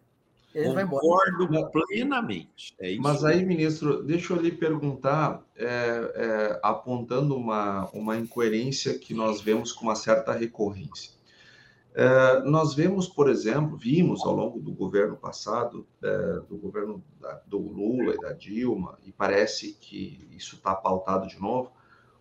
Concordo 1.01 1.69
plenamente. 1.69 2.73
É 2.79 2.95
Mas 2.95 3.25
aí, 3.25 3.45
ministro, 3.45 4.01
deixa 4.01 4.31
eu 4.31 4.41
lhe 4.41 4.51
perguntar, 4.51 5.43
é, 5.57 5.67
é, 5.67 6.59
apontando 6.63 7.35
uma, 7.35 7.89
uma 7.89 8.15
incoerência 8.15 8.97
que 8.97 9.13
nós 9.13 9.41
vemos 9.41 9.73
com 9.73 9.83
uma 9.83 9.95
certa 9.95 10.31
recorrência. 10.31 11.11
É, 11.95 12.41
nós 12.41 12.73
vemos, 12.73 13.07
por 13.07 13.29
exemplo, 13.29 13.77
vimos 13.77 14.21
ao 14.25 14.35
longo 14.35 14.59
do 14.59 14.71
governo 14.71 15.15
passado, 15.15 15.87
é, 16.03 16.39
do 16.47 16.57
governo 16.57 17.01
da, 17.19 17.41
do 17.47 17.57
Lula 17.57 18.13
e 18.13 18.19
da 18.19 18.33
Dilma, 18.33 18.99
e 19.03 19.11
parece 19.11 19.73
que 19.73 20.27
isso 20.31 20.57
está 20.57 20.75
pautado 20.75 21.27
de 21.27 21.39
novo, 21.39 21.71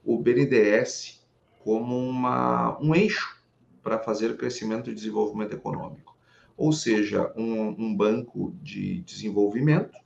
o 0.04 0.16
BNDES 0.18 1.26
como 1.58 1.98
uma, 1.98 2.78
um 2.80 2.94
eixo 2.94 3.42
para 3.82 3.98
fazer 3.98 4.36
crescimento 4.36 4.90
e 4.90 4.94
desenvolvimento 4.94 5.54
econômico 5.54 6.14
ou 6.56 6.72
seja, 6.72 7.32
um, 7.36 7.68
um 7.78 7.94
banco 7.94 8.54
de 8.62 9.00
desenvolvimento 9.00 9.98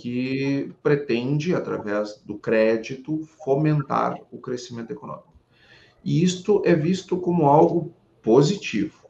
que 0.00 0.72
pretende, 0.82 1.54
através 1.54 2.20
do 2.24 2.38
crédito, 2.38 3.22
fomentar 3.44 4.18
o 4.30 4.38
crescimento 4.38 4.90
econômico. 4.90 5.32
E 6.04 6.22
isto 6.22 6.62
é 6.64 6.74
visto 6.74 7.18
como 7.18 7.46
algo 7.46 7.94
positivo. 8.28 9.08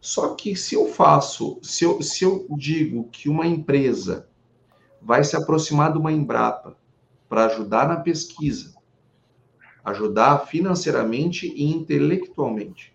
Só 0.00 0.34
que 0.34 0.56
se 0.56 0.74
eu 0.74 0.88
faço, 0.88 1.60
se 1.62 1.84
eu, 1.84 2.02
se 2.02 2.24
eu 2.24 2.44
digo 2.58 3.04
que 3.04 3.28
uma 3.28 3.46
empresa 3.46 4.28
vai 5.00 5.22
se 5.22 5.36
aproximar 5.36 5.92
de 5.92 5.98
uma 5.98 6.10
Embrapa 6.10 6.76
para 7.28 7.44
ajudar 7.44 7.86
na 7.86 8.00
pesquisa, 8.00 8.74
ajudar 9.84 10.38
financeiramente 10.46 11.46
e 11.46 11.72
intelectualmente, 11.72 12.92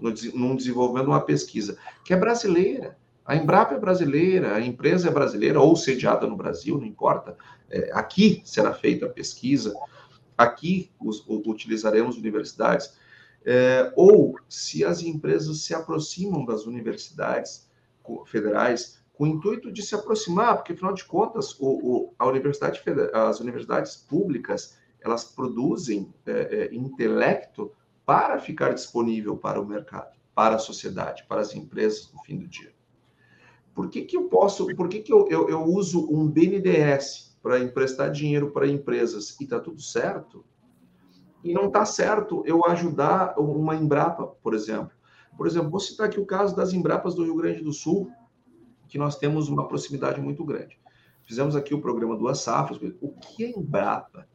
no, 0.00 0.12
num 0.34 0.56
desenvolvimento 0.56 1.04
de 1.04 1.10
uma 1.12 1.20
pesquisa, 1.20 1.78
que 2.04 2.12
é 2.12 2.16
brasileira. 2.16 2.98
A 3.24 3.36
Embrapa 3.36 3.76
é 3.76 3.78
brasileira, 3.78 4.56
a 4.56 4.60
empresa 4.60 5.06
é 5.08 5.12
brasileira, 5.12 5.60
ou 5.60 5.76
sediada 5.76 6.26
no 6.26 6.36
Brasil, 6.36 6.76
não 6.76 6.86
importa. 6.86 7.36
É, 7.70 7.92
aqui 7.92 8.42
será 8.44 8.74
feita 8.74 9.06
a 9.06 9.10
pesquisa, 9.10 9.72
aqui 10.36 10.90
os, 10.98 11.24
utilizaremos 11.28 12.16
universidades. 12.16 12.98
É, 13.44 13.92
ou 13.96 14.38
se 14.48 14.84
as 14.84 15.02
empresas 15.02 15.62
se 15.62 15.74
aproximam 15.74 16.44
das 16.44 16.66
universidades 16.66 17.68
federais 18.26 18.98
com 19.14 19.24
o 19.24 19.26
intuito 19.26 19.72
de 19.72 19.82
se 19.82 19.94
aproximar, 19.94 20.56
porque 20.56 20.72
afinal 20.72 20.94
de 20.94 21.04
contas 21.04 21.58
o, 21.58 21.66
o, 21.66 22.14
a 22.18 22.26
universidade, 22.26 22.80
as 23.12 23.40
universidades 23.40 23.96
públicas 23.96 24.78
elas 25.00 25.24
produzem 25.24 26.12
é, 26.26 26.32
é, 26.32 26.74
intelecto 26.74 27.72
para 28.04 28.38
ficar 28.38 28.72
disponível 28.72 29.36
para 29.36 29.60
o 29.60 29.66
mercado, 29.66 30.16
para 30.34 30.56
a 30.56 30.58
sociedade, 30.58 31.24
para 31.28 31.40
as 31.40 31.54
empresas 31.54 32.10
no 32.12 32.22
fim 32.22 32.38
do 32.38 32.46
dia. 32.46 32.72
Por 33.74 33.88
que, 33.90 34.02
que 34.02 34.16
eu 34.16 34.24
posso, 34.24 34.66
por 34.74 34.88
que, 34.88 35.00
que 35.00 35.12
eu, 35.12 35.28
eu, 35.28 35.48
eu 35.48 35.62
uso 35.64 36.12
um 36.12 36.26
BNDES 36.28 37.36
para 37.42 37.60
emprestar 37.60 38.10
dinheiro 38.10 38.50
para 38.50 38.66
empresas 38.66 39.38
e 39.40 39.44
está 39.44 39.60
tudo 39.60 39.80
certo, 39.80 40.44
e 41.42 41.52
não 41.52 41.66
está 41.66 41.84
certo 41.84 42.42
eu 42.46 42.64
ajudar 42.66 43.38
uma 43.38 43.74
Embrapa, 43.74 44.26
por 44.42 44.54
exemplo. 44.54 44.90
Por 45.36 45.46
exemplo, 45.46 45.70
vou 45.70 45.80
citar 45.80 46.06
aqui 46.06 46.18
o 46.18 46.26
caso 46.26 46.56
das 46.56 46.72
Embrapas 46.72 47.14
do 47.14 47.24
Rio 47.24 47.36
Grande 47.36 47.62
do 47.62 47.72
Sul, 47.72 48.10
que 48.88 48.98
nós 48.98 49.16
temos 49.16 49.48
uma 49.48 49.68
proximidade 49.68 50.20
muito 50.20 50.44
grande. 50.44 50.78
Fizemos 51.24 51.54
aqui 51.54 51.74
o 51.74 51.80
programa 51.80 52.16
Duas 52.16 52.40
Safras. 52.40 52.78
O 53.00 53.10
que 53.10 53.44
a 53.44 53.50
Embrapa 53.50 54.26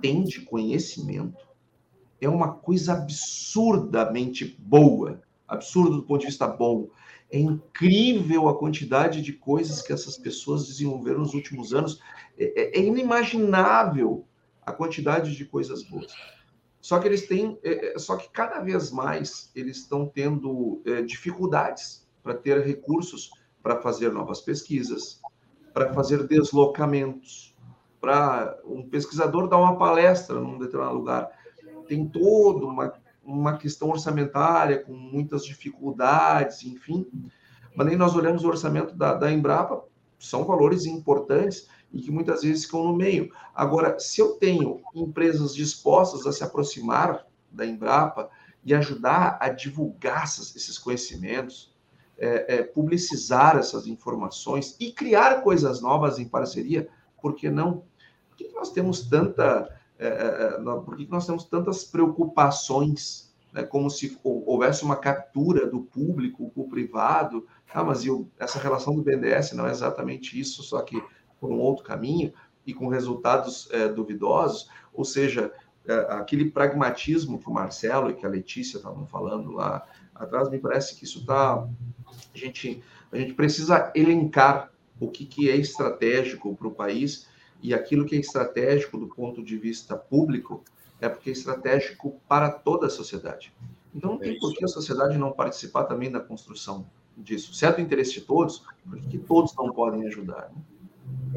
tem 0.00 0.22
de 0.22 0.42
conhecimento 0.42 1.46
é 2.20 2.28
uma 2.28 2.52
coisa 2.52 2.92
absurdamente 2.92 4.56
boa, 4.58 5.22
absurdo 5.48 5.96
do 5.96 6.02
ponto 6.02 6.20
de 6.20 6.26
vista 6.26 6.46
bom. 6.46 6.88
É 7.30 7.38
incrível 7.38 8.48
a 8.48 8.56
quantidade 8.56 9.20
de 9.20 9.32
coisas 9.32 9.82
que 9.82 9.92
essas 9.92 10.16
pessoas 10.16 10.66
desenvolveram 10.68 11.20
nos 11.20 11.34
últimos 11.34 11.74
anos. 11.74 12.00
É, 12.38 12.78
é, 12.78 12.78
é 12.78 12.84
inimaginável 12.84 14.24
a 14.64 14.72
quantidade 14.72 15.34
de 15.34 15.44
coisas 15.44 15.82
boas. 15.82 16.12
Só 16.86 17.00
que 17.00 17.08
eles 17.08 17.26
têm, 17.26 17.58
é, 17.64 17.96
é, 17.96 17.98
só 17.98 18.14
que 18.14 18.30
cada 18.30 18.60
vez 18.60 18.92
mais 18.92 19.50
eles 19.56 19.78
estão 19.78 20.06
tendo 20.06 20.80
é, 20.86 21.02
dificuldades 21.02 22.06
para 22.22 22.32
ter 22.32 22.64
recursos 22.64 23.28
para 23.60 23.82
fazer 23.82 24.12
novas 24.12 24.40
pesquisas, 24.40 25.20
para 25.74 25.92
fazer 25.92 26.28
deslocamentos, 26.28 27.56
para 28.00 28.56
um 28.64 28.88
pesquisador 28.88 29.48
dar 29.48 29.56
uma 29.56 29.76
palestra 29.76 30.38
num 30.38 30.60
determinado 30.60 30.94
lugar. 30.94 31.28
Tem 31.88 32.08
toda 32.08 32.64
uma, 32.64 32.92
uma 33.24 33.58
questão 33.58 33.88
orçamentária, 33.88 34.78
com 34.78 34.92
muitas 34.92 35.44
dificuldades, 35.44 36.62
enfim. 36.62 37.04
Mas 37.74 37.84
nem 37.88 37.96
nós 37.96 38.14
olhamos 38.14 38.44
o 38.44 38.48
orçamento 38.48 38.94
da, 38.94 39.12
da 39.12 39.32
Embrapa, 39.32 39.82
são 40.20 40.44
valores 40.44 40.86
importantes, 40.86 41.68
e 41.92 42.00
que 42.00 42.10
muitas 42.10 42.42
vezes 42.42 42.64
ficam 42.64 42.84
no 42.84 42.96
meio. 42.96 43.30
Agora, 43.54 43.98
se 43.98 44.20
eu 44.20 44.32
tenho 44.34 44.80
empresas 44.94 45.54
dispostas 45.54 46.26
a 46.26 46.32
se 46.32 46.44
aproximar 46.44 47.26
da 47.50 47.64
Embrapa 47.64 48.28
e 48.64 48.74
ajudar 48.74 49.38
a 49.40 49.48
divulgar 49.48 50.24
esses 50.24 50.76
conhecimentos, 50.78 51.74
é, 52.18 52.56
é, 52.56 52.62
publicizar 52.62 53.56
essas 53.56 53.86
informações 53.86 54.76
e 54.80 54.90
criar 54.90 55.42
coisas 55.42 55.80
novas 55.80 56.18
em 56.18 56.26
parceria, 56.26 56.88
por 57.20 57.34
que 57.34 57.50
não? 57.50 57.84
Por 58.28 58.36
que 58.36 58.48
nós 58.52 58.70
temos 58.72 59.08
tanta, 59.08 59.68
é, 59.98 60.06
é, 60.06 60.10
é 60.56 60.60
por 60.60 60.96
que 60.96 61.06
nós 61.10 61.26
temos 61.26 61.44
tantas 61.44 61.84
preocupações, 61.84 63.34
né, 63.52 63.62
como 63.62 63.90
se 63.90 64.18
houvesse 64.22 64.82
uma 64.82 64.96
captura 64.96 65.66
do 65.66 65.80
público 65.80 66.50
com 66.50 66.62
o 66.62 66.68
privado? 66.68 67.46
Ah, 67.72 67.84
mas 67.84 68.06
eu, 68.06 68.28
essa 68.38 68.58
relação 68.58 68.94
do 68.94 69.02
BNDES 69.02 69.52
não 69.52 69.66
é 69.66 69.70
exatamente 69.70 70.38
isso, 70.40 70.62
só 70.62 70.80
que 70.80 71.02
por 71.40 71.50
um 71.50 71.58
outro 71.58 71.84
caminho 71.84 72.32
e 72.66 72.74
com 72.74 72.88
resultados 72.88 73.68
é, 73.70 73.88
duvidosos, 73.88 74.68
ou 74.92 75.04
seja, 75.04 75.52
é, 75.86 75.94
aquele 76.10 76.50
pragmatismo 76.50 77.38
que 77.38 77.48
o 77.48 77.52
Marcelo 77.52 78.10
e 78.10 78.14
que 78.14 78.26
a 78.26 78.28
Letícia 78.28 78.78
estavam 78.78 79.06
falando 79.06 79.52
lá 79.52 79.86
atrás, 80.14 80.50
me 80.50 80.58
parece 80.58 80.96
que 80.96 81.04
isso 81.04 81.20
está. 81.20 81.54
A 81.54 82.38
gente, 82.38 82.82
a 83.12 83.16
gente 83.16 83.34
precisa 83.34 83.92
elencar 83.94 84.72
o 84.98 85.08
que, 85.08 85.24
que 85.24 85.50
é 85.50 85.56
estratégico 85.56 86.54
para 86.56 86.66
o 86.66 86.72
país 86.72 87.28
e 87.62 87.72
aquilo 87.74 88.04
que 88.04 88.16
é 88.16 88.18
estratégico 88.18 88.98
do 88.98 89.06
ponto 89.06 89.42
de 89.42 89.56
vista 89.56 89.96
público 89.96 90.64
é 91.00 91.08
porque 91.08 91.30
é 91.30 91.32
estratégico 91.32 92.20
para 92.28 92.50
toda 92.50 92.86
a 92.86 92.90
sociedade. 92.90 93.52
Então 93.94 94.12
não 94.12 94.18
tem 94.18 94.36
é 94.36 94.38
por 94.38 94.52
que 94.52 94.64
a 94.64 94.68
sociedade 94.68 95.16
não 95.18 95.32
participar 95.32 95.84
também 95.84 96.10
da 96.10 96.20
construção 96.20 96.86
disso. 97.16 97.54
Certo 97.54 97.80
interesse 97.80 98.14
de 98.14 98.20
todos, 98.22 98.64
porque 98.88 99.18
todos 99.18 99.54
não 99.56 99.72
podem 99.72 100.06
ajudar. 100.06 100.50
Né? 100.54 100.62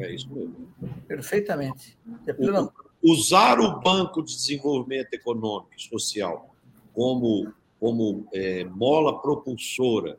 É 0.00 0.14
isso 0.14 0.32
mesmo. 0.32 0.68
Perfeitamente. 1.06 1.98
É 2.26 2.34
Usar 3.02 3.58
o 3.60 3.80
Banco 3.80 4.22
de 4.22 4.34
Desenvolvimento 4.34 5.12
Econômico 5.14 5.70
e 5.76 5.82
Social 5.82 6.54
como, 6.92 7.52
como 7.78 8.26
é, 8.32 8.64
mola 8.64 9.20
propulsora 9.20 10.18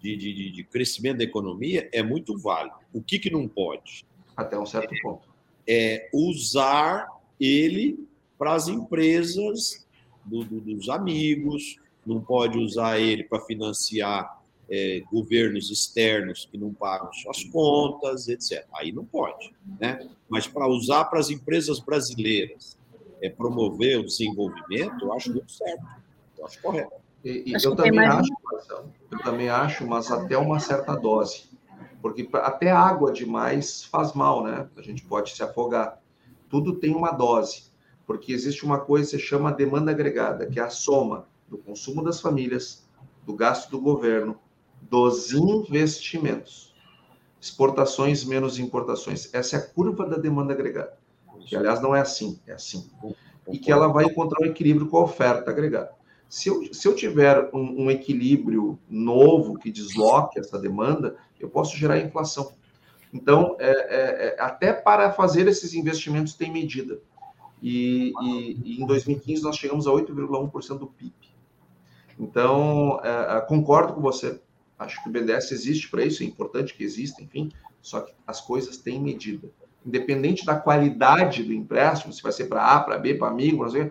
de, 0.00 0.16
de, 0.16 0.52
de, 0.52 0.64
crescimento 0.64 1.18
da 1.18 1.24
economia 1.24 1.88
é 1.92 2.02
muito 2.02 2.36
válido. 2.38 2.76
O 2.92 3.02
que, 3.02 3.18
que 3.18 3.30
não 3.30 3.48
pode? 3.48 4.04
Até 4.36 4.58
um 4.58 4.66
certo 4.66 4.94
é, 4.94 5.00
ponto. 5.00 5.28
É 5.66 6.10
usar 6.12 7.08
ele 7.40 8.06
para 8.38 8.54
as 8.54 8.68
empresas 8.68 9.86
do, 10.24 10.44
do, 10.44 10.60
dos 10.60 10.88
amigos, 10.88 11.76
não 12.06 12.20
pode 12.20 12.58
usar 12.58 13.00
ele 13.00 13.24
para 13.24 13.40
financiar 13.40 14.37
é, 14.70 15.02
governos 15.10 15.70
externos 15.70 16.46
que 16.50 16.58
não 16.58 16.72
pagam 16.72 17.12
suas 17.12 17.44
contas, 17.44 18.28
etc. 18.28 18.66
Aí 18.74 18.92
não 18.92 19.04
pode. 19.04 19.54
Né? 19.80 20.08
Mas 20.28 20.46
para 20.46 20.66
usar 20.68 21.04
para 21.06 21.18
as 21.18 21.30
empresas 21.30 21.80
brasileiras 21.80 22.76
é, 23.22 23.30
promover 23.30 23.98
o 23.98 24.04
desenvolvimento, 24.04 25.06
eu 25.06 25.12
acho 25.12 25.32
muito 25.32 25.50
certo. 25.50 25.84
Eu 26.36 26.46
acho 26.46 26.60
correto. 26.60 26.92
E, 27.24 27.44
e 27.46 27.52
eu 27.52 27.74
também 27.74 27.92
mais... 27.92 28.14
acho, 28.14 28.32
eu 29.10 29.18
também 29.24 29.48
acho, 29.48 29.86
mas 29.86 30.10
até 30.10 30.36
uma 30.36 30.60
certa 30.60 30.94
dose. 30.94 31.48
Porque 32.00 32.28
até 32.34 32.70
água 32.70 33.12
demais 33.12 33.84
faz 33.84 34.12
mal, 34.12 34.44
né? 34.44 34.68
A 34.76 34.82
gente 34.82 35.02
pode 35.04 35.34
se 35.34 35.42
afogar. 35.42 36.00
Tudo 36.48 36.76
tem 36.76 36.94
uma 36.94 37.10
dose. 37.10 37.64
Porque 38.06 38.32
existe 38.32 38.64
uma 38.64 38.78
coisa 38.78 39.10
que 39.10 39.18
se 39.18 39.28
chama 39.28 39.52
demanda 39.52 39.90
agregada, 39.90 40.46
que 40.46 40.60
é 40.60 40.62
a 40.62 40.70
soma 40.70 41.26
do 41.48 41.58
consumo 41.58 42.02
das 42.02 42.20
famílias, 42.20 42.86
do 43.26 43.34
gasto 43.34 43.70
do 43.70 43.80
governo, 43.80 44.38
dos 44.82 45.32
investimentos. 45.32 46.74
Exportações 47.40 48.24
menos 48.24 48.58
importações. 48.58 49.32
Essa 49.32 49.56
é 49.56 49.58
a 49.58 49.66
curva 49.66 50.06
da 50.06 50.16
demanda 50.16 50.52
agregada. 50.52 50.98
Que, 51.46 51.56
aliás, 51.56 51.80
não 51.80 51.94
é 51.94 52.00
assim, 52.00 52.38
é 52.46 52.52
assim. 52.52 52.90
E 53.46 53.58
que 53.58 53.70
ela 53.70 53.88
vai 53.88 54.04
encontrar 54.04 54.42
um 54.42 54.50
equilíbrio 54.50 54.88
com 54.88 54.98
a 54.98 55.04
oferta 55.04 55.50
agregada. 55.50 55.92
Se 56.28 56.48
eu, 56.48 56.74
se 56.74 56.86
eu 56.86 56.94
tiver 56.94 57.48
um, 57.54 57.84
um 57.84 57.90
equilíbrio 57.90 58.78
novo 58.88 59.58
que 59.58 59.70
desloque 59.70 60.38
essa 60.38 60.58
demanda, 60.58 61.16
eu 61.40 61.48
posso 61.48 61.76
gerar 61.76 61.98
inflação. 61.98 62.52
Então, 63.12 63.56
é, 63.58 63.70
é, 63.70 64.26
é, 64.26 64.36
até 64.38 64.72
para 64.72 65.10
fazer 65.12 65.48
esses 65.48 65.72
investimentos 65.72 66.34
tem 66.34 66.52
medida. 66.52 67.00
E, 67.62 68.12
e, 68.22 68.60
e 68.64 68.82
em 68.82 68.86
2015 68.86 69.42
nós 69.42 69.56
chegamos 69.56 69.86
a 69.86 69.90
8,1% 69.90 70.78
do 70.78 70.86
PIB. 70.86 71.14
Então, 72.18 73.00
é, 73.02 73.38
é, 73.38 73.40
concordo 73.40 73.94
com 73.94 74.00
você. 74.00 74.40
Acho 74.78 75.02
que 75.02 75.08
o 75.08 75.12
BNDES 75.12 75.50
existe 75.52 75.88
para 75.90 76.04
isso, 76.04 76.22
é 76.22 76.26
importante 76.26 76.74
que 76.74 76.84
exista, 76.84 77.22
enfim, 77.22 77.50
só 77.82 78.00
que 78.00 78.14
as 78.26 78.40
coisas 78.40 78.76
têm 78.76 79.00
medida. 79.00 79.48
Independente 79.84 80.44
da 80.44 80.54
qualidade 80.54 81.42
do 81.42 81.52
empréstimo, 81.52 82.12
se 82.12 82.22
vai 82.22 82.32
ser 82.32 82.46
para 82.46 82.64
A, 82.64 82.80
para 82.80 82.98
B, 82.98 83.14
para 83.14 83.28
amigo, 83.28 83.62
não 83.62 83.70
sei, 83.70 83.90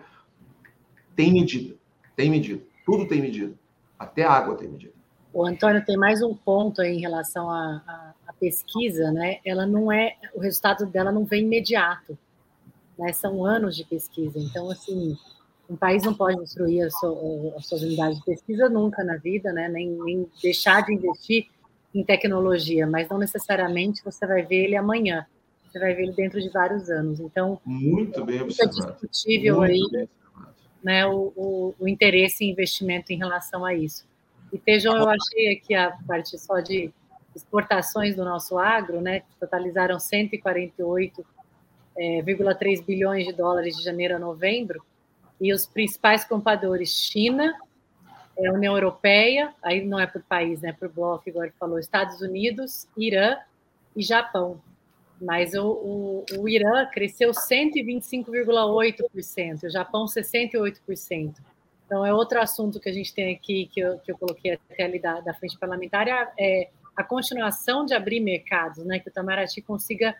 tem 1.14 1.32
medida. 1.32 1.74
Tem 2.16 2.30
medida. 2.30 2.62
Tudo 2.86 3.06
tem 3.06 3.20
medida. 3.20 3.54
Até 3.98 4.22
a 4.22 4.32
água 4.32 4.56
tem 4.56 4.68
medida. 4.68 4.94
O 5.32 5.44
Antônio 5.44 5.84
tem 5.84 5.96
mais 5.96 6.22
um 6.22 6.34
ponto 6.34 6.80
em 6.82 7.00
relação 7.00 7.50
à, 7.50 8.14
à, 8.26 8.32
pesquisa, 8.32 9.10
né? 9.12 9.38
Ela 9.44 9.66
não 9.66 9.92
é, 9.92 10.16
o 10.34 10.40
resultado 10.40 10.86
dela 10.86 11.12
não 11.12 11.24
vem 11.24 11.42
imediato, 11.42 12.16
né? 12.98 13.12
São 13.12 13.44
anos 13.44 13.76
de 13.76 13.84
pesquisa. 13.84 14.38
Então, 14.38 14.70
assim, 14.70 15.16
um 15.68 15.76
país 15.76 16.02
não 16.02 16.14
pode 16.14 16.40
destruir 16.40 16.82
as, 16.82 16.94
suas 16.98 17.82
unidades 17.82 18.18
de 18.18 18.24
pesquisa 18.24 18.68
nunca 18.68 19.04
na 19.04 19.16
vida, 19.16 19.52
né? 19.52 19.68
nem, 19.68 19.90
nem 20.02 20.26
deixar 20.42 20.82
de 20.84 20.94
investir 20.94 21.46
em 21.94 22.02
tecnologia, 22.02 22.86
mas 22.86 23.08
não 23.08 23.18
necessariamente 23.18 24.02
você 24.04 24.26
vai 24.26 24.42
ver 24.42 24.64
ele 24.64 24.76
amanhã. 24.76 25.26
Você 25.66 25.78
vai 25.78 25.94
ver 25.94 26.04
ele 26.04 26.12
dentro 26.12 26.40
de 26.40 26.48
vários 26.48 26.88
anos. 26.88 27.20
Então, 27.20 27.60
muito 27.64 28.24
bem 28.24 28.40
observado. 28.40 28.78
É 28.78 28.92
discutível 28.92 29.60
aí 29.60 30.08
né, 30.82 31.06
o, 31.06 31.32
o, 31.36 31.74
o, 31.78 31.86
interesse 31.88 32.44
em 32.44 32.50
investimento 32.50 33.12
em 33.12 33.18
relação 33.18 33.64
a 33.64 33.74
isso. 33.74 34.06
E, 34.52 34.58
Tejão, 34.58 34.96
eu 34.96 35.08
achei 35.08 35.52
aqui 35.52 35.74
a 35.74 35.90
parte 36.06 36.38
só 36.38 36.60
de 36.60 36.90
exportações 37.36 38.16
do 38.16 38.24
nosso 38.24 38.58
agro, 38.58 39.00
né, 39.00 39.20
que 39.20 39.36
totalizaram 39.38 39.98
148,3 39.98 41.24
é, 41.98 42.82
bilhões 42.82 43.26
de 43.26 43.32
dólares 43.32 43.76
de 43.76 43.84
janeiro 43.84 44.16
a 44.16 44.18
novembro, 44.18 44.82
e 45.40 45.52
os 45.52 45.66
principais 45.66 46.24
compradores, 46.24 46.90
China, 46.90 47.52
é, 48.36 48.52
União 48.52 48.74
Europeia, 48.74 49.54
aí 49.62 49.84
não 49.84 49.98
é 49.98 50.06
por 50.06 50.22
país, 50.22 50.60
né, 50.60 50.72
por 50.72 50.88
bloco, 50.88 51.24
ele 51.26 51.50
falou, 51.58 51.76
Estados 51.78 52.20
Unidos, 52.20 52.86
Irã 52.96 53.36
e 53.96 54.02
Japão. 54.02 54.60
Mas 55.20 55.52
o, 55.54 55.66
o, 55.66 56.24
o 56.38 56.48
Irã 56.48 56.86
cresceu 56.86 57.32
125,8%, 57.32 59.64
o 59.64 59.70
Japão 59.70 60.04
68%. 60.04 61.34
Então, 61.84 62.06
é 62.06 62.14
outro 62.14 62.40
assunto 62.40 62.78
que 62.78 62.88
a 62.88 62.92
gente 62.92 63.12
tem 63.14 63.34
aqui, 63.34 63.68
que 63.72 63.80
eu, 63.80 63.98
que 63.98 64.12
eu 64.12 64.18
coloquei 64.18 64.52
até 64.52 64.84
ali 64.84 65.00
da, 65.00 65.20
da 65.20 65.34
frente 65.34 65.58
parlamentar, 65.58 66.06
é 66.38 66.68
a 66.94 67.02
continuação 67.02 67.84
de 67.84 67.94
abrir 67.94 68.20
mercados, 68.20 68.84
né, 68.84 69.00
que 69.00 69.08
o 69.08 69.10
Itamaraty 69.10 69.60
consiga 69.62 70.14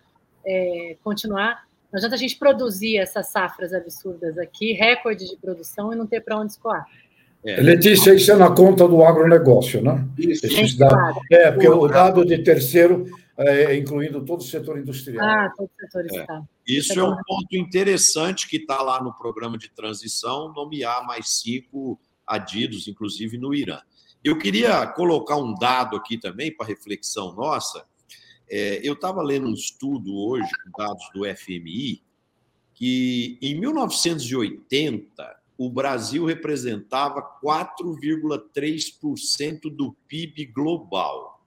é, 0.45 0.97
continuar 1.05 1.68
não 1.93 1.99
adianta 1.99 2.15
a 2.15 2.19
gente 2.19 2.37
produzir 2.37 2.99
essas 2.99 3.29
safras 3.29 3.73
absurdas 3.73 4.39
aqui, 4.39 4.73
recorde 4.73 5.29
de 5.29 5.37
produção, 5.37 5.93
e 5.93 5.97
não 5.97 6.07
ter 6.07 6.21
para 6.21 6.39
onde 6.39 6.53
escoar. 6.53 6.87
É. 7.45 7.61
Letícia, 7.61 8.15
isso 8.15 8.33
é 8.33 8.37
na 8.37 8.51
conta 8.51 8.87
do 8.87 9.03
agronegócio, 9.03 9.83
né? 9.83 10.07
Isso. 10.19 10.45
Esses 10.45 10.77
dados. 10.77 11.23
É, 11.31 11.51
porque 11.53 11.69
o 11.69 11.87
dado 11.87 12.25
de 12.25 12.39
terceiro 12.43 13.07
é, 13.39 13.77
incluindo 13.77 14.25
todo 14.25 14.41
o 14.41 14.45
setor 14.45 14.79
industrial. 14.79 15.25
Ah, 15.25 15.53
todo 15.57 15.69
o 15.69 15.81
setor 15.81 16.05
é. 16.13 16.43
Isso 16.67 16.99
é 16.99 17.03
um 17.03 17.17
ponto 17.25 17.57
interessante 17.57 18.49
que 18.49 18.57
está 18.57 18.83
lá 18.83 19.01
no 19.01 19.17
programa 19.17 19.57
de 19.57 19.71
transição, 19.71 20.53
nomear 20.53 21.07
mais 21.07 21.41
cinco 21.41 21.99
adidos, 22.27 22.89
inclusive 22.89 23.39
no 23.39 23.55
Irã. 23.55 23.79
Eu 24.25 24.37
queria 24.37 24.85
colocar 24.89 25.37
um 25.37 25.55
dado 25.55 25.97
aqui 25.97 26.19
também 26.19 26.55
para 26.55 26.67
reflexão 26.67 27.33
nossa. 27.33 27.85
É, 28.51 28.81
eu 28.83 28.95
estava 28.95 29.23
lendo 29.23 29.49
um 29.49 29.53
estudo 29.53 30.17
hoje, 30.17 30.49
com 30.65 30.71
dados 30.83 31.05
do 31.15 31.25
FMI, 31.37 32.03
que 32.75 33.39
em 33.43 33.61
1980 33.61 35.39
o 35.59 35.69
Brasil 35.69 36.25
representava 36.25 37.21
4,3% 37.45 39.75
do 39.75 39.93
PIB 40.07 40.47
global. 40.47 41.45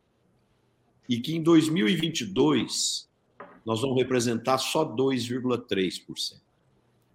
E 1.08 1.20
que 1.20 1.36
em 1.36 1.42
2022 1.42 3.10
nós 3.66 3.82
vamos 3.82 3.98
representar 3.98 4.58
só 4.58 4.86
2,3%. 4.86 6.40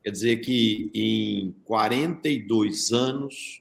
Quer 0.03 0.11
dizer 0.11 0.39
que 0.39 0.91
em 0.95 1.55
42 1.65 2.93
anos 2.93 3.61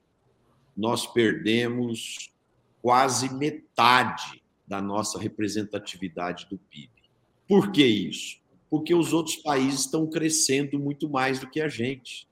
nós 0.77 1.05
perdemos 1.05 2.31
quase 2.81 3.33
metade 3.33 4.44
da 4.67 4.81
nossa 4.81 5.19
representatividade 5.19 6.47
do 6.49 6.57
PIB. 6.57 6.89
Por 7.47 7.71
que 7.71 7.85
isso? 7.85 8.37
Porque 8.69 8.93
os 8.93 9.13
outros 9.13 9.35
países 9.37 9.81
estão 9.81 10.07
crescendo 10.07 10.79
muito 10.79 11.09
mais 11.09 11.39
do 11.39 11.49
que 11.49 11.61
a 11.61 11.67
gente. 11.67 12.27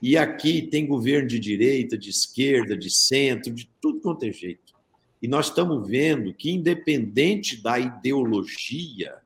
E 0.00 0.16
aqui 0.16 0.62
tem 0.62 0.86
governo 0.86 1.28
de 1.28 1.38
direita, 1.38 1.98
de 1.98 2.10
esquerda, 2.10 2.76
de 2.76 2.90
centro, 2.90 3.52
de 3.52 3.68
tudo 3.80 4.00
quanto 4.00 4.24
é 4.24 4.32
jeito. 4.32 4.74
E 5.20 5.26
nós 5.26 5.46
estamos 5.46 5.88
vendo 5.88 6.32
que, 6.32 6.50
independente 6.50 7.60
da 7.60 7.78
ideologia, 7.78 9.16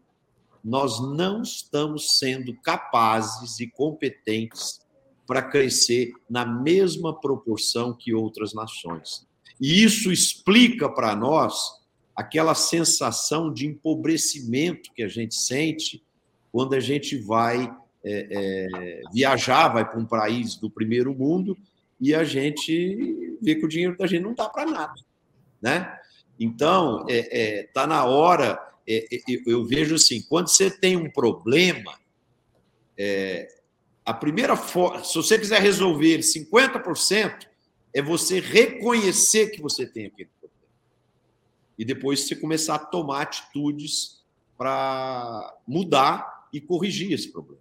nós 0.65 1.01
não 1.01 1.43
estamos 1.43 2.19
sendo 2.19 2.55
capazes 2.63 3.61
e 3.61 3.67
competentes 3.67 4.81
para 5.27 5.43
crescer 5.43 6.13
na 6.31 6.47
mesma 6.47 7.19
proporção 7.19 7.93
que 7.93 8.15
outras 8.15 8.55
nações. 8.55 9.27
E 9.61 9.83
isso 9.83 10.11
explica 10.11 10.89
para 10.89 11.15
nós 11.15 11.82
aquela 12.15 12.55
sensação 12.55 13.53
de 13.53 13.67
empobrecimento 13.67 14.93
que 14.95 15.03
a 15.03 15.09
gente 15.09 15.35
sente 15.35 16.03
quando 16.51 16.75
a 16.75 16.81
gente 16.81 17.17
vai 17.17 17.73
é, 18.05 18.27
é, 18.31 19.03
viajar, 19.13 19.69
vai 19.69 19.89
para 19.89 19.99
um 19.99 20.05
país 20.05 20.57
do 20.57 20.69
primeiro 20.69 21.15
mundo 21.15 21.57
e 22.01 22.15
a 22.15 22.25
gente 22.25 23.39
vê 23.41 23.55
que 23.55 23.65
o 23.65 23.69
dinheiro 23.69 23.97
da 23.97 24.07
gente 24.07 24.23
não 24.23 24.35
dá 24.35 24.49
para 24.49 24.67
nada, 24.67 24.95
né? 25.61 25.97
Então, 26.39 27.07
está 27.09 27.13
é, 27.13 27.59
é 27.59 27.63
tá 27.63 27.87
na 27.87 28.05
hora, 28.05 28.59
é, 28.87 29.07
é, 29.13 29.19
eu 29.47 29.65
vejo 29.65 29.95
assim, 29.95 30.21
quando 30.29 30.49
você 30.49 30.69
tem 30.71 30.97
um 30.97 31.11
problema, 31.11 31.95
a 34.05 34.13
primeira 34.13 34.57
forma, 34.57 35.05
se 35.05 35.15
você 35.15 35.39
quiser 35.39 35.61
resolver 35.61 36.09
ele 36.09 36.23
50%, 36.23 37.47
é 37.95 38.03
você 38.03 38.41
reconhecer 38.41 39.51
que 39.51 39.63
você 39.63 39.87
tem 39.87 40.07
aquele 40.07 40.29
problema. 40.29 40.42
E 41.83 41.85
depois 41.85 42.21
você 42.21 42.37
começar 42.37 42.77
a 42.77 42.79
tomar 42.79 43.23
atitudes 43.23 44.23
para 44.57 45.53
mudar 45.67 46.47
e 46.53 46.61
corrigir 46.61 47.11
esse 47.11 47.33
problema. 47.33 47.61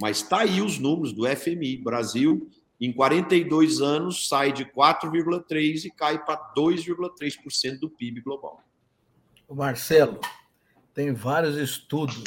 Mas 0.00 0.18
está 0.18 0.42
aí 0.42 0.62
os 0.62 0.78
números 0.78 1.12
do 1.12 1.26
FMI. 1.26 1.76
Brasil, 1.78 2.48
em 2.80 2.92
42 2.92 3.80
anos, 3.80 4.28
sai 4.28 4.52
de 4.52 4.64
4,3% 4.64 5.86
e 5.86 5.90
cai 5.90 6.24
para 6.24 6.54
2,3% 6.56 7.80
do 7.80 7.90
PIB 7.90 8.20
global. 8.20 8.62
Marcelo, 9.50 10.20
tem 10.94 11.12
vários 11.12 11.56
estudos 11.56 12.22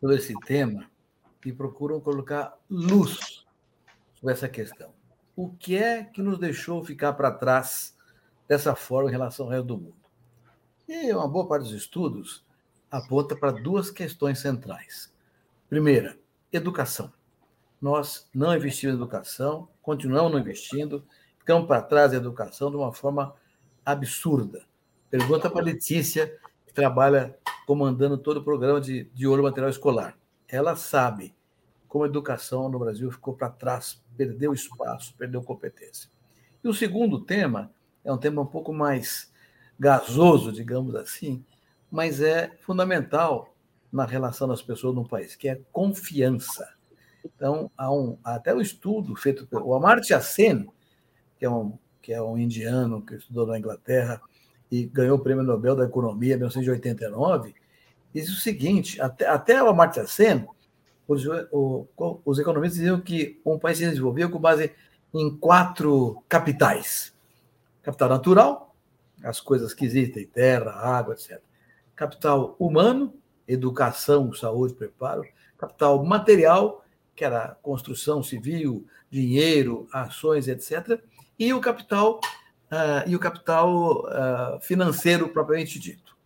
sobre 0.00 0.16
esse 0.16 0.32
tema 0.46 0.90
que 1.42 1.52
procuram 1.52 2.00
colocar 2.00 2.56
luz 2.70 3.44
sobre 4.14 4.32
essa 4.32 4.48
questão. 4.48 4.90
O 5.36 5.50
que 5.50 5.76
é 5.76 6.02
que 6.02 6.22
nos 6.22 6.38
deixou 6.38 6.82
ficar 6.82 7.12
para 7.12 7.30
trás 7.30 7.94
dessa 8.48 8.74
forma 8.74 9.10
em 9.10 9.12
relação 9.12 9.44
ao 9.44 9.52
resto 9.52 9.66
do 9.66 9.76
mundo? 9.76 9.99
E 10.92 11.12
uma 11.12 11.28
boa 11.28 11.46
parte 11.46 11.62
dos 11.62 11.72
estudos 11.72 12.44
aponta 12.90 13.36
para 13.36 13.52
duas 13.52 13.92
questões 13.92 14.40
centrais. 14.40 15.08
Primeira, 15.68 16.18
educação. 16.52 17.12
Nós 17.80 18.28
não 18.34 18.56
investimos 18.56 18.94
em 18.94 18.98
educação, 18.98 19.68
continuamos 19.80 20.32
não 20.32 20.40
investindo, 20.40 21.04
ficamos 21.38 21.68
para 21.68 21.80
trás 21.80 22.10
da 22.10 22.16
educação 22.16 22.72
de 22.72 22.76
uma 22.76 22.92
forma 22.92 23.32
absurda. 23.86 24.64
Pergunta 25.08 25.48
para 25.48 25.60
a 25.60 25.64
Letícia, 25.64 26.36
que 26.66 26.74
trabalha 26.74 27.38
comandando 27.68 28.18
todo 28.18 28.38
o 28.38 28.44
programa 28.44 28.80
de, 28.80 29.04
de 29.14 29.28
ouro 29.28 29.44
material 29.44 29.70
escolar. 29.70 30.18
Ela 30.48 30.74
sabe 30.74 31.32
como 31.86 32.02
a 32.02 32.08
educação 32.08 32.68
no 32.68 32.80
Brasil 32.80 33.12
ficou 33.12 33.34
para 33.34 33.48
trás, 33.48 34.02
perdeu 34.16 34.52
espaço, 34.52 35.14
perdeu 35.16 35.40
competência. 35.40 36.10
E 36.64 36.68
o 36.68 36.74
segundo 36.74 37.20
tema 37.20 37.70
é 38.04 38.12
um 38.12 38.18
tema 38.18 38.42
um 38.42 38.46
pouco 38.46 38.72
mais 38.72 39.29
gasoso, 39.80 40.52
digamos 40.52 40.94
assim, 40.94 41.42
mas 41.90 42.20
é 42.20 42.52
fundamental 42.60 43.54
na 43.90 44.04
relação 44.04 44.46
das 44.46 44.60
pessoas 44.60 44.94
no 44.94 45.08
país, 45.08 45.34
que 45.34 45.48
é 45.48 45.58
confiança. 45.72 46.68
Então, 47.24 47.70
há 47.76 47.90
um, 47.90 48.18
até 48.22 48.54
o 48.54 48.60
estudo 48.60 49.16
feito 49.16 49.46
pelo 49.46 49.74
Amartya 49.74 50.20
Sen, 50.20 50.68
que 51.38 51.46
é 51.46 51.50
um, 51.50 51.78
que 52.02 52.12
é 52.12 52.20
um 52.20 52.36
indiano 52.36 53.00
que 53.00 53.14
estudou 53.14 53.46
na 53.46 53.58
Inglaterra 53.58 54.20
e 54.70 54.84
ganhou 54.84 55.16
o 55.16 55.20
Prêmio 55.20 55.42
Nobel 55.42 55.74
da 55.74 55.86
Economia 55.86 56.34
em 56.34 56.36
1989, 56.36 57.54
diz 58.12 58.28
o 58.28 58.36
seguinte, 58.36 59.00
até, 59.00 59.26
até 59.26 59.62
o 59.62 59.68
Amartya 59.68 60.06
Sen, 60.06 60.46
os, 61.08 61.26
o, 61.50 61.86
os 62.24 62.38
economistas 62.38 62.78
diziam 62.78 63.00
que 63.00 63.40
um 63.44 63.58
país 63.58 63.78
se 63.78 63.88
desenvolvia 63.88 64.28
com 64.28 64.38
base 64.38 64.72
em 65.12 65.34
quatro 65.36 66.22
capitais. 66.28 67.12
Capital 67.82 68.08
natural, 68.10 68.69
as 69.22 69.40
coisas 69.40 69.74
que 69.74 69.84
existem, 69.84 70.26
terra, 70.26 70.72
água, 70.72 71.14
etc. 71.14 71.40
Capital 71.94 72.56
humano, 72.58 73.14
educação, 73.46 74.32
saúde, 74.32 74.74
preparo, 74.74 75.22
capital 75.58 76.04
material, 76.04 76.84
que 77.14 77.24
era 77.24 77.56
construção 77.62 78.22
civil, 78.22 78.86
dinheiro, 79.10 79.88
ações, 79.92 80.48
etc., 80.48 81.00
e 81.38 81.52
o 81.52 81.60
capital 81.60 82.20
uh, 82.70 83.08
e 83.08 83.16
o 83.16 83.18
capital 83.18 84.04
uh, 84.06 84.60
financeiro 84.60 85.28
propriamente 85.28 85.78
dito. 85.78 86.16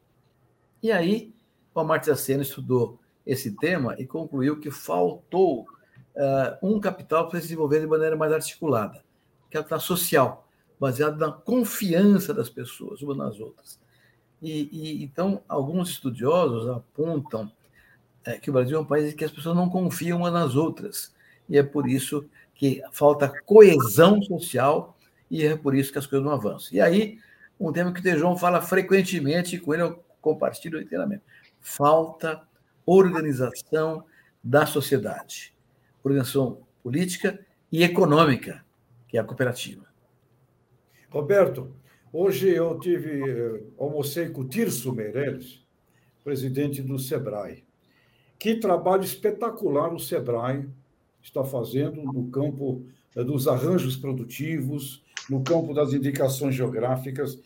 E 0.82 0.92
aí, 0.92 1.34
o 1.74 1.80
Amartya 1.80 2.14
Sen 2.14 2.40
estudou 2.40 3.00
esse 3.26 3.52
tema 3.56 3.94
e 3.98 4.06
concluiu 4.06 4.60
que 4.60 4.70
faltou 4.70 5.62
uh, 5.62 6.58
um 6.62 6.78
capital 6.78 7.28
para 7.28 7.40
se 7.40 7.46
desenvolver 7.46 7.80
de 7.80 7.86
maneira 7.86 8.16
mais 8.16 8.32
articulada, 8.32 9.02
capital 9.50 9.80
social, 9.80 10.43
baseado 10.78 11.18
na 11.18 11.30
confiança 11.30 12.34
das 12.34 12.48
pessoas 12.48 13.02
umas 13.02 13.16
nas 13.16 13.40
outras. 13.40 13.78
E, 14.42 14.68
e 14.72 15.04
então, 15.04 15.42
alguns 15.48 15.90
estudiosos 15.90 16.68
apontam 16.68 17.50
é, 18.24 18.38
que 18.38 18.50
o 18.50 18.52
Brasil 18.52 18.78
é 18.78 18.80
um 18.80 18.84
país 18.84 19.12
em 19.12 19.16
que 19.16 19.24
as 19.24 19.30
pessoas 19.30 19.56
não 19.56 19.68
confiam 19.68 20.18
umas 20.18 20.32
nas 20.32 20.54
outras. 20.54 21.14
E 21.48 21.58
é 21.58 21.62
por 21.62 21.88
isso 21.88 22.28
que 22.54 22.82
falta 22.92 23.32
coesão 23.44 24.22
social 24.22 24.96
e 25.30 25.44
é 25.44 25.56
por 25.56 25.74
isso 25.74 25.92
que 25.92 25.98
as 25.98 26.06
coisas 26.06 26.24
não 26.24 26.34
avançam. 26.34 26.74
E 26.76 26.80
aí, 26.80 27.18
um 27.58 27.72
tema 27.72 27.92
que 27.92 28.00
o 28.00 28.02
Tejon 28.02 28.36
fala 28.36 28.60
frequentemente, 28.60 29.56
e 29.56 29.60
com 29.60 29.72
ele 29.72 29.82
eu 29.82 30.04
compartilho 30.20 30.80
inteiramente. 30.80 31.22
Falta 31.60 32.42
organização 32.86 34.04
da 34.42 34.66
sociedade. 34.66 35.54
Organização 36.02 36.58
política 36.82 37.40
e 37.72 37.82
econômica, 37.82 38.64
que 39.08 39.16
é 39.16 39.20
a 39.20 39.24
cooperativa. 39.24 39.84
Roberto, 41.14 41.72
Hoje 42.16 42.48
eu 42.48 42.78
tive, 42.78 43.28
eh, 43.28 43.60
almocei 43.76 44.28
com 44.28 44.42
o 44.42 44.48
Tirso 44.48 44.92
Meirelles, 44.92 45.60
presidente 46.22 46.80
do 46.80 46.96
SEBRAE. 46.96 47.64
Que 48.38 48.54
trabalho 48.54 49.02
espetacular 49.02 49.92
o 49.92 49.98
SEBRAE 49.98 50.68
está 51.20 51.42
fazendo 51.42 52.04
no 52.04 52.30
campo 52.30 52.86
eh, 53.16 53.24
dos 53.24 53.48
arranjos 53.48 53.96
produtivos, 53.96 55.02
no 55.28 55.42
campo 55.42 55.74
das 55.74 55.92
indicações 55.92 56.54
geográficas. 56.54 57.36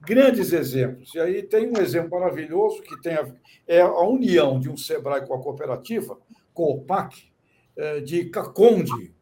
Grandes 0.00 0.54
exemplos. 0.54 1.14
E 1.14 1.20
aí 1.20 1.42
tem 1.42 1.68
um 1.68 1.78
exemplo 1.78 2.18
maravilhoso 2.18 2.80
que 2.80 2.98
tem 3.02 3.12
a, 3.12 3.30
é 3.66 3.82
a 3.82 4.00
união 4.00 4.58
de 4.58 4.70
um 4.70 4.76
SEBRAE 4.78 5.26
com 5.26 5.34
a 5.34 5.42
cooperativa, 5.42 6.18
Copac, 6.54 7.14
eh, 7.76 8.00
de 8.00 8.24
Caconde. 8.30 9.13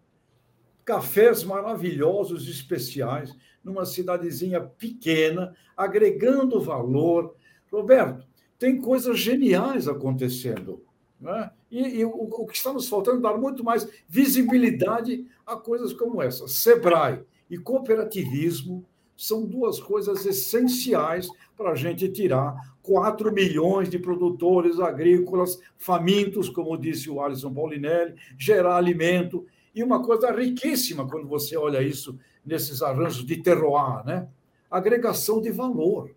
Cafés 0.84 1.44
maravilhosos, 1.44 2.48
especiais 2.48 3.34
numa 3.62 3.84
cidadezinha 3.84 4.60
pequena, 4.60 5.54
agregando 5.76 6.60
valor. 6.60 7.34
Roberto, 7.70 8.26
tem 8.58 8.80
coisas 8.80 9.18
geniais 9.18 9.88
acontecendo. 9.88 10.84
Né? 11.20 11.50
E, 11.70 12.00
e 12.00 12.04
o, 12.04 12.10
o, 12.10 12.46
que 12.46 12.56
está 12.56 12.72
nos 12.72 12.88
faltando 12.88 13.18
é 13.18 13.30
dar 13.30 13.38
muito 13.38 13.62
mais 13.64 13.88
visibilidade 14.08 15.26
a 15.46 15.56
coisas 15.56 15.92
como 15.92 16.20
essa. 16.20 16.48
Sebrae 16.48 17.22
e 17.48 17.56
cooperativismo 17.56 18.84
são 19.16 19.46
duas 19.46 19.78
coisas 19.78 20.26
essenciais 20.26 21.28
para 21.56 21.70
a 21.70 21.74
gente 21.76 22.08
tirar 22.08 22.76
4 22.82 23.32
milhões 23.32 23.88
de 23.88 23.98
produtores 23.98 24.80
agrícolas 24.80 25.60
famintos, 25.78 26.48
como 26.48 26.76
disse 26.76 27.08
o 27.08 27.20
Alisson 27.20 27.54
Paulinelli, 27.54 28.16
gerar 28.36 28.76
alimento. 28.76 29.46
E 29.74 29.82
uma 29.82 30.02
coisa 30.02 30.30
riquíssima 30.30 31.08
quando 31.08 31.26
você 31.26 31.56
olha 31.56 31.82
isso 31.82 32.18
nesses 32.44 32.82
arranjos 32.82 33.24
de 33.24 33.36
terroir, 33.36 34.04
né? 34.04 34.28
Agregação 34.70 35.40
de 35.40 35.50
valor. 35.50 36.10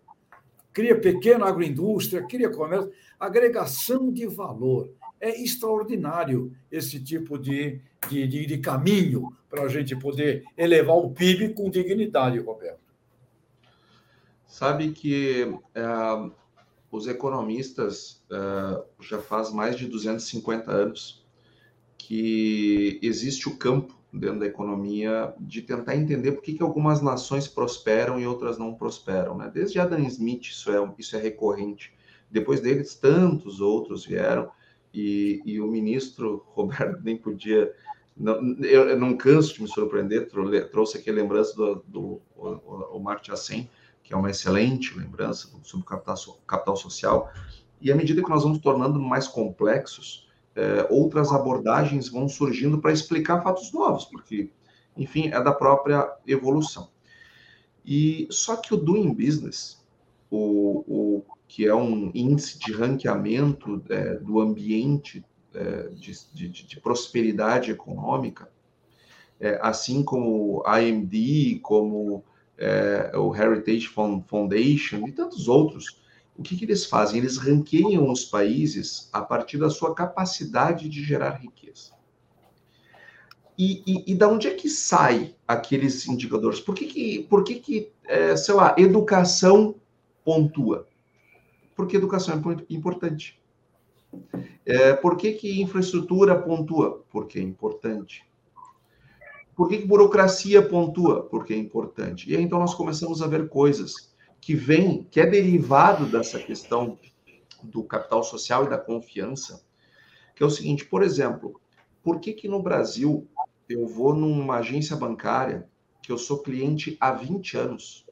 Cria 0.72 0.98
pequena 0.98 1.46
agroindústria, 1.46 2.26
cria 2.26 2.50
comércio, 2.50 2.92
agregação 3.18 4.12
de 4.12 4.26
valor. 4.26 4.90
É 5.18 5.42
extraordinário 5.42 6.54
esse 6.70 7.02
tipo 7.02 7.38
de, 7.38 7.80
de, 8.08 8.26
de, 8.26 8.46
de 8.46 8.58
caminho 8.58 9.34
para 9.48 9.62
a 9.62 9.68
gente 9.68 9.96
poder 9.96 10.44
elevar 10.56 10.96
o 10.96 11.10
PIB 11.10 11.54
com 11.54 11.70
dignidade, 11.70 12.38
Roberto. 12.38 12.80
Sabe 14.46 14.92
que 14.92 15.54
é, 15.74 15.84
os 16.90 17.06
economistas 17.06 18.22
é, 18.30 18.84
já 19.00 19.18
faz 19.18 19.52
mais 19.52 19.76
de 19.76 19.86
250 19.86 20.70
anos 20.70 21.25
que 22.06 23.00
existe 23.02 23.48
o 23.48 23.56
campo 23.56 23.92
dentro 24.12 24.38
da 24.38 24.46
economia 24.46 25.34
de 25.40 25.60
tentar 25.60 25.96
entender 25.96 26.30
por 26.30 26.40
que, 26.40 26.54
que 26.54 26.62
algumas 26.62 27.02
nações 27.02 27.48
prosperam 27.48 28.20
e 28.20 28.24
outras 28.24 28.58
não 28.58 28.72
prosperam. 28.72 29.36
Né? 29.36 29.50
Desde 29.52 29.80
Adam 29.80 29.98
Smith 30.06 30.44
isso 30.44 30.70
é, 30.70 30.94
isso 30.96 31.16
é 31.16 31.20
recorrente. 31.20 31.92
Depois 32.30 32.60
deles, 32.60 32.94
tantos 32.94 33.60
outros 33.60 34.06
vieram 34.06 34.48
e, 34.94 35.42
e 35.44 35.60
o 35.60 35.66
ministro 35.66 36.44
Roberto 36.50 37.02
nem 37.02 37.16
podia... 37.16 37.74
Não, 38.16 38.56
eu, 38.60 38.88
eu, 38.88 39.00
não 39.00 39.16
canso 39.16 39.54
de 39.54 39.62
me 39.62 39.68
surpreender, 39.68 40.30
trouxe 40.70 40.98
aqui 40.98 41.10
a 41.10 41.12
lembrança 41.12 41.56
do, 41.56 41.84
do 41.88 42.22
o, 42.36 42.98
o, 42.98 42.98
o 42.98 43.68
que 44.04 44.14
é 44.14 44.16
uma 44.16 44.30
excelente 44.30 44.96
lembrança 44.96 45.48
sobre 45.64 45.84
o 45.84 45.88
capital, 45.88 46.16
capital 46.46 46.76
social. 46.76 47.32
E 47.80 47.90
à 47.90 47.96
medida 47.96 48.22
que 48.22 48.30
nós 48.30 48.44
vamos 48.44 48.58
tornando 48.60 49.00
mais 49.00 49.26
complexos, 49.26 50.25
é, 50.56 50.86
outras 50.90 51.30
abordagens 51.30 52.08
vão 52.08 52.28
surgindo 52.28 52.78
para 52.78 52.92
explicar 52.92 53.42
fatos 53.42 53.70
novos, 53.72 54.06
porque, 54.06 54.50
enfim, 54.96 55.28
é 55.28 55.40
da 55.42 55.52
própria 55.52 56.10
evolução. 56.26 56.88
E 57.84 58.26
só 58.30 58.56
que 58.56 58.74
o 58.74 58.76
Doing 58.76 59.14
Business, 59.14 59.84
o, 60.30 60.82
o 60.88 61.24
que 61.46 61.66
é 61.66 61.74
um 61.74 62.10
índice 62.14 62.58
de 62.58 62.72
ranqueamento 62.72 63.82
é, 63.88 64.14
do 64.14 64.40
ambiente 64.40 65.24
é, 65.54 65.88
de, 65.90 66.12
de, 66.32 66.48
de, 66.48 66.80
prosperidade 66.80 67.70
econômica, 67.70 68.50
é, 69.38 69.58
assim 69.62 70.02
como 70.02 70.62
a 70.64 70.76
AMD, 70.76 71.60
como 71.62 72.24
é, 72.58 73.12
o 73.16 73.34
Heritage 73.34 73.86
Foundation 73.86 75.06
e 75.06 75.12
tantos 75.12 75.46
outros, 75.46 76.00
o 76.38 76.42
que, 76.42 76.56
que 76.56 76.64
eles 76.64 76.84
fazem? 76.84 77.18
Eles 77.18 77.38
ranqueiam 77.38 78.10
os 78.10 78.24
países 78.24 79.08
a 79.12 79.22
partir 79.22 79.58
da 79.58 79.70
sua 79.70 79.94
capacidade 79.94 80.88
de 80.88 81.02
gerar 81.02 81.30
riqueza. 81.30 81.96
E, 83.58 83.82
e, 83.86 84.12
e, 84.12 84.14
da 84.14 84.28
onde 84.28 84.48
é 84.48 84.54
que 84.54 84.68
sai 84.68 85.34
aqueles 85.48 86.06
indicadores? 86.06 86.60
Por 86.60 86.74
que, 86.74 86.86
que, 86.86 87.22
por 87.22 87.42
que, 87.42 87.54
que 87.54 87.90
é, 88.04 88.36
sei 88.36 88.54
lá, 88.54 88.74
educação 88.76 89.76
pontua? 90.22 90.86
Porque 91.74 91.96
educação 91.96 92.34
é 92.34 92.74
importante. 92.74 93.40
É, 94.64 94.92
por 94.92 95.16
que, 95.16 95.32
que 95.32 95.62
infraestrutura 95.62 96.38
pontua? 96.38 97.02
Porque 97.10 97.38
é 97.38 97.42
importante. 97.42 98.26
Por 99.54 99.70
que, 99.70 99.78
que 99.78 99.86
burocracia 99.86 100.60
pontua? 100.60 101.22
Porque 101.22 101.54
é 101.54 101.56
importante. 101.56 102.30
E 102.30 102.36
aí, 102.36 102.42
então, 102.42 102.58
nós 102.58 102.74
começamos 102.74 103.22
a 103.22 103.26
ver 103.26 103.48
coisas 103.48 104.14
que 104.46 104.54
vêm, 104.54 105.02
que 105.10 105.18
é 105.18 105.26
derivado 105.26 106.06
dessa 106.06 106.38
questão 106.38 106.96
do 107.60 107.82
capital 107.82 108.22
social 108.22 108.64
e 108.64 108.70
da 108.70 108.78
confiança, 108.78 109.66
que 110.36 110.42
é 110.44 110.46
o 110.46 110.50
seguinte, 110.50 110.84
por 110.84 111.02
exemplo, 111.02 111.60
por 112.00 112.20
que 112.20 112.32
que 112.32 112.46
no 112.46 112.62
Brasil 112.62 113.26
eu 113.68 113.88
vou 113.88 114.14
numa 114.14 114.58
agência 114.58 114.94
bancária 114.94 115.68
que 116.00 116.12
eu 116.12 116.16
sou 116.16 116.44
cliente 116.44 116.96
há 117.00 117.10
20 117.10 117.56
anos 117.56 118.06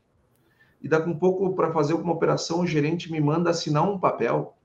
e 0.82 0.89
daqui 0.89 1.09
um 1.09 1.16
pouco 1.16 1.55
para 1.55 1.72
fazer 1.72 1.93
alguma 1.93 2.14
operação 2.14 2.62
o 2.62 2.66
gerente 2.66 3.12
me 3.12 3.20
manda 3.20 3.51
assinar 3.51 3.89
um 3.89 3.97
papel 3.97 4.57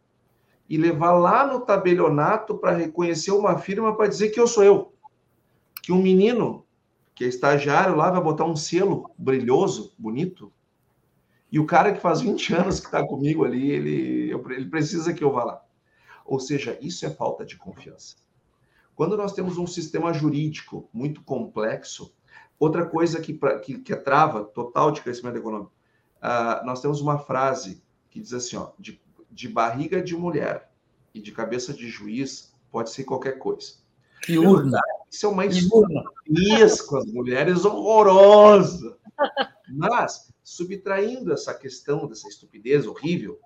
e 0.68 0.76
levar 0.76 1.12
lá 1.12 1.46
no 1.46 1.60
tabelionato 1.60 2.58
para 2.58 2.76
reconhecer 2.76 3.30
uma 3.30 3.60
firma 3.60 3.96
para 3.96 4.08
dizer 4.08 4.30
que 4.30 4.40
eu 4.40 4.48
sou 4.48 4.64
eu. 4.64 4.92
Que 5.84 5.92
um 5.92 6.02
menino 6.02 6.66
que 7.14 7.26
é 7.26 7.28
estagiário 7.28 7.96
lá, 7.96 8.10
vai 8.10 8.24
botar 8.24 8.46
um 8.46 8.56
selo 8.56 9.12
brilhoso, 9.16 9.94
bonito. 10.00 10.52
E 11.52 11.60
o 11.60 11.66
cara 11.66 11.92
que 11.92 12.00
faz 12.00 12.22
20 12.22 12.54
anos 12.54 12.80
que 12.80 12.86
está 12.86 13.06
comigo 13.06 13.44
ali, 13.44 13.72
ele, 13.72 14.32
ele 14.32 14.66
precisa 14.70 15.14
que 15.14 15.24
eu 15.24 15.32
vá 15.32 15.44
lá. 15.44 15.66
Ou 16.26 16.40
seja, 16.40 16.78
isso 16.82 17.06
é 17.06 17.10
falta 17.10 17.46
de 17.46 17.58
confiança. 17.58 18.16
Quando 18.96 19.18
nós 19.18 19.34
temos 19.34 19.58
um 19.58 19.66
sistema 19.66 20.14
jurídico 20.14 20.88
muito 20.94 21.24
complexo, 21.24 22.14
outra 22.60 22.86
coisa 22.86 23.20
que, 23.20 23.34
que, 23.64 23.80
que 23.80 23.94
é 23.94 23.96
trava 23.96 24.44
total 24.44 24.92
de 24.92 25.02
crescimento 25.02 25.38
econômico, 25.38 25.72
uh, 26.18 26.66
nós 26.66 26.82
temos 26.82 27.02
uma 27.02 27.18
frase 27.18 27.82
que 28.10 28.20
diz 28.20 28.34
assim: 28.34 28.58
ó, 28.58 28.72
de, 28.78 29.02
de 29.32 29.48
barriga 29.48 30.04
de 30.04 30.16
mulher 30.16 30.70
e 31.14 31.22
de 31.22 31.32
cabeça 31.32 31.74
de 31.74 31.88
juiz 31.88 32.54
pode 32.70 32.92
ser 32.92 33.06
qualquer 33.06 33.40
coisa. 33.40 33.74
Que 34.22 34.38
urna. 34.38 34.80
Isso 35.10 35.26
é 35.26 35.30
uma 35.30 35.46
isso 36.28 36.86
com 36.86 36.98
as 36.98 37.06
mulheres 37.06 37.66
horrorosa. 37.66 38.99
Mas, 39.70 40.32
subtraindo 40.44 41.32
essa 41.32 41.54
questão 41.54 42.08
dessa 42.08 42.28
estupidez 42.28 42.88
horrível, 42.88 43.40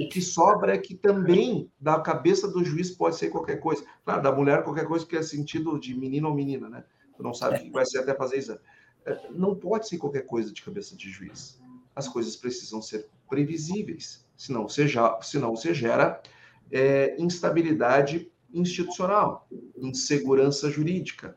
o 0.00 0.08
que 0.08 0.20
sobra 0.20 0.74
é 0.74 0.78
que 0.78 0.94
também 0.94 1.70
da 1.80 2.00
cabeça 2.00 2.48
do 2.48 2.64
juiz 2.64 2.90
pode 2.90 3.16
ser 3.16 3.30
qualquer 3.30 3.60
coisa. 3.60 3.84
Claro, 4.04 4.22
da 4.22 4.32
mulher 4.32 4.64
qualquer 4.64 4.86
coisa 4.86 5.06
que 5.06 5.16
é 5.16 5.22
sentido 5.22 5.78
de 5.78 5.94
menino 5.94 6.28
ou 6.28 6.34
menina, 6.34 6.68
né? 6.68 6.84
Tu 7.16 7.22
não 7.22 7.32
sabe 7.32 7.56
o 7.56 7.60
que 7.60 7.70
vai 7.70 7.86
ser 7.86 7.98
até 7.98 8.14
fazer 8.14 8.38
exame. 8.38 8.60
É, 9.06 9.30
não 9.30 9.54
pode 9.54 9.88
ser 9.88 9.98
qualquer 9.98 10.22
coisa 10.22 10.52
de 10.52 10.62
cabeça 10.62 10.96
de 10.96 11.10
juiz. 11.10 11.60
As 11.94 12.08
coisas 12.08 12.34
precisam 12.34 12.82
ser 12.82 13.08
previsíveis, 13.28 14.26
senão 14.36 14.68
você, 14.68 14.88
já, 14.88 15.20
senão 15.22 15.54
você 15.54 15.72
gera 15.72 16.20
é, 16.72 17.14
instabilidade 17.20 18.32
institucional, 18.52 19.48
insegurança 19.76 20.70
jurídica. 20.70 21.36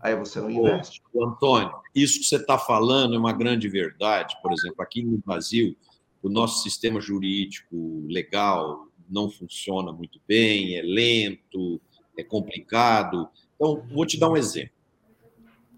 Aí 0.00 0.14
você 0.14 0.40
não 0.40 0.50
investe. 0.50 1.02
Ô, 1.12 1.24
Antônio, 1.24 1.72
isso 1.94 2.20
que 2.20 2.26
você 2.26 2.36
está 2.36 2.58
falando 2.58 3.14
é 3.14 3.18
uma 3.18 3.32
grande 3.32 3.68
verdade. 3.68 4.36
Por 4.42 4.52
exemplo, 4.52 4.82
aqui 4.82 5.02
no 5.02 5.18
Brasil, 5.18 5.76
o 6.22 6.28
nosso 6.28 6.62
sistema 6.62 7.00
jurídico 7.00 8.04
legal 8.08 8.86
não 9.08 9.30
funciona 9.30 9.92
muito 9.92 10.20
bem, 10.26 10.76
é 10.76 10.82
lento, 10.82 11.80
é 12.16 12.22
complicado. 12.22 13.28
Então, 13.56 13.82
vou 13.90 14.06
te 14.06 14.18
dar 14.18 14.28
um 14.28 14.36
exemplo. 14.36 14.72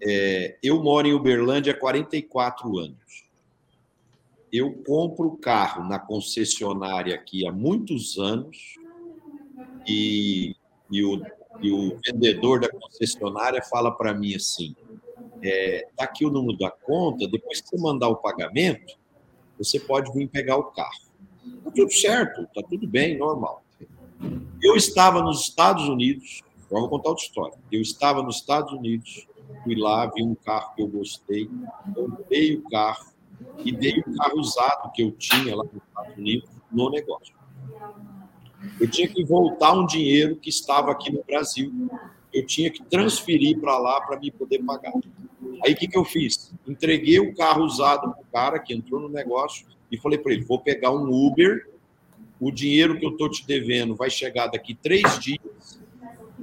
É, 0.03 0.57
eu 0.61 0.81
moro 0.81 1.07
em 1.07 1.13
Uberlândia 1.13 1.73
há 1.73 1.77
44 1.77 2.77
anos. 2.77 3.29
Eu 4.51 4.73
compro 4.85 5.37
carro 5.37 5.87
na 5.87 5.97
concessionária 5.97 7.15
aqui 7.15 7.47
há 7.47 7.51
muitos 7.51 8.17
anos 8.17 8.75
e 9.87 10.55
e 10.91 11.03
o, 11.05 11.21
e 11.59 11.71
o 11.71 11.99
vendedor 12.05 12.59
da 12.59 12.69
concessionária 12.69 13.61
fala 13.63 13.91
para 13.91 14.13
mim 14.13 14.35
assim: 14.35 14.75
é, 15.43 15.87
tá 15.95 16.05
aqui 16.05 16.25
o 16.25 16.29
número 16.29 16.57
da 16.57 16.71
conta, 16.71 17.27
depois 17.27 17.61
que 17.61 17.69
você 17.69 17.77
mandar 17.77 18.07
o 18.09 18.17
pagamento, 18.17 18.95
você 19.57 19.79
pode 19.79 20.11
vir 20.13 20.27
pegar 20.27 20.57
o 20.57 20.65
carro. 20.65 21.11
Tá 21.63 21.71
tudo 21.71 21.91
certo, 21.91 22.47
tá 22.53 22.61
tudo 22.67 22.87
bem, 22.87 23.17
normal. 23.17 23.63
Eu 24.61 24.75
estava 24.75 25.21
nos 25.21 25.41
Estados 25.41 25.87
Unidos, 25.87 26.41
vou 26.69 26.87
contar 26.87 27.09
outra 27.09 27.25
história. 27.25 27.57
Eu 27.71 27.81
estava 27.81 28.21
nos 28.21 28.37
Estados 28.37 28.71
Unidos, 28.71 29.27
fui 29.63 29.75
lá, 29.75 30.05
vi 30.07 30.23
um 30.23 30.35
carro 30.35 30.73
que 30.75 30.81
eu 30.81 30.87
gostei, 30.87 31.49
comprei 31.93 32.55
o 32.55 32.63
carro 32.69 33.11
e 33.65 33.71
dei 33.71 33.99
o 33.99 34.15
carro 34.15 34.39
usado 34.39 34.91
que 34.91 35.01
eu 35.01 35.11
tinha 35.11 35.55
lá 35.55 35.63
nos 35.63 35.83
Estados 35.83 36.17
Unidos 36.17 36.49
no 36.71 36.89
negócio. 36.89 37.33
Eu 38.79 38.89
tinha 38.89 39.07
que 39.07 39.23
voltar 39.23 39.73
um 39.73 39.85
dinheiro 39.85 40.35
que 40.35 40.49
estava 40.49 40.91
aqui 40.91 41.11
no 41.11 41.23
Brasil. 41.23 41.71
Eu 42.33 42.45
tinha 42.45 42.69
que 42.69 42.83
transferir 42.83 43.59
para 43.59 43.77
lá 43.77 44.01
para 44.01 44.19
me 44.19 44.31
poder 44.31 44.63
pagar. 44.63 44.93
Aí 45.63 45.73
o 45.73 45.75
que, 45.75 45.87
que 45.87 45.97
eu 45.97 46.05
fiz? 46.05 46.53
Entreguei 46.67 47.19
o 47.19 47.35
carro 47.35 47.63
usado 47.63 48.11
para 48.11 48.21
o 48.21 48.25
cara 48.31 48.59
que 48.59 48.73
entrou 48.73 48.99
no 48.99 49.09
negócio 49.09 49.65
e 49.91 49.97
falei 49.97 50.17
para 50.17 50.33
ele: 50.33 50.45
vou 50.45 50.59
pegar 50.59 50.91
um 50.91 51.09
Uber, 51.11 51.67
o 52.39 52.51
dinheiro 52.51 52.97
que 52.97 53.05
eu 53.05 53.11
estou 53.11 53.29
te 53.29 53.45
devendo 53.45 53.95
vai 53.95 54.09
chegar 54.09 54.47
daqui 54.47 54.73
três 54.73 55.19
dias, 55.19 55.81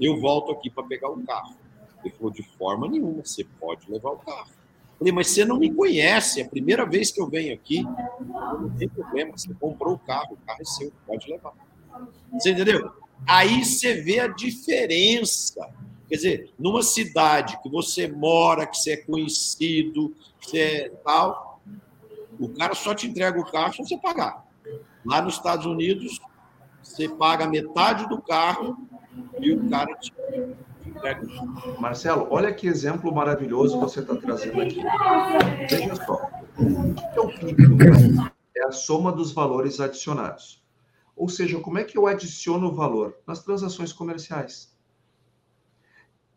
eu 0.00 0.20
volto 0.20 0.52
aqui 0.52 0.70
para 0.70 0.84
pegar 0.84 1.10
o 1.10 1.22
carro. 1.24 1.56
Ele 2.04 2.14
falou: 2.14 2.32
de 2.32 2.42
forma 2.42 2.88
nenhuma, 2.88 3.24
você 3.24 3.44
pode 3.58 3.90
levar 3.90 4.10
o 4.10 4.18
carro. 4.18 4.50
Falei, 4.98 5.12
mas 5.12 5.28
você 5.28 5.44
não 5.44 5.58
me 5.58 5.72
conhece, 5.72 6.40
é 6.40 6.44
a 6.44 6.48
primeira 6.48 6.84
vez 6.84 7.12
que 7.12 7.20
eu 7.20 7.28
venho 7.28 7.54
aqui. 7.54 7.82
Não 7.82 8.68
tem 8.76 8.88
problema, 8.88 9.36
você 9.36 9.52
comprou 9.54 9.94
o 9.94 9.98
carro, 9.98 10.34
o 10.34 10.46
carro 10.46 10.60
é 10.60 10.64
seu, 10.64 10.92
pode 11.06 11.30
levar. 11.30 11.52
Você 12.32 12.50
entendeu? 12.50 12.90
Aí 13.26 13.64
você 13.64 13.94
vê 13.94 14.20
a 14.20 14.28
diferença 14.28 15.68
Quer 16.08 16.16
dizer, 16.16 16.50
numa 16.58 16.82
cidade 16.82 17.60
que 17.62 17.68
você 17.68 18.08
mora, 18.08 18.66
que 18.66 18.78
você 18.78 18.92
é 18.92 18.96
conhecido, 18.96 20.14
que 20.40 20.50
você 20.50 20.58
é 20.58 20.88
tal, 21.04 21.60
o 22.40 22.48
cara 22.48 22.74
só 22.74 22.94
te 22.94 23.06
entrega 23.06 23.38
o 23.38 23.44
carro 23.44 23.74
se 23.74 23.82
você 23.82 23.98
pagar. 23.98 24.42
Lá 25.04 25.20
nos 25.20 25.34
Estados 25.34 25.66
Unidos, 25.66 26.18
você 26.82 27.08
paga 27.08 27.46
metade 27.46 28.08
do 28.08 28.22
carro 28.22 28.78
e 29.38 29.52
o 29.52 29.68
cara 29.68 29.94
te 29.96 30.14
entrega. 30.86 31.28
Marcelo, 31.78 32.26
olha 32.30 32.54
que 32.54 32.66
exemplo 32.66 33.14
maravilhoso 33.14 33.78
você 33.78 34.00
está 34.00 34.16
trazendo 34.16 34.62
aqui. 34.62 34.82
Veja 35.68 35.94
só. 36.06 36.26
O 36.58 36.94
que 36.94 37.18
é 37.18 37.20
o 37.20 37.28
PIB? 37.38 38.30
É 38.56 38.64
a 38.64 38.72
soma 38.72 39.12
dos 39.12 39.30
valores 39.32 39.78
adicionados. 39.78 40.62
Ou 41.18 41.28
seja, 41.28 41.60
como 41.60 41.78
é 41.78 41.84
que 41.84 41.98
eu 41.98 42.06
adiciono 42.06 42.74
valor? 42.74 43.18
Nas 43.26 43.42
transações 43.42 43.92
comerciais 43.92 44.78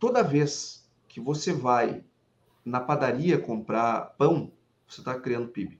toda 0.02 0.24
vez 0.24 0.84
que 1.08 1.22
você 1.22 1.54
vai 1.54 2.04
na 2.66 2.80
padaria 2.80 3.38
comprar 3.38 4.16
pão, 4.18 4.52
você 4.88 5.00
está 5.00 5.14
criando 5.14 5.50
PIB. 5.50 5.80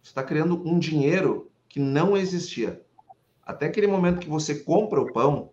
Você 0.00 0.10
está 0.10 0.22
criando 0.22 0.62
um 0.64 0.78
dinheiro 0.78 1.50
que 1.68 1.80
não 1.80 2.16
existia. 2.16 2.80
Até 3.44 3.66
aquele 3.66 3.88
momento 3.88 4.20
que 4.20 4.28
você 4.28 4.54
compra 4.54 5.00
o 5.00 5.12
pão, 5.12 5.50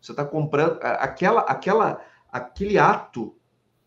você 0.00 0.10
está 0.10 0.24
comprando 0.24 0.80
aquela, 0.82 1.42
aquela, 1.42 2.04
aquele 2.30 2.76
ato, 2.76 3.36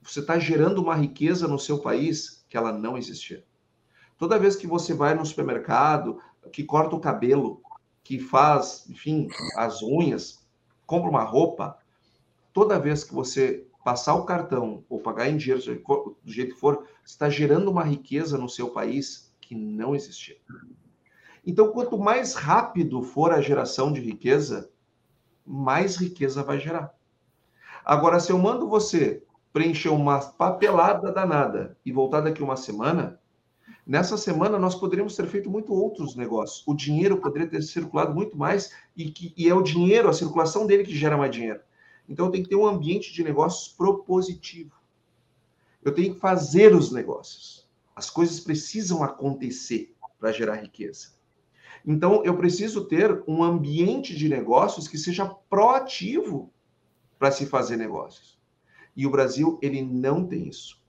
você 0.02 0.22
está 0.22 0.40
gerando 0.40 0.82
uma 0.82 0.96
riqueza 0.96 1.46
no 1.46 1.60
seu 1.60 1.80
país 1.80 2.46
que 2.48 2.56
ela 2.56 2.72
não 2.72 2.98
existia. 2.98 3.44
Toda 4.18 4.40
vez 4.40 4.56
que 4.56 4.66
você 4.66 4.94
vai 4.94 5.14
no 5.14 5.26
supermercado, 5.26 6.22
que 6.54 6.64
corta 6.64 6.96
o 6.96 7.02
cabelo, 7.02 7.62
que 8.08 8.20
faz, 8.20 8.86
enfim, 8.90 9.28
as 9.58 9.84
unhas, 9.84 10.48
compra 10.86 11.10
uma 11.10 11.26
roupa, 11.26 11.78
toda 12.54 12.80
vez 12.80 13.04
que 13.04 13.14
você 13.14 13.68
passar 13.84 14.16
o 14.16 14.24
cartão 14.24 14.86
ou 14.88 15.02
pagar 15.02 15.28
em 15.28 15.36
dinheiro, 15.36 15.62
do 16.24 16.32
jeito 16.32 16.54
que 16.54 16.60
for, 16.62 16.88
está 17.04 17.30
gerando 17.30 17.70
uma 17.70 17.84
riqueza 17.84 18.38
no 18.38 18.48
seu 18.48 18.70
país 18.70 19.36
que 19.42 19.54
não 19.54 19.94
existia. 19.94 20.38
Então, 21.46 21.74
quanto 21.74 22.00
mais 22.00 22.34
rápido 22.34 23.04
for 23.04 23.34
a 23.34 23.42
geração 23.42 23.92
de 23.92 24.00
riqueza, 24.00 24.72
mais 25.46 25.98
riqueza 25.98 26.42
vai 26.42 26.62
gerar. 26.62 26.96
Agora, 27.84 28.22
se 28.22 28.32
eu 28.32 28.38
mando 28.38 28.70
você 28.70 29.22
preencher 29.52 29.90
uma 29.90 30.20
papelada 30.20 31.12
danada 31.12 31.78
e 31.86 31.92
voltar 31.92 32.22
daqui 32.22 32.42
uma 32.42 32.56
semana, 32.56 33.20
nessa 33.88 34.18
semana 34.18 34.60
nós 34.60 34.76
poderíamos 34.76 35.16
ter 35.16 35.28
feito 35.28 35.50
muito 35.50 35.74
outros 35.74 36.16
negócios. 36.16 36.64
O 36.68 36.74
dinheiro 36.74 37.18
poderia 37.18 37.48
ter 37.48 37.64
circulado 37.64 38.14
muito 38.14 38.38
mais 38.38 38.72
e, 38.96 39.10
que, 39.10 39.34
e 39.38 39.48
é 39.48 39.56
o 39.56 39.64
dinheiro, 39.64 40.10
a 40.10 40.14
circulação 40.14 40.68
dele 40.68 40.84
que 40.84 40.96
gera 40.96 41.18
mais 41.18 41.32
dinheiro. 41.32 41.62
Então, 42.10 42.30
tenho 42.30 42.44
que 42.44 42.50
ter 42.50 42.56
um 42.56 42.68
ambiente 42.68 43.14
de 43.14 43.24
negócios 43.24 43.68
propositivo. 43.68 44.76
Eu 45.84 45.94
tenho 45.94 46.14
que 46.14 46.20
fazer 46.20 46.76
os 46.76 46.92
negócios. 46.92 47.68
As 47.96 48.10
coisas 48.10 48.40
precisam 48.40 49.04
acontecer 49.04 49.96
para 50.20 50.32
gerar 50.32 50.56
riqueza. 50.56 51.18
Então, 51.86 52.24
eu 52.26 52.36
preciso 52.38 52.86
ter 52.86 53.24
um 53.28 53.44
ambiente 53.44 54.16
de 54.16 54.28
negócios 54.28 54.88
que 54.88 54.98
seja 54.98 55.26
proativo 55.26 56.52
para 57.18 57.32
se 57.32 57.46
fazer 57.46 57.78
negócios. 57.78 58.38
E 58.96 59.06
o 59.06 59.12
Brasil, 59.12 59.58
ele 59.62 59.82
não 59.82 60.26
tem 60.26 60.48
isso. 60.48 60.82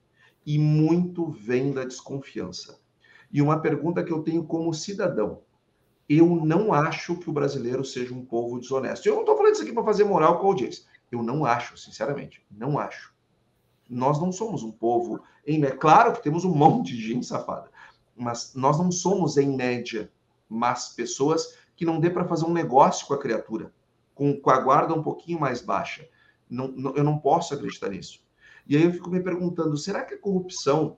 E 0.45 0.59
muito 0.59 1.31
vem 1.31 1.73
da 1.73 1.85
desconfiança. 1.85 2.81
E 3.31 3.43
uma 3.43 3.61
pergunta 3.61 4.03
que 4.03 4.13
eu 4.13 4.23
tenho 4.23 4.45
como 4.45 4.73
cidadão: 4.73 5.41
eu 6.09 6.27
não 6.27 6.73
acho 6.73 7.17
que 7.17 7.29
o 7.29 7.33
brasileiro 7.33 7.85
seja 7.85 8.15
um 8.15 8.25
povo 8.25 8.59
desonesto. 8.59 9.07
Eu 9.07 9.15
não 9.15 9.21
estou 9.21 9.37
falando 9.37 9.55
isso 9.55 9.63
aqui 9.63 9.73
para 9.73 9.85
fazer 9.85 10.05
moral 10.05 10.39
com 10.39 10.47
a 10.47 10.51
audiência. 10.51 10.85
Eu 11.11 11.23
não 11.23 11.45
acho, 11.45 11.77
sinceramente, 11.77 12.45
não 12.51 12.79
acho. 12.79 13.15
Nós 13.89 14.21
não 14.21 14.31
somos 14.31 14.63
um 14.63 14.71
povo 14.71 15.21
em 15.47 15.65
é 15.65 15.71
claro 15.71 16.13
que 16.13 16.23
temos 16.23 16.45
um 16.45 16.55
monte 16.55 16.95
de 16.95 17.09
gente 17.09 17.27
safada, 17.27 17.71
mas 18.15 18.55
nós 18.55 18.79
não 18.79 18.93
somos 18.93 19.39
em 19.39 19.57
média 19.57 20.11
mas 20.49 20.89
pessoas 20.89 21.59
que 21.77 21.85
não 21.85 22.01
dê 22.01 22.11
para 22.11 22.27
fazer 22.27 22.47
um 22.47 22.53
negócio 22.53 23.07
com 23.07 23.15
a 23.15 23.19
criatura, 23.19 23.73
com, 24.15 24.41
com 24.41 24.51
a 24.51 24.59
guarda 24.59 24.95
um 24.95 25.03
pouquinho 25.03 25.39
mais 25.39 25.61
baixa. 25.61 26.09
Não, 26.49 26.69
não, 26.69 26.97
eu 26.97 27.05
não 27.05 27.19
posso 27.19 27.55
acreditar 27.55 27.91
nisso. 27.91 28.21
E 28.67 28.77
aí 28.77 28.83
eu 28.83 28.93
fico 28.93 29.11
me 29.11 29.23
perguntando, 29.23 29.77
será 29.77 30.05
que 30.05 30.15
a 30.15 30.19
corrupção 30.19 30.97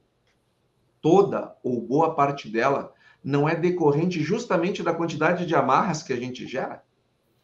toda 1.01 1.57
ou 1.63 1.81
boa 1.81 2.15
parte 2.15 2.49
dela 2.49 2.93
não 3.23 3.49
é 3.49 3.55
decorrente 3.55 4.21
justamente 4.23 4.83
da 4.83 4.95
quantidade 4.95 5.47
de 5.47 5.55
amarras 5.55 6.03
que 6.03 6.13
a 6.13 6.17
gente 6.17 6.47
gera 6.47 6.83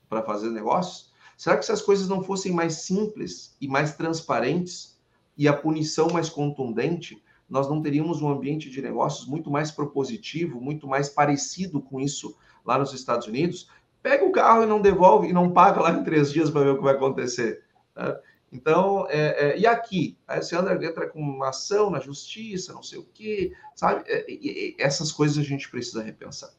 para 0.09 0.23
fazer 0.23 0.51
negócios? 0.51 1.13
Será 1.37 1.57
que 1.57 1.67
se 1.67 1.73
as 1.73 1.83
coisas 1.83 2.09
não 2.09 2.23
fossem 2.23 2.53
mais 2.53 2.83
simples 2.83 3.57
e 3.61 3.69
mais 3.69 3.95
transparentes 3.95 4.99
e 5.37 5.47
a 5.47 5.53
punição 5.53 6.09
mais 6.09 6.31
contundente, 6.31 7.23
nós 7.49 7.69
não 7.69 7.83
teríamos 7.83 8.23
um 8.23 8.29
ambiente 8.29 8.71
de 8.71 8.81
negócios 8.81 9.27
muito 9.27 9.51
mais 9.51 9.71
propositivo, 9.71 10.61
muito 10.61 10.87
mais 10.87 11.09
parecido 11.11 11.81
com 11.81 12.01
isso 12.01 12.37
lá 12.65 12.79
nos 12.79 12.95
Estados 12.95 13.27
Unidos? 13.27 13.69
Pega 14.03 14.25
o 14.25 14.33
carro 14.33 14.63
e 14.63 14.67
não 14.67 14.81
devolve 14.81 15.29
e 15.29 15.33
não 15.33 15.53
paga 15.53 15.81
lá 15.81 15.93
em 15.93 16.03
três 16.03 16.33
dias 16.33 16.51
para 16.51 16.63
ver 16.63 16.71
o 16.71 16.77
que 16.79 16.85
vai 16.85 16.95
acontecer. 16.95 17.63
Né? 17.95 18.17
Então, 18.53 19.07
é, 19.09 19.51
é, 19.51 19.59
e 19.59 19.67
aqui? 19.67 20.17
Aí 20.27 20.41
você 20.41 20.57
anda, 20.57 20.73
entra 20.85 21.09
com 21.09 21.21
uma 21.21 21.49
ação 21.49 21.91
na 21.91 22.01
justiça, 22.01 22.73
não 22.73 22.83
sei 22.83 22.99
o 22.99 23.05
quê, 23.05 23.53
sabe? 23.75 24.05
É, 24.07 24.75
essas 24.79 25.11
coisas 25.11 25.39
a 25.39 25.43
gente 25.43 25.69
precisa 25.71 26.03
repensar. 26.03 26.51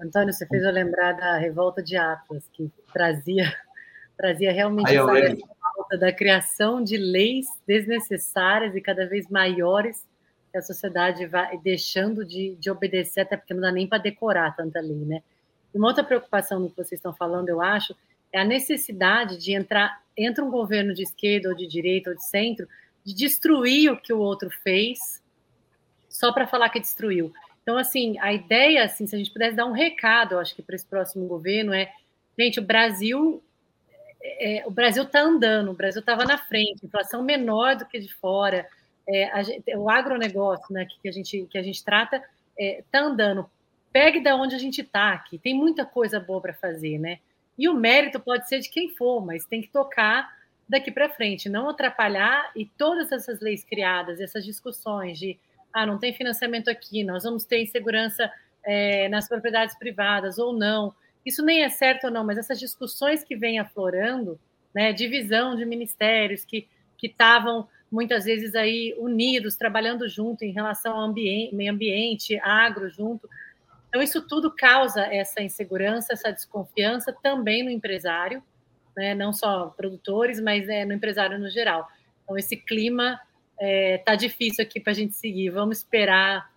Antônio, 0.00 0.32
você 0.32 0.46
fez 0.46 0.62
eu 0.62 0.70
lembrar 0.70 1.12
da 1.12 1.36
revolta 1.38 1.82
de 1.82 1.96
Atlas, 1.96 2.44
que 2.52 2.70
trazia 2.92 3.44
trazia 4.16 4.52
realmente 4.52 4.96
essa 4.96 5.46
falta 5.60 5.98
da 5.98 6.12
criação 6.12 6.82
de 6.82 6.96
leis 6.96 7.46
desnecessárias 7.66 8.74
e 8.76 8.80
cada 8.80 9.06
vez 9.06 9.28
maiores 9.28 10.06
que 10.52 10.58
a 10.58 10.62
sociedade 10.62 11.26
vai 11.26 11.58
deixando 11.58 12.24
de, 12.24 12.54
de 12.56 12.70
obedecer, 12.70 13.22
até 13.22 13.36
porque 13.36 13.52
não 13.52 13.60
dá 13.60 13.72
nem 13.72 13.88
para 13.88 13.98
decorar 13.98 14.54
tanta 14.54 14.80
lei, 14.80 15.04
né? 15.04 15.20
E 15.74 15.78
uma 15.78 15.88
outra 15.88 16.04
preocupação 16.04 16.60
no 16.60 16.70
que 16.70 16.76
vocês 16.76 16.92
estão 16.92 17.12
falando, 17.12 17.48
eu 17.48 17.60
acho, 17.60 17.96
é 18.34 18.40
a 18.40 18.44
necessidade 18.44 19.36
de 19.36 19.52
entrar, 19.52 20.02
entra 20.16 20.44
um 20.44 20.50
governo 20.50 20.92
de 20.92 21.04
esquerda 21.04 21.48
ou 21.48 21.54
de 21.54 21.68
direita 21.68 22.10
ou 22.10 22.16
de 22.16 22.24
centro, 22.24 22.66
de 23.04 23.14
destruir 23.14 23.92
o 23.92 23.96
que 23.96 24.12
o 24.12 24.18
outro 24.18 24.50
fez, 24.50 25.22
só 26.08 26.32
para 26.32 26.46
falar 26.46 26.68
que 26.68 26.80
destruiu. 26.80 27.32
Então, 27.62 27.78
assim, 27.78 28.18
a 28.18 28.32
ideia, 28.32 28.84
assim, 28.84 29.06
se 29.06 29.14
a 29.14 29.18
gente 29.18 29.30
pudesse 29.30 29.54
dar 29.54 29.66
um 29.66 29.72
recado, 29.72 30.32
eu 30.32 30.40
acho 30.40 30.52
que 30.52 30.62
para 30.62 30.74
esse 30.74 30.84
próximo 30.84 31.26
governo 31.28 31.72
é, 31.72 31.92
gente, 32.36 32.58
o 32.58 32.62
Brasil 32.62 33.40
é, 34.20 34.64
o 34.66 34.70
Brasil 34.70 35.04
está 35.04 35.20
andando, 35.20 35.70
o 35.70 35.74
Brasil 35.74 36.00
estava 36.00 36.24
na 36.24 36.38
frente, 36.38 36.84
inflação 36.84 37.22
menor 37.22 37.76
do 37.76 37.86
que 37.86 38.00
de 38.00 38.12
fora, 38.14 38.66
é, 39.06 39.44
gente, 39.44 39.76
o 39.76 39.88
agronegócio 39.88 40.72
né, 40.72 40.86
que, 40.86 41.08
a 41.08 41.12
gente, 41.12 41.46
que 41.50 41.58
a 41.58 41.62
gente 41.62 41.84
trata 41.84 42.16
está 42.16 42.28
é, 42.58 42.82
tá 42.90 43.00
andando. 43.00 43.48
Pegue 43.92 44.20
da 44.20 44.34
onde 44.34 44.56
a 44.56 44.58
gente 44.58 44.80
está 44.80 45.12
aqui, 45.12 45.38
tem 45.38 45.54
muita 45.54 45.84
coisa 45.84 46.18
boa 46.18 46.40
para 46.40 46.54
fazer, 46.54 46.98
né? 46.98 47.20
E 47.58 47.68
o 47.68 47.74
mérito 47.74 48.18
pode 48.20 48.48
ser 48.48 48.60
de 48.60 48.68
quem 48.68 48.94
for, 48.94 49.24
mas 49.24 49.44
tem 49.44 49.62
que 49.62 49.68
tocar 49.68 50.32
daqui 50.68 50.90
para 50.90 51.10
frente, 51.10 51.48
não 51.48 51.68
atrapalhar 51.68 52.50
e 52.56 52.64
todas 52.66 53.12
essas 53.12 53.40
leis 53.40 53.64
criadas, 53.64 54.20
essas 54.20 54.44
discussões 54.44 55.18
de 55.18 55.38
ah, 55.72 55.84
não 55.84 55.98
tem 55.98 56.14
financiamento 56.14 56.68
aqui, 56.68 57.04
nós 57.04 57.24
vamos 57.24 57.44
ter 57.44 57.62
insegurança 57.62 58.32
é, 58.64 59.08
nas 59.08 59.28
propriedades 59.28 59.76
privadas 59.76 60.38
ou 60.38 60.52
não 60.52 60.94
isso 61.24 61.42
nem 61.42 61.62
é 61.62 61.68
certo 61.70 62.04
ou 62.04 62.10
não, 62.10 62.24
mas 62.24 62.36
essas 62.36 62.58
discussões 62.58 63.24
que 63.24 63.34
vêm 63.34 63.58
aflorando, 63.58 64.38
né, 64.74 64.92
divisão 64.92 65.56
de 65.56 65.64
ministérios 65.64 66.44
que 66.44 66.68
estavam 67.02 67.68
muitas 67.90 68.24
vezes 68.24 68.54
aí 68.54 68.94
unidos, 68.98 69.56
trabalhando 69.56 70.08
junto 70.08 70.42
em 70.42 70.52
relação 70.52 70.96
ao 70.96 71.02
ambiente, 71.02 71.54
meio 71.54 71.72
ambiente, 71.72 72.38
agro 72.40 72.88
junto. 72.90 73.28
Então 73.94 74.02
isso 74.02 74.26
tudo 74.26 74.50
causa 74.50 75.02
essa 75.02 75.40
insegurança, 75.40 76.14
essa 76.14 76.32
desconfiança 76.32 77.12
também 77.12 77.62
no 77.62 77.70
empresário, 77.70 78.42
né, 78.96 79.14
não 79.14 79.32
só 79.32 79.66
produtores, 79.66 80.40
mas 80.40 80.68
é, 80.68 80.84
no 80.84 80.92
empresário 80.92 81.38
no 81.38 81.48
geral. 81.48 81.86
Então 82.24 82.36
esse 82.36 82.56
clima 82.56 83.20
está 83.52 83.64
é, 83.64 83.98
tá 83.98 84.16
difícil 84.16 84.64
aqui 84.64 84.80
para 84.80 84.90
a 84.90 84.96
gente 84.96 85.14
seguir. 85.14 85.50
Vamos 85.50 85.78
esperar 85.78 86.52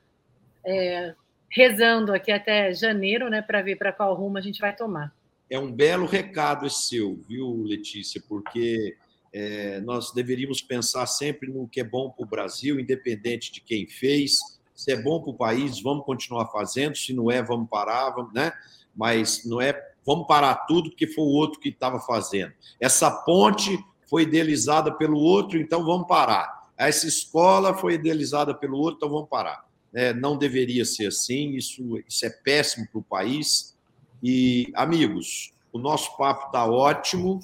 é, 0.65 1.13
rezando 1.47 2.11
aqui 2.11 2.31
até 2.31 2.73
janeiro, 2.73 3.29
né, 3.29 3.39
para 3.39 3.61
ver 3.61 3.75
para 3.75 3.93
qual 3.93 4.15
rumo 4.15 4.39
a 4.39 4.41
gente 4.41 4.59
vai 4.59 4.75
tomar. 4.75 5.13
É 5.47 5.59
um 5.59 5.71
belo 5.71 6.07
recado 6.07 6.67
seu, 6.71 7.17
viu, 7.29 7.61
Letícia? 7.61 8.19
Porque 8.27 8.97
é, 9.31 9.79
nós 9.81 10.11
deveríamos 10.11 10.59
pensar 10.59 11.05
sempre 11.05 11.51
no 11.51 11.67
que 11.67 11.81
é 11.81 11.83
bom 11.83 12.09
para 12.09 12.25
o 12.25 12.27
Brasil, 12.27 12.79
independente 12.79 13.51
de 13.51 13.61
quem 13.61 13.85
fez. 13.85 14.56
Se 14.77 14.91
é 14.91 14.95
bom 14.95 15.19
para 15.19 15.31
o 15.31 15.33
país, 15.33 15.81
vamos 15.81 16.05
continuar 16.05 16.45
fazendo. 16.51 16.95
Se 16.95 17.11
não 17.11 17.31
é, 17.31 17.41
vamos 17.41 17.67
parar, 17.67 18.11
vamos, 18.11 18.31
né? 18.31 18.53
Mas 18.95 19.43
não 19.43 19.59
é, 19.59 19.73
vamos 20.05 20.27
parar 20.27 20.53
tudo 20.67 20.91
porque 20.91 21.07
foi 21.07 21.23
o 21.23 21.29
outro 21.29 21.59
que 21.59 21.69
estava 21.69 21.99
fazendo. 21.99 22.53
Essa 22.79 23.09
ponte 23.09 23.83
foi 24.07 24.21
idealizada 24.21 24.91
pelo 24.91 25.17
outro, 25.17 25.59
então 25.59 25.83
vamos 25.83 26.07
parar. 26.07 26.69
Essa 26.77 27.07
escola 27.07 27.73
foi 27.73 27.95
idealizada 27.95 28.53
pelo 28.53 28.77
outro, 28.77 28.97
então 28.97 29.09
vamos 29.09 29.27
parar. 29.27 29.65
É, 29.91 30.13
não 30.13 30.37
deveria 30.37 30.85
ser 30.85 31.07
assim, 31.07 31.55
isso, 31.55 31.99
isso 32.07 32.23
é 32.23 32.29
péssimo 32.29 32.87
para 32.91 32.99
o 32.99 33.03
país. 33.03 33.75
E, 34.21 34.71
amigos, 34.75 35.53
o 35.73 35.79
nosso 35.79 36.15
papo 36.15 36.47
está 36.47 36.69
ótimo. 36.69 37.39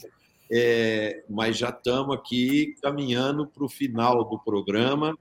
é, 0.52 1.24
mas 1.28 1.58
já 1.58 1.70
estamos 1.70 2.16
aqui 2.16 2.76
caminhando 2.80 3.48
para 3.48 3.64
o 3.64 3.70
final 3.70 4.24
do 4.24 4.38
programa 4.38 5.18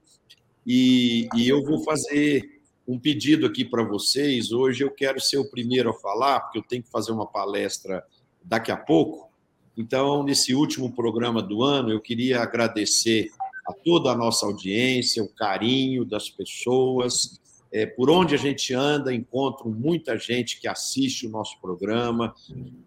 e, 0.65 1.27
e 1.35 1.47
eu 1.47 1.63
vou 1.63 1.83
fazer 1.83 2.61
um 2.87 2.99
pedido 2.99 3.45
aqui 3.45 3.63
para 3.63 3.83
vocês. 3.83 4.51
Hoje 4.51 4.83
eu 4.83 4.91
quero 4.91 5.19
ser 5.19 5.37
o 5.37 5.49
primeiro 5.49 5.89
a 5.89 5.93
falar, 5.93 6.41
porque 6.41 6.59
eu 6.59 6.63
tenho 6.63 6.83
que 6.83 6.89
fazer 6.89 7.11
uma 7.11 7.25
palestra 7.25 8.03
daqui 8.43 8.71
a 8.71 8.77
pouco. 8.77 9.29
Então, 9.75 10.23
nesse 10.23 10.53
último 10.53 10.91
programa 10.91 11.41
do 11.41 11.63
ano, 11.63 11.91
eu 11.91 11.99
queria 11.99 12.41
agradecer 12.41 13.31
a 13.65 13.73
toda 13.73 14.11
a 14.11 14.15
nossa 14.15 14.45
audiência, 14.45 15.23
o 15.23 15.29
carinho 15.29 16.05
das 16.05 16.29
pessoas. 16.29 17.41
É, 17.71 17.87
por 17.87 18.09
onde 18.09 18.35
a 18.35 18.37
gente 18.37 18.71
anda, 18.73 19.13
encontro 19.13 19.67
muita 19.67 20.15
gente 20.15 20.59
que 20.59 20.67
assiste 20.67 21.25
o 21.25 21.29
nosso 21.29 21.59
programa, 21.59 22.35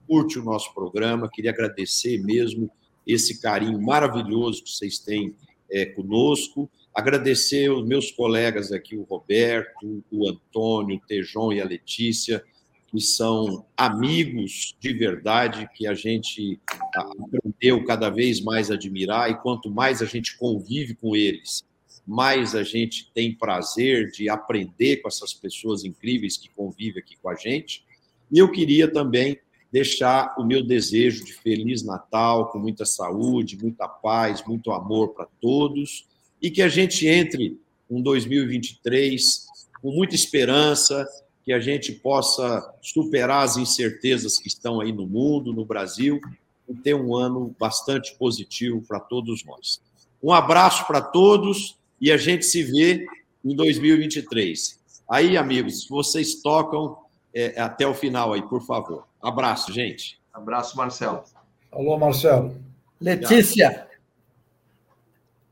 curte 0.06 0.38
o 0.38 0.44
nosso 0.44 0.72
programa. 0.72 1.28
Queria 1.28 1.50
agradecer 1.50 2.22
mesmo 2.22 2.70
esse 3.04 3.40
carinho 3.40 3.80
maravilhoso 3.80 4.62
que 4.62 4.70
vocês 4.70 4.98
têm 5.00 5.34
é, 5.70 5.86
conosco. 5.86 6.70
Agradecer 6.96 7.70
os 7.70 7.86
meus 7.86 8.10
colegas 8.10 8.72
aqui, 8.72 8.96
o 8.96 9.02
Roberto, 9.02 10.02
o 10.10 10.26
Antônio, 10.26 10.96
o 10.96 11.06
Tejon 11.06 11.52
e 11.52 11.60
a 11.60 11.64
Letícia, 11.66 12.42
que 12.86 12.98
são 12.98 13.66
amigos 13.76 14.74
de 14.80 14.94
verdade, 14.94 15.68
que 15.74 15.86
a 15.86 15.92
gente 15.92 16.58
aprendeu 16.94 17.84
cada 17.84 18.08
vez 18.08 18.40
mais 18.40 18.70
a 18.70 18.74
admirar, 18.74 19.30
e 19.30 19.36
quanto 19.42 19.70
mais 19.70 20.00
a 20.00 20.06
gente 20.06 20.38
convive 20.38 20.94
com 20.94 21.14
eles, 21.14 21.66
mais 22.06 22.54
a 22.54 22.62
gente 22.62 23.12
tem 23.12 23.36
prazer 23.36 24.10
de 24.10 24.30
aprender 24.30 25.02
com 25.02 25.08
essas 25.08 25.34
pessoas 25.34 25.84
incríveis 25.84 26.38
que 26.38 26.48
convivem 26.48 27.02
aqui 27.02 27.14
com 27.20 27.28
a 27.28 27.34
gente. 27.34 27.84
E 28.32 28.38
eu 28.38 28.50
queria 28.50 28.90
também 28.90 29.38
deixar 29.70 30.34
o 30.38 30.44
meu 30.46 30.64
desejo 30.64 31.26
de 31.26 31.34
Feliz 31.34 31.82
Natal, 31.82 32.50
com 32.50 32.58
muita 32.58 32.86
saúde, 32.86 33.58
muita 33.62 33.86
paz, 33.86 34.42
muito 34.46 34.72
amor 34.72 35.12
para 35.12 35.28
todos, 35.42 36.06
e 36.46 36.50
que 36.50 36.62
a 36.62 36.68
gente 36.68 37.08
entre 37.08 37.58
um 37.90 38.00
2023 38.00 39.46
com 39.82 39.90
muita 39.90 40.14
esperança, 40.14 41.04
que 41.44 41.52
a 41.52 41.58
gente 41.58 41.90
possa 41.90 42.72
superar 42.80 43.42
as 43.42 43.56
incertezas 43.56 44.38
que 44.38 44.46
estão 44.46 44.80
aí 44.80 44.92
no 44.92 45.08
mundo, 45.08 45.52
no 45.52 45.64
Brasil, 45.64 46.20
e 46.68 46.74
ter 46.74 46.94
um 46.94 47.16
ano 47.16 47.52
bastante 47.58 48.14
positivo 48.14 48.80
para 48.86 49.00
todos 49.00 49.44
nós. 49.44 49.80
Um 50.22 50.32
abraço 50.32 50.86
para 50.86 51.00
todos 51.00 51.76
e 52.00 52.12
a 52.12 52.16
gente 52.16 52.44
se 52.44 52.62
vê 52.62 53.04
em 53.44 53.56
2023. 53.56 54.78
Aí, 55.10 55.36
amigos, 55.36 55.88
vocês 55.88 56.36
tocam 56.36 56.96
é, 57.34 57.60
até 57.60 57.84
o 57.84 57.94
final 57.94 58.34
aí, 58.34 58.42
por 58.42 58.64
favor. 58.64 59.04
Abraço, 59.20 59.72
gente. 59.72 60.16
Abraço, 60.32 60.76
Marcelo. 60.76 61.24
Alô, 61.72 61.98
Marcelo. 61.98 62.54
Letícia. 63.00 63.85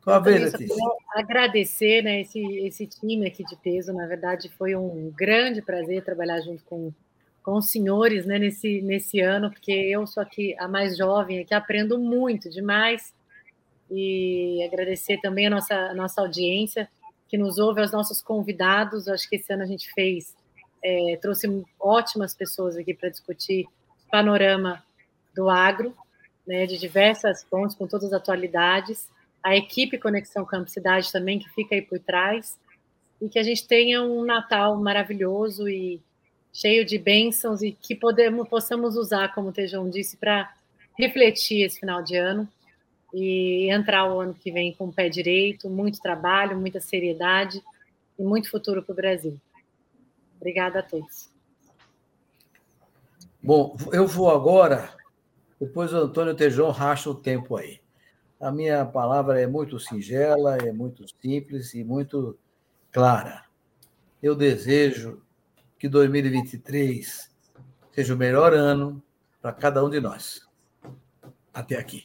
Tua 0.04 0.18
vez, 0.18 0.52
Letícia. 0.52 0.76
Agradecer 1.14 2.02
né, 2.02 2.20
esse, 2.20 2.38
esse 2.58 2.86
time 2.86 3.26
aqui 3.26 3.42
de 3.42 3.56
peso. 3.56 3.90
Na 3.94 4.06
verdade, 4.06 4.50
foi 4.50 4.76
um 4.76 5.10
grande 5.16 5.62
prazer 5.62 6.04
trabalhar 6.04 6.42
junto 6.42 6.62
com, 6.64 6.92
com 7.42 7.56
os 7.56 7.70
senhores 7.70 8.26
né, 8.26 8.38
nesse, 8.38 8.82
nesse 8.82 9.20
ano, 9.20 9.50
porque 9.50 9.72
eu 9.72 10.06
sou 10.06 10.22
aqui 10.22 10.54
a 10.58 10.68
mais 10.68 10.98
jovem, 10.98 11.40
aqui 11.40 11.54
aprendo 11.54 11.98
muito 11.98 12.50
demais. 12.50 13.14
E 13.90 14.62
agradecer 14.70 15.18
também 15.22 15.46
a 15.46 15.50
nossa, 15.50 15.74
a 15.74 15.94
nossa 15.94 16.20
audiência 16.20 16.86
que 17.26 17.38
nos 17.38 17.58
ouve, 17.58 17.80
aos 17.80 17.90
nossos 17.90 18.20
convidados. 18.20 19.08
Acho 19.08 19.26
que 19.26 19.36
esse 19.36 19.50
ano 19.54 19.62
a 19.62 19.66
gente 19.66 19.90
fez, 19.94 20.36
é, 20.84 21.18
trouxe 21.20 21.64
ótimas 21.80 22.34
pessoas 22.34 22.76
aqui 22.76 22.92
para 22.92 23.08
discutir 23.08 23.66
panorama 24.10 24.84
do 25.34 25.48
agro, 25.48 25.96
né, 26.46 26.66
de 26.66 26.76
diversas 26.76 27.42
fontes, 27.44 27.74
com 27.74 27.86
todas 27.86 28.12
as 28.12 28.12
atualidades 28.12 29.08
a 29.44 29.54
equipe 29.54 29.98
Conexão 29.98 30.42
Campo 30.46 30.70
Cidade 30.70 31.12
também, 31.12 31.38
que 31.38 31.50
fica 31.50 31.74
aí 31.74 31.82
por 31.82 31.98
trás, 31.98 32.58
e 33.20 33.28
que 33.28 33.38
a 33.38 33.42
gente 33.42 33.68
tenha 33.68 34.02
um 34.02 34.24
Natal 34.24 34.74
maravilhoso 34.80 35.68
e 35.68 36.00
cheio 36.50 36.82
de 36.82 36.96
bênçãos 36.96 37.62
e 37.62 37.70
que 37.70 37.94
podemos, 37.94 38.48
possamos 38.48 38.96
usar, 38.96 39.34
como 39.34 39.50
o 39.50 39.52
Tejão 39.52 39.90
disse, 39.90 40.16
para 40.16 40.50
refletir 40.98 41.62
esse 41.62 41.78
final 41.78 42.02
de 42.02 42.16
ano 42.16 42.48
e 43.12 43.70
entrar 43.70 44.10
o 44.10 44.18
ano 44.18 44.32
que 44.32 44.50
vem 44.50 44.72
com 44.72 44.86
o 44.86 44.92
pé 44.92 45.10
direito, 45.10 45.68
muito 45.68 46.00
trabalho, 46.00 46.58
muita 46.58 46.80
seriedade 46.80 47.62
e 48.18 48.22
muito 48.22 48.50
futuro 48.50 48.82
para 48.82 48.92
o 48.92 48.96
Brasil. 48.96 49.38
Obrigada 50.36 50.78
a 50.78 50.82
todos. 50.82 51.28
Bom, 53.42 53.76
eu 53.92 54.06
vou 54.06 54.30
agora, 54.30 54.88
depois 55.60 55.92
o 55.92 55.98
Antônio 55.98 56.34
Tejão 56.34 56.70
racha 56.70 57.10
o 57.10 57.14
tempo 57.14 57.56
aí. 57.56 57.83
A 58.40 58.50
minha 58.50 58.84
palavra 58.84 59.40
é 59.40 59.46
muito 59.46 59.78
singela, 59.78 60.56
é 60.56 60.72
muito 60.72 61.04
simples 61.20 61.72
e 61.74 61.84
muito 61.84 62.38
clara. 62.90 63.44
Eu 64.22 64.34
desejo 64.34 65.22
que 65.78 65.88
2023 65.88 67.30
seja 67.92 68.14
o 68.14 68.16
melhor 68.16 68.52
ano 68.52 69.02
para 69.40 69.52
cada 69.52 69.84
um 69.84 69.90
de 69.90 70.00
nós. 70.00 70.42
Até 71.52 71.78
aqui. 71.78 72.04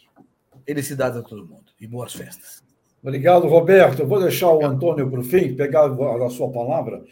Felicidades 0.66 1.18
a 1.18 1.24
todo 1.24 1.48
mundo 1.48 1.72
e 1.80 1.88
boas 1.88 2.14
festas. 2.14 2.64
Obrigado, 3.02 3.48
Roberto. 3.48 4.06
Vou 4.06 4.20
deixar 4.20 4.52
o 4.52 4.66
Antônio 4.66 5.10
para 5.10 5.20
o 5.20 5.24
fim, 5.24 5.56
pegar 5.56 5.86
a 5.86 6.30
sua 6.30 6.52
palavra. 6.52 7.04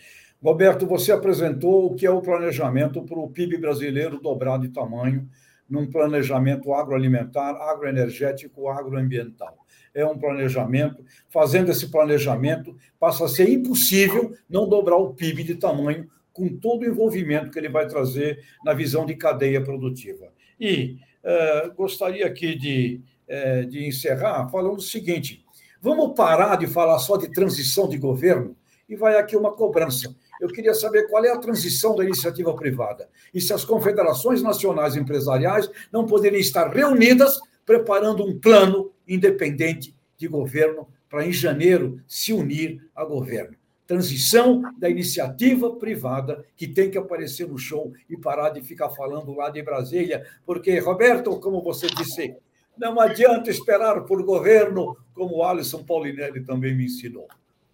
Roberto, 0.43 0.86
você 0.86 1.11
apresentou 1.11 1.88
o 1.88 1.95
que 1.95 2.05
é 2.05 2.11
o 2.11 2.22
planejamento 2.22 3.01
para 3.03 3.18
o 3.18 3.30
PIB 3.30 3.57
brasileiro 3.57 4.20
dobrar 4.20 4.59
de 4.59 4.70
tamanho 4.70 5.28
num 5.70 5.89
planejamento 5.89 6.74
agroalimentar, 6.74 7.55
agroenergético, 7.55 8.70
agroambiental. 8.70 9.57
É 9.93 10.05
um 10.05 10.18
planejamento, 10.18 11.03
fazendo 11.30 11.72
esse 11.72 11.89
planejamento, 11.89 12.76
passa 12.99 13.26
a 13.26 13.28
ser 13.28 13.49
impossível 13.49 14.36
não 14.49 14.68
dobrar 14.68 14.97
o 14.97 15.13
PIB 15.13 15.43
de 15.43 15.55
tamanho 15.55 16.07
com 16.32 16.47
todo 16.49 16.84
o 16.84 16.86
envolvimento 16.86 17.49
que 17.49 17.57
ele 17.57 17.70
vai 17.70 17.88
trazer 17.88 18.43
na 18.63 18.74
visão 18.74 19.05
de 19.05 19.15
cadeia 19.15 19.61
produtiva. 19.61 20.32
E 20.59 20.97
eh, 21.24 21.72
gostaria 21.76 22.28
aqui 22.28 22.55
de, 22.55 23.01
eh, 23.28 23.63
de 23.63 23.88
encerrar 23.88 24.47
falando 24.49 24.78
o 24.78 24.82
seguinte: 24.82 25.43
vamos 25.82 26.13
parar 26.15 26.55
de 26.57 26.68
falar 26.68 26.99
só 26.99 27.18
de 27.18 27.32
transição 27.32 27.89
de 27.89 27.97
governo 27.97 28.55
e 28.88 28.95
vai 28.95 29.18
aqui 29.18 29.36
uma 29.36 29.51
cobrança 29.51 30.15
eu 30.40 30.48
queria 30.50 30.74
saber 30.74 31.08
qual 31.08 31.24
é 31.26 31.32
a 31.32 31.38
transição 31.38 31.96
da 31.96 32.04
iniciativa 32.04 32.54
privada 32.56 33.10
e 33.34 33.42
se 33.42 33.54
as 33.54 33.66
confederações 33.66 34.42
nacionais 34.42 34.96
empresariais 34.96 35.70
não 35.92 36.06
poderiam 36.06 36.40
estar 36.40 36.70
reunidas 36.70 37.40
preparando 37.66 38.26
um 38.26 38.40
plano 38.40 38.92
independente 39.08 39.96
de 40.18 40.28
governo 40.28 40.88
para, 41.10 41.26
em 41.26 41.32
janeiro, 41.32 42.02
se 42.08 42.34
unir 42.34 42.82
a 42.96 43.04
governo. 43.06 43.56
Transição 43.86 44.62
da 44.78 44.90
iniciativa 44.90 45.74
privada 45.76 46.44
que 46.56 46.68
tem 46.68 46.90
que 46.92 46.98
aparecer 46.98 47.48
no 47.48 47.58
show 47.58 47.94
e 48.10 48.18
parar 48.18 48.50
de 48.50 48.62
ficar 48.62 48.90
falando 48.90 49.34
lá 49.34 49.50
de 49.50 49.62
Brasília, 49.62 50.26
porque, 50.46 50.78
Roberto, 50.80 51.40
como 51.40 51.62
você 51.62 51.88
disse, 51.88 52.36
não 52.78 53.00
adianta 53.00 53.50
esperar 53.50 54.02
por 54.02 54.22
governo, 54.24 54.98
como 55.14 55.38
o 55.38 55.44
Alisson 55.44 55.84
Paulinelli 55.84 56.44
também 56.44 56.76
me 56.76 56.86
ensinou. 56.86 57.28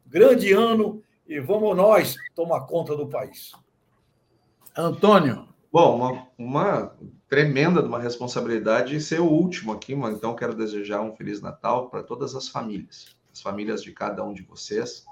Grande 0.05 0.53
ano 0.53 1.01
e 1.28 1.39
vamos 1.39 1.76
nós 1.76 2.15
tomar 2.36 2.61
conta 2.61 2.95
do 2.95 3.07
país. 3.07 3.51
Antônio. 4.76 5.47
Bom, 5.71 5.95
uma, 5.95 6.28
uma 6.38 6.95
tremenda 7.28 7.82
uma 7.82 7.99
responsabilidade 7.99 8.99
ser 9.01 9.19
o 9.19 9.26
último 9.26 9.71
aqui, 9.71 9.95
mas 9.95 10.15
então 10.15 10.36
quero 10.36 10.53
desejar 10.53 11.01
um 11.01 11.15
Feliz 11.15 11.41
Natal 11.41 11.89
para 11.89 12.03
todas 12.03 12.36
as 12.36 12.47
famílias, 12.47 13.15
as 13.32 13.41
famílias 13.41 13.82
de 13.82 13.91
cada 13.91 14.24
um 14.24 14.34
de 14.34 14.43
vocês, 14.43 15.05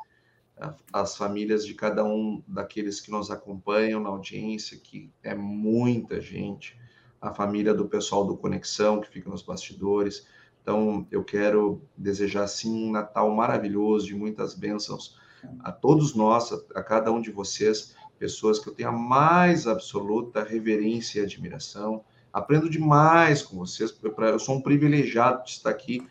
as 0.94 1.18
famílias 1.18 1.66
de 1.66 1.74
cada 1.74 2.04
um 2.04 2.44
daqueles 2.48 3.00
que 3.00 3.10
nos 3.10 3.32
acompanham 3.32 4.00
na 4.00 4.10
audiência, 4.10 4.78
que 4.78 5.12
é 5.24 5.34
muita 5.34 6.22
gente, 6.22 6.78
a 7.20 7.34
família 7.34 7.74
do 7.74 7.88
pessoal 7.88 8.26
do 8.26 8.38
Conexão, 8.38 9.02
que 9.02 9.10
fica 9.10 9.30
nos 9.30 9.42
bastidores. 9.42 10.28
Então, 10.62 11.08
eu 11.10 11.24
quero 11.24 11.82
desejar, 11.98 12.46
sim, 12.48 12.88
um 12.88 12.92
Natal 12.92 13.32
maravilhoso, 13.32 14.06
de 14.06 14.16
muitas 14.16 14.54
bênçãos 14.54 15.20
a 15.60 15.72
todos 15.72 16.16
nós, 16.16 16.52
a 16.76 16.84
cada 16.84 17.12
um 17.12 17.22
de 17.22 17.32
vocês, 17.32 17.96
pessoas 18.18 18.60
que 18.60 18.70
eu 18.70 18.74
tenho 18.74 18.90
a 18.90 18.92
mais 18.92 19.68
absoluta 19.68 20.44
reverência 20.44 21.20
e 21.20 21.24
admiração. 21.24 22.04
Aprendo 22.32 22.70
demais 22.70 23.42
com 23.42 23.58
vocês, 23.58 23.94
eu 24.02 24.40
sou 24.40 24.56
um 24.56 24.62
privilegiado 24.62 25.44
de 25.44 25.52
estar 25.52 25.70
aqui 25.70 26.08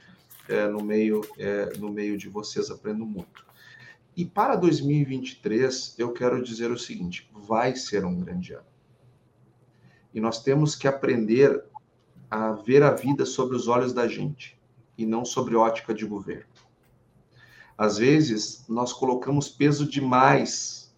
é, 0.49 0.67
no, 0.69 0.83
meio, 0.83 1.21
é, 1.39 1.73
no 1.79 1.91
meio 1.91 2.19
de 2.19 2.29
vocês, 2.29 2.71
aprendo 2.71 3.07
muito. 3.07 3.47
E 4.17 4.25
para 4.25 4.57
2023, 4.57 5.95
eu 5.99 6.13
quero 6.13 6.43
dizer 6.43 6.71
o 6.71 6.79
seguinte: 6.79 7.31
vai 7.33 7.77
ser 7.77 8.05
um 8.05 8.19
grande 8.19 8.53
ano. 8.53 8.67
E 10.13 10.21
nós 10.21 10.43
temos 10.43 10.75
que 10.75 10.89
aprender 10.89 11.65
a 12.31 12.53
ver 12.53 12.83
a 12.83 12.93
vida 12.93 13.25
sobre 13.25 13.57
os 13.57 13.69
olhos 13.69 13.93
da 13.93 14.07
gente 14.09 14.61
e 14.99 15.07
não 15.07 15.25
sobre 15.25 15.57
ótica 15.57 15.95
de 15.95 16.05
governo. 16.05 16.50
Às 17.81 17.97
vezes, 17.97 18.67
nós 18.69 18.93
colocamos 18.93 19.49
peso 19.49 19.89
demais 19.89 20.95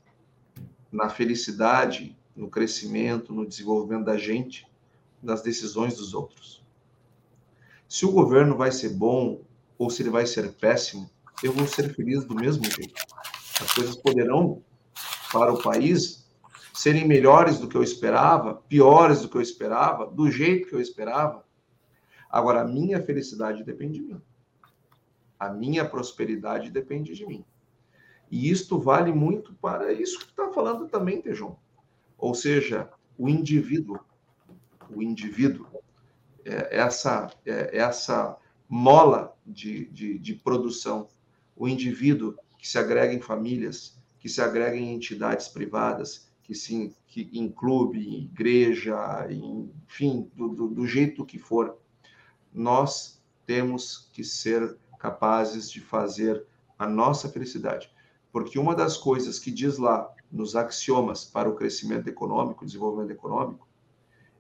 na 0.91 1.09
felicidade, 1.09 2.19
no 2.35 2.51
crescimento, 2.51 3.33
no 3.33 3.47
desenvolvimento 3.47 4.07
da 4.07 4.19
gente, 4.19 4.67
nas 5.23 5.43
decisões 5.43 5.97
dos 5.97 6.13
outros. 6.13 6.61
Se 7.89 8.05
o 8.05 8.11
governo 8.11 8.57
vai 8.57 8.73
ser 8.73 8.89
bom 8.89 9.43
ou 9.79 9.91
se 9.91 10.03
ele 10.03 10.11
vai 10.11 10.27
ser 10.27 10.55
péssimo, 10.55 11.09
eu 11.41 11.53
vou 11.53 11.69
ser 11.69 11.95
feliz 11.95 12.25
do 12.25 12.35
mesmo 12.35 12.65
jeito. 12.65 13.01
As 13.61 13.73
coisas 13.75 13.95
poderão, 13.95 14.61
para 15.33 15.53
o 15.53 15.63
país, 15.63 16.29
serem 16.75 17.07
melhores 17.07 17.61
do 17.61 17.69
que 17.69 17.77
eu 17.77 17.83
esperava, 17.85 18.57
piores 18.69 19.23
do 19.23 19.29
que 19.29 19.37
eu 19.37 19.41
esperava, 19.41 20.11
do 20.11 20.29
jeito 20.29 20.67
que 20.67 20.75
eu 20.75 20.81
esperava. 20.81 21.45
Agora, 22.29 22.63
a 22.63 22.67
minha 22.67 23.01
felicidade 23.01 23.63
depende 23.63 24.01
de 24.01 24.05
mim. 24.05 24.23
A 25.43 25.51
minha 25.51 25.85
prosperidade 25.85 26.71
depende 26.71 27.15
de 27.15 27.27
mim. 27.27 27.45
E 28.31 28.49
isto 28.49 28.79
vale 28.79 29.13
muito 29.13 29.53
para 29.55 29.93
isso 29.93 30.21
que 30.21 30.27
está 30.27 30.53
falando 30.53 30.87
também, 30.87 31.21
Tejon. 31.21 31.57
Ou 32.17 32.33
seja, 32.33 32.89
o 33.19 33.29
indivíduo, 33.29 33.99
o 34.89 35.03
indivíduo, 35.03 35.67
é 36.45 36.79
essa, 36.79 37.29
é 37.45 37.77
essa 37.77 38.37
mola 38.69 39.37
de, 39.45 39.87
de, 39.87 40.17
de 40.17 40.35
produção, 40.37 41.09
o 41.57 41.67
indivíduo 41.67 42.37
que 42.57 42.69
se 42.69 42.79
agrega 42.79 43.13
em 43.13 43.21
famílias, 43.21 44.01
que 44.21 44.29
se 44.29 44.41
agrega 44.41 44.77
em 44.77 44.95
entidades 44.95 45.49
privadas, 45.49 46.31
que 46.45 46.55
se 46.55 46.95
que 47.09 47.29
em 47.33 47.49
clube, 47.51 47.99
em 47.99 48.23
igreja, 48.23 49.27
em, 49.29 49.69
enfim, 49.89 50.31
do, 50.37 50.51
do, 50.51 50.69
do 50.69 50.87
jeito 50.87 51.27
que 51.27 51.37
for, 51.37 51.77
nós 52.55 53.21
temos 53.45 54.09
que 54.13 54.23
ser 54.23 54.79
capazes 55.03 55.69
de 55.69 55.81
fazer 55.81 56.47
a 56.79 56.87
nossa 56.87 57.29
felicidade. 57.29 57.91
Porque 58.31 58.57
uma 58.57 58.73
das 58.73 58.97
coisas 58.97 59.37
que 59.37 59.51
diz 59.51 59.77
lá 59.77 60.09
nos 60.31 60.55
axiomas 60.55 61.25
para 61.25 61.51
o 61.51 61.57
crescimento 61.57 62.07
econômico, 62.07 62.65
desenvolvimento 62.65 63.11
econômico, 63.11 63.67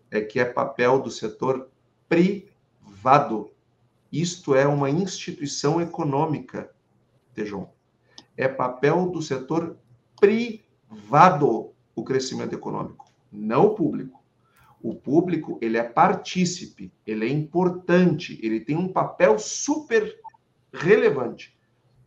é 0.08 0.20
que 0.20 0.38
é 0.38 0.44
papel 0.44 1.00
do 1.00 1.10
setor 1.10 1.68
privado. 2.08 3.50
Isto 4.12 4.54
é 4.54 4.64
uma 4.64 4.88
instituição 4.88 5.80
econômica, 5.80 6.72
Tejon. 7.34 7.68
É 8.36 8.46
papel 8.46 9.10
do 9.10 9.20
setor 9.20 9.76
privado 10.20 11.72
o 11.92 12.04
crescimento 12.04 12.54
econômico, 12.54 13.10
não 13.32 13.66
o 13.66 13.74
público. 13.74 14.22
O 14.80 14.94
público, 14.94 15.58
ele 15.60 15.76
é 15.76 15.82
partícipe, 15.82 16.92
ele 17.04 17.26
é 17.26 17.28
importante, 17.28 18.38
ele 18.42 18.60
tem 18.60 18.76
um 18.76 18.88
papel 18.88 19.40
super 19.40 20.21
relevante. 20.72 21.56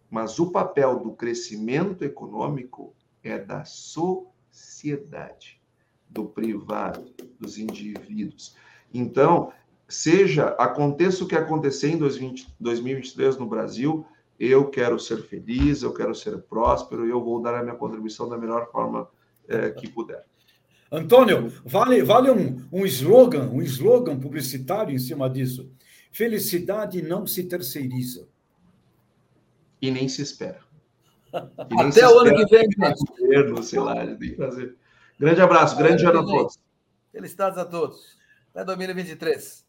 Mas 0.10 0.40
o 0.40 0.52
papel 0.52 1.00
do 1.00 1.12
crescimento 1.12 2.04
econômico 2.04 2.96
é 3.24 3.38
da 3.38 3.66
sociedade, 3.66 5.62
do 6.10 6.26
privado, 6.26 7.14
dos 7.40 7.58
indivíduos. 7.58 8.56
Então, 8.94 9.52
seja, 9.88 10.50
aconteça 10.60 11.24
o 11.24 11.28
que 11.28 11.36
acontecer 11.36 11.90
em 11.90 11.98
2023 11.98 13.38
no 13.38 13.46
Brasil, 13.46 14.06
eu 14.40 14.70
quero 14.70 15.00
ser 15.00 15.24
feliz, 15.24 15.82
eu 15.82 15.94
quero 15.94 16.14
ser 16.14 16.38
próspero, 16.44 17.06
e 17.06 17.10
eu 17.10 17.24
vou 17.24 17.42
dar 17.42 17.56
a 17.56 17.64
minha 17.64 17.76
contribuição 17.76 18.28
da 18.28 18.38
melhor 18.38 18.70
forma 18.72 19.08
é, 19.48 19.70
que 19.70 19.90
puder. 19.90 20.26
Antônio, 20.92 21.52
vale, 21.66 22.04
vale 22.04 22.30
um, 22.30 22.62
um 22.72 22.86
slogan, 22.86 23.50
um 23.50 23.62
slogan 23.62 24.20
publicitário 24.20 24.94
em 24.94 25.00
cima 25.00 25.30
disso. 25.30 25.72
Felicidade 26.12 27.02
não 27.02 27.26
se 27.26 27.44
terceiriza. 27.44 28.28
E 29.86 29.92
nem 29.92 30.10
se 30.10 30.24
espera. 30.24 30.60
Nem 31.70 31.90
Até 31.90 32.08
o 32.08 32.20
ano 32.20 32.36
que 32.36 32.46
vem. 32.48 32.68
Governo, 33.20 33.62
sei 33.62 33.80
lá, 33.80 33.96
fazer. 34.36 34.76
Grande 35.20 35.42
abraço, 35.42 35.78
grande 35.78 36.04
ano 36.04 36.22
a 36.22 36.26
todos. 36.26 36.58
Felicidades 37.12 37.60
a 37.60 37.66
todos. 37.66 38.18
Até 38.50 38.66
2023. 38.66 39.65